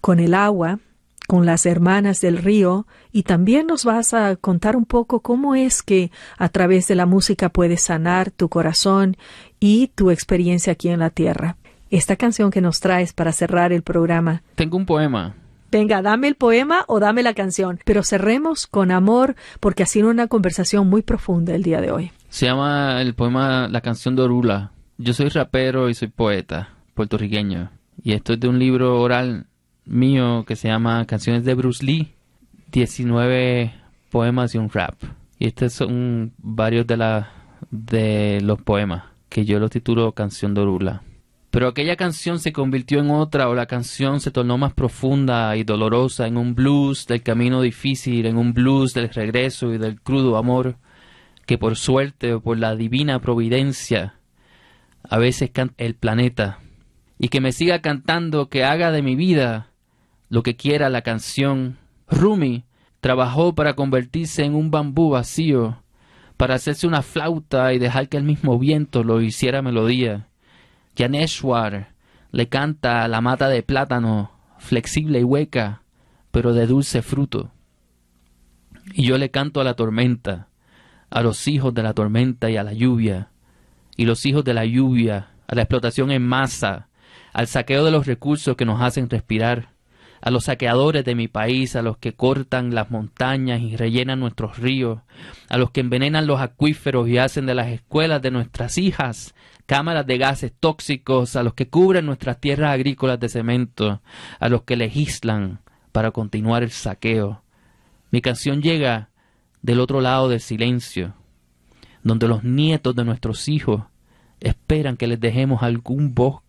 con 0.00 0.20
el 0.20 0.34
agua, 0.34 0.80
con 1.26 1.46
las 1.46 1.66
hermanas 1.66 2.20
del 2.20 2.38
río 2.38 2.86
y 3.12 3.22
también 3.22 3.66
nos 3.66 3.84
vas 3.84 4.12
a 4.14 4.36
contar 4.36 4.76
un 4.76 4.84
poco 4.84 5.20
cómo 5.20 5.54
es 5.54 5.82
que 5.82 6.10
a 6.36 6.48
través 6.48 6.86
de 6.88 6.94
la 6.94 7.06
música 7.06 7.48
puedes 7.48 7.82
sanar 7.82 8.30
tu 8.30 8.48
corazón 8.48 9.16
y 9.60 9.88
tu 9.94 10.10
experiencia 10.10 10.74
aquí 10.74 10.88
en 10.88 11.00
la 11.00 11.10
tierra. 11.10 11.56
Esta 11.90 12.16
canción 12.16 12.50
que 12.50 12.60
nos 12.60 12.80
traes 12.80 13.12
para 13.12 13.32
cerrar 13.32 13.72
el 13.72 13.82
programa. 13.82 14.42
Tengo 14.56 14.76
un 14.76 14.86
poema. 14.86 15.34
Venga, 15.74 16.02
dame 16.02 16.28
el 16.28 16.36
poema 16.36 16.84
o 16.86 17.00
dame 17.00 17.24
la 17.24 17.34
canción, 17.34 17.80
pero 17.84 18.04
cerremos 18.04 18.68
con 18.68 18.92
amor 18.92 19.34
porque 19.58 19.82
ha 19.82 19.86
sido 19.86 20.08
una 20.08 20.28
conversación 20.28 20.88
muy 20.88 21.02
profunda 21.02 21.52
el 21.52 21.64
día 21.64 21.80
de 21.80 21.90
hoy. 21.90 22.12
Se 22.28 22.46
llama 22.46 23.02
el 23.02 23.14
poema 23.14 23.66
La 23.66 23.80
canción 23.80 24.14
de 24.14 24.22
Orula. 24.22 24.70
Yo 24.98 25.12
soy 25.14 25.30
rapero 25.30 25.88
y 25.88 25.94
soy 25.94 26.06
poeta 26.06 26.68
puertorriqueño 26.94 27.72
y 28.04 28.12
esto 28.12 28.34
es 28.34 28.38
de 28.38 28.46
un 28.46 28.60
libro 28.60 29.00
oral 29.00 29.46
mío 29.84 30.44
que 30.46 30.54
se 30.54 30.68
llama 30.68 31.04
Canciones 31.06 31.44
de 31.44 31.54
Bruce 31.54 31.84
Lee, 31.84 32.14
19 32.70 33.74
poemas 34.10 34.54
y 34.54 34.58
un 34.58 34.70
rap. 34.70 34.94
Y 35.40 35.48
estos 35.48 35.72
son 35.72 36.34
varios 36.38 36.86
de, 36.86 38.40
los 38.42 38.62
poemas, 38.62 39.06
que 39.28 39.44
yo 39.44 39.58
los 39.58 39.72
titulo 39.72 40.12
Canción 40.12 40.54
de 40.54 40.60
Orula. 40.60 41.02
Pero 41.54 41.68
aquella 41.68 41.94
canción 41.94 42.40
se 42.40 42.52
convirtió 42.52 42.98
en 42.98 43.12
otra 43.12 43.48
o 43.48 43.54
la 43.54 43.66
canción 43.66 44.18
se 44.18 44.32
tornó 44.32 44.58
más 44.58 44.72
profunda 44.72 45.56
y 45.56 45.62
dolorosa 45.62 46.26
en 46.26 46.36
un 46.36 46.56
blues 46.56 47.06
del 47.06 47.22
camino 47.22 47.62
difícil, 47.62 48.26
en 48.26 48.38
un 48.38 48.54
blues 48.54 48.92
del 48.92 49.08
regreso 49.08 49.72
y 49.72 49.78
del 49.78 50.00
crudo 50.00 50.36
amor, 50.36 50.78
que 51.46 51.56
por 51.56 51.76
suerte 51.76 52.34
o 52.34 52.40
por 52.40 52.58
la 52.58 52.74
divina 52.74 53.20
providencia 53.20 54.16
a 55.08 55.18
veces 55.18 55.50
canta 55.50 55.76
el 55.78 55.94
planeta, 55.94 56.58
y 57.20 57.28
que 57.28 57.40
me 57.40 57.52
siga 57.52 57.80
cantando, 57.80 58.48
que 58.48 58.64
haga 58.64 58.90
de 58.90 59.02
mi 59.02 59.14
vida 59.14 59.70
lo 60.30 60.42
que 60.42 60.56
quiera 60.56 60.90
la 60.90 61.02
canción. 61.02 61.78
Rumi 62.08 62.64
trabajó 63.00 63.54
para 63.54 63.74
convertirse 63.74 64.44
en 64.44 64.56
un 64.56 64.72
bambú 64.72 65.10
vacío, 65.10 65.84
para 66.36 66.56
hacerse 66.56 66.88
una 66.88 67.02
flauta 67.02 67.72
y 67.72 67.78
dejar 67.78 68.08
que 68.08 68.16
el 68.16 68.24
mismo 68.24 68.58
viento 68.58 69.04
lo 69.04 69.20
hiciera 69.20 69.62
melodía. 69.62 70.26
Yaneshwar 70.96 71.94
le 72.30 72.48
canta 72.48 73.04
a 73.04 73.08
la 73.08 73.20
mata 73.20 73.48
de 73.48 73.62
plátano, 73.62 74.30
flexible 74.58 75.20
y 75.20 75.24
hueca, 75.24 75.82
pero 76.30 76.52
de 76.52 76.66
dulce 76.66 77.02
fruto. 77.02 77.52
Y 78.92 79.04
yo 79.04 79.18
le 79.18 79.30
canto 79.30 79.60
a 79.60 79.64
la 79.64 79.74
tormenta, 79.74 80.48
a 81.10 81.22
los 81.22 81.46
hijos 81.48 81.74
de 81.74 81.82
la 81.82 81.94
tormenta 81.94 82.50
y 82.50 82.56
a 82.56 82.64
la 82.64 82.72
lluvia, 82.72 83.30
y 83.96 84.04
los 84.04 84.26
hijos 84.26 84.44
de 84.44 84.54
la 84.54 84.64
lluvia, 84.64 85.30
a 85.46 85.54
la 85.54 85.62
explotación 85.62 86.10
en 86.10 86.26
masa, 86.26 86.88
al 87.32 87.46
saqueo 87.46 87.84
de 87.84 87.90
los 87.90 88.06
recursos 88.06 88.56
que 88.56 88.64
nos 88.64 88.80
hacen 88.80 89.08
respirar, 89.08 89.73
a 90.24 90.30
los 90.30 90.44
saqueadores 90.44 91.04
de 91.04 91.14
mi 91.14 91.28
país, 91.28 91.76
a 91.76 91.82
los 91.82 91.98
que 91.98 92.14
cortan 92.14 92.74
las 92.74 92.90
montañas 92.90 93.60
y 93.60 93.76
rellenan 93.76 94.20
nuestros 94.20 94.58
ríos, 94.58 95.00
a 95.50 95.58
los 95.58 95.70
que 95.70 95.80
envenenan 95.80 96.26
los 96.26 96.40
acuíferos 96.40 97.10
y 97.10 97.18
hacen 97.18 97.44
de 97.44 97.54
las 97.54 97.68
escuelas 97.68 98.22
de 98.22 98.30
nuestras 98.30 98.78
hijas 98.78 99.34
cámaras 99.66 100.06
de 100.06 100.16
gases 100.16 100.50
tóxicos, 100.58 101.36
a 101.36 101.42
los 101.42 101.52
que 101.52 101.68
cubren 101.68 102.06
nuestras 102.06 102.40
tierras 102.40 102.72
agrícolas 102.72 103.20
de 103.20 103.28
cemento, 103.28 104.00
a 104.40 104.48
los 104.48 104.62
que 104.62 104.76
legislan 104.76 105.60
para 105.92 106.10
continuar 106.10 106.62
el 106.62 106.70
saqueo. 106.70 107.42
Mi 108.10 108.22
canción 108.22 108.62
llega 108.62 109.10
del 109.60 109.78
otro 109.78 110.00
lado 110.00 110.30
del 110.30 110.40
silencio, 110.40 111.12
donde 112.02 112.28
los 112.28 112.44
nietos 112.44 112.96
de 112.96 113.04
nuestros 113.04 113.46
hijos 113.46 113.82
esperan 114.40 114.96
que 114.96 115.06
les 115.06 115.20
dejemos 115.20 115.62
algún 115.62 116.14
bosque 116.14 116.43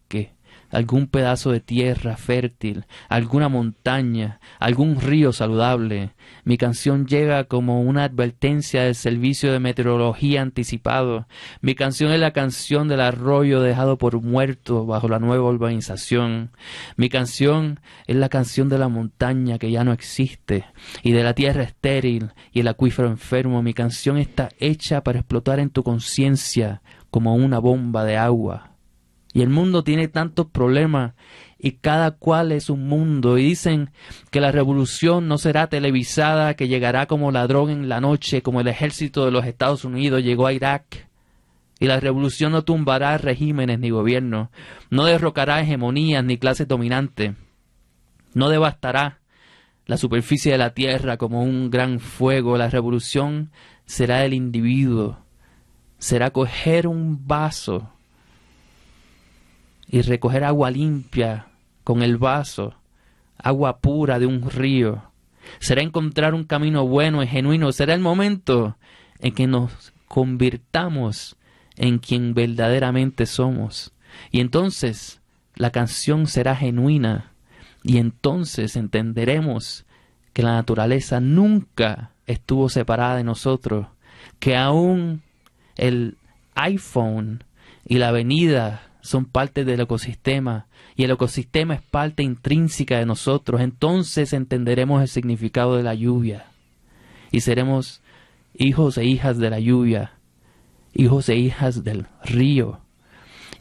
algún 0.76 1.08
pedazo 1.08 1.52
de 1.52 1.62
tierra 1.62 2.18
fértil, 2.18 2.86
alguna 3.08 3.48
montaña, 3.48 4.42
algún 4.60 5.00
río 5.00 5.32
saludable. 5.32 6.12
Mi 6.44 6.58
canción 6.58 7.08
llega 7.08 7.46
como 7.46 7.82
una 7.82 8.04
advertencia 8.04 8.84
del 8.84 8.96
servicio 8.96 9.54
de 9.54 9.60
meteorología 9.60 10.42
anticipado. 10.42 11.28
Mi 11.62 11.76
canción 11.76 12.12
es 12.12 12.20
la 12.20 12.32
canción 12.32 12.90
del 12.90 13.00
arroyo 13.00 13.62
dejado 13.62 13.98
por 13.98 14.22
muerto 14.22 14.86
bajo 14.86 15.08
la 15.08 15.20
nueva 15.20 15.50
urbanización. 15.50 16.52
Mi 16.98 17.08
canción 17.08 17.80
es 18.06 18.18
la 18.18 18.28
canción 18.28 18.68
de 18.68 18.78
la 18.78 18.90
montaña 18.90 19.58
que 19.58 19.72
ya 19.72 19.86
no 19.86 19.94
existe 19.94 20.66
y 21.04 21.14
de 21.14 21.24
la 21.24 21.34
tierra 21.34 21.64
estéril 21.64 22.32
y 22.52 22.60
el 22.60 22.68
acuífero 22.68 23.08
enfermo. 23.08 23.64
Mi 23.64 23.74
canción 23.74 24.18
está 24.18 24.50
hecha 24.60 25.02
para 25.04 25.20
explotar 25.20 25.60
en 25.60 25.70
tu 25.70 25.84
conciencia 25.84 26.82
como 27.12 27.34
una 27.36 27.60
bomba 27.60 28.04
de 28.04 28.18
agua. 28.18 28.75
Y 29.36 29.42
el 29.42 29.50
mundo 29.50 29.84
tiene 29.84 30.08
tantos 30.08 30.46
problemas 30.46 31.14
y 31.60 31.74
cada 31.74 32.12
cual 32.12 32.54
es 32.54 32.70
un 32.70 32.88
mundo. 32.88 33.38
Y 33.38 33.44
dicen 33.44 33.92
que 34.32 34.40
la 34.40 34.54
revolución 34.54 35.28
no 35.28 35.38
será 35.38 35.68
televisada, 35.68 36.54
que 36.54 36.70
llegará 36.70 37.06
como 37.06 37.34
ladrón 37.34 37.70
en 37.70 37.90
la 37.90 38.00
noche, 38.00 38.42
como 38.42 38.62
el 38.62 38.70
ejército 38.70 39.26
de 39.26 39.32
los 39.32 39.46
Estados 39.46 39.84
Unidos 39.84 40.24
llegó 40.24 40.48
a 40.48 40.54
Irak. 40.54 41.10
Y 41.82 41.88
la 41.88 42.00
revolución 42.00 42.54
no 42.54 42.64
tumbará 42.64 43.18
regímenes 43.18 43.78
ni 43.78 43.90
gobiernos, 43.90 44.48
no 44.90 45.04
derrocará 45.04 45.60
hegemonías 45.60 46.24
ni 46.24 46.38
clases 46.38 46.70
dominantes, 46.70 47.34
no 48.34 48.48
devastará 48.48 49.20
la 49.86 49.98
superficie 49.98 50.54
de 50.54 50.60
la 50.60 50.74
tierra 50.74 51.18
como 51.18 51.44
un 51.44 51.70
gran 51.70 52.00
fuego. 52.00 52.58
La 52.58 52.70
revolución 52.70 53.52
será 53.86 54.24
el 54.24 54.34
individuo, 54.34 55.20
será 55.98 56.30
coger 56.30 56.88
un 56.88 57.28
vaso 57.28 57.92
y 59.96 60.02
recoger 60.02 60.44
agua 60.44 60.72
limpia 60.72 61.48
con 61.86 62.02
el 62.02 62.18
vaso, 62.18 62.74
agua 63.38 63.80
pura 63.80 64.20
de 64.20 64.26
un 64.26 64.52
río. 64.52 65.04
Será 65.60 65.84
encontrar 65.84 66.34
un 66.34 66.44
camino 66.44 66.86
bueno 66.86 67.24
y 67.24 67.28
genuino. 67.28 67.72
Será 67.72 67.94
el 67.94 68.02
momento 68.02 68.76
en 69.20 69.34
que 69.34 69.48
nos 69.48 69.94
convirtamos 70.10 71.38
en 71.78 72.00
quien 72.00 72.34
verdaderamente 72.34 73.26
somos. 73.26 73.94
Y 74.32 74.42
entonces 74.42 75.22
la 75.56 75.70
canción 75.70 76.28
será 76.28 76.58
genuina 76.58 77.32
y 77.82 77.98
entonces 77.98 78.76
entenderemos 78.76 79.86
que 80.34 80.44
la 80.44 80.56
naturaleza 80.56 81.22
nunca 81.22 82.12
estuvo 82.28 82.68
separada 82.68 83.16
de 83.16 83.24
nosotros, 83.24 83.88
que 84.40 84.58
aún 84.58 85.22
el 85.78 86.18
iPhone 86.54 87.46
y 87.88 87.98
la 88.00 88.10
avenida 88.10 88.85
son 89.06 89.26
parte 89.26 89.66
del 89.66 89.82
ecosistema 89.82 90.66
y 90.96 91.04
el 91.04 91.12
ecosistema 91.12 91.76
es 91.76 91.82
parte 91.84 92.24
intrínseca 92.24 92.98
de 92.98 93.06
nosotros, 93.06 93.62
entonces 93.62 94.34
entenderemos 94.34 95.02
el 95.02 95.08
significado 95.08 95.78
de 95.78 95.84
la 95.84 95.94
lluvia 95.94 96.48
y 97.32 97.42
seremos 97.42 98.02
hijos 98.56 98.98
e 98.98 99.06
hijas 99.06 99.38
de 99.38 99.52
la 99.52 99.60
lluvia, 99.60 100.14
hijos 100.94 101.30
e 101.30 101.36
hijas 101.36 101.84
del 101.84 102.08
río, 102.24 102.80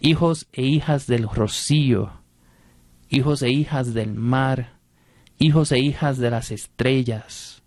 hijos 0.01 0.49
e 0.55 0.63
hijas 0.63 1.07
del 1.07 1.29
rocío, 1.29 2.13
hijos 3.11 3.43
e 3.43 3.51
hijas 3.51 3.93
del 3.93 4.15
mar, 4.15 4.79
hijos 5.39 5.73
e 5.73 5.79
hijas 5.79 6.17
de 6.17 6.31
las 6.31 6.53
estrellas, 6.53 7.63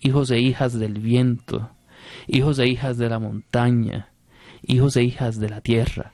hijos 0.00 0.32
e 0.32 0.40
hijas 0.40 0.76
del 0.76 0.94
viento, 0.94 1.70
hijos 2.26 2.58
e 2.58 2.66
hijas 2.66 2.98
de 2.98 3.08
la 3.08 3.20
montaña, 3.20 4.08
hijos 4.62 4.96
e 4.96 5.04
hijas 5.04 5.38
de 5.38 5.48
la 5.48 5.60
tierra 5.60 6.12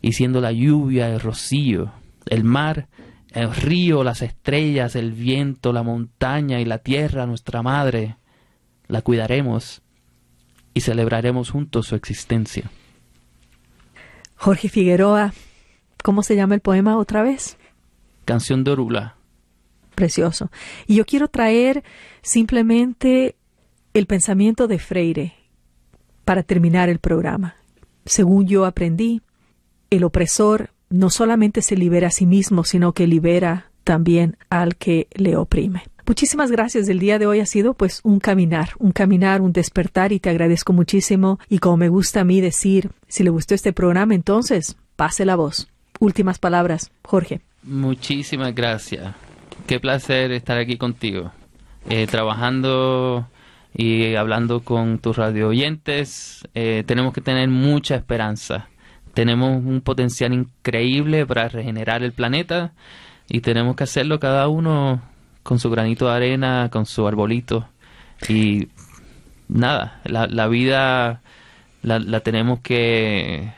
y 0.00 0.12
siendo 0.12 0.40
la 0.40 0.52
lluvia, 0.52 1.08
el 1.08 1.20
rocío, 1.20 1.92
el 2.26 2.44
mar, 2.44 2.88
el 3.32 3.54
río, 3.54 4.02
las 4.02 4.22
estrellas, 4.22 4.96
el 4.96 5.12
viento, 5.12 5.72
la 5.72 5.82
montaña 5.82 6.60
y 6.60 6.64
la 6.64 6.78
tierra 6.78 7.26
nuestra 7.26 7.62
madre, 7.62 8.16
la 8.88 9.02
cuidaremos 9.02 9.82
y 10.74 10.80
celebraremos 10.80 11.50
juntos 11.50 11.86
su 11.86 11.94
existencia. 11.94 12.70
Jorge 14.36 14.68
Figueroa, 14.68 15.32
¿cómo 16.02 16.22
se 16.22 16.34
llama 16.34 16.54
el 16.54 16.60
poema 16.60 16.96
otra 16.96 17.22
vez? 17.22 17.58
Canción 18.24 18.64
de 18.64 18.70
Orula. 18.70 19.16
Precioso. 19.94 20.50
Y 20.86 20.96
yo 20.96 21.04
quiero 21.04 21.28
traer 21.28 21.84
simplemente 22.22 23.36
el 23.92 24.06
pensamiento 24.06 24.66
de 24.66 24.78
Freire 24.78 25.34
para 26.24 26.42
terminar 26.42 26.88
el 26.88 27.00
programa. 27.00 27.56
Según 28.06 28.46
yo 28.46 28.64
aprendí, 28.64 29.20
el 29.90 30.04
opresor 30.04 30.70
no 30.88 31.10
solamente 31.10 31.62
se 31.62 31.76
libera 31.76 32.08
a 32.08 32.12
sí 32.12 32.26
mismo, 32.26 32.64
sino 32.64 32.92
que 32.92 33.06
libera 33.06 33.70
también 33.84 34.36
al 34.48 34.76
que 34.76 35.08
le 35.14 35.36
oprime. 35.36 35.84
Muchísimas 36.06 36.50
gracias. 36.50 36.88
El 36.88 36.98
día 36.98 37.20
de 37.20 37.26
hoy 37.26 37.38
ha 37.38 37.46
sido 37.46 37.74
pues 37.74 38.00
un 38.02 38.18
caminar, 38.18 38.70
un 38.78 38.90
caminar, 38.90 39.40
un 39.40 39.52
despertar 39.52 40.12
y 40.12 40.18
te 40.18 40.28
agradezco 40.28 40.72
muchísimo. 40.72 41.38
Y 41.48 41.58
como 41.58 41.76
me 41.76 41.88
gusta 41.88 42.22
a 42.22 42.24
mí 42.24 42.40
decir, 42.40 42.90
si 43.06 43.22
le 43.22 43.30
gustó 43.30 43.54
este 43.54 43.72
programa, 43.72 44.14
entonces 44.14 44.76
pase 44.96 45.24
la 45.24 45.36
voz. 45.36 45.68
Últimas 46.00 46.38
palabras, 46.38 46.90
Jorge. 47.04 47.42
Muchísimas 47.62 48.54
gracias. 48.54 49.14
Qué 49.66 49.78
placer 49.78 50.32
estar 50.32 50.58
aquí 50.58 50.76
contigo, 50.76 51.30
eh, 51.88 52.08
trabajando 52.08 53.28
y 53.72 54.16
hablando 54.16 54.60
con 54.60 54.98
tus 54.98 55.16
radio 55.16 55.48
oyentes. 55.48 56.42
Eh, 56.54 56.82
tenemos 56.86 57.12
que 57.12 57.20
tener 57.20 57.48
mucha 57.48 57.94
esperanza. 57.94 58.68
Tenemos 59.14 59.64
un 59.64 59.80
potencial 59.80 60.32
increíble 60.32 61.26
para 61.26 61.48
regenerar 61.48 62.02
el 62.02 62.12
planeta 62.12 62.72
y 63.28 63.40
tenemos 63.40 63.76
que 63.76 63.84
hacerlo 63.84 64.20
cada 64.20 64.48
uno 64.48 65.02
con 65.42 65.58
su 65.58 65.70
granito 65.70 66.06
de 66.06 66.14
arena, 66.14 66.68
con 66.70 66.86
su 66.86 67.06
arbolito. 67.06 67.68
Y 68.28 68.68
nada, 69.48 70.00
la, 70.04 70.26
la 70.26 70.46
vida 70.48 71.22
la, 71.82 71.98
la 71.98 72.20
tenemos 72.20 72.60
que 72.60 73.52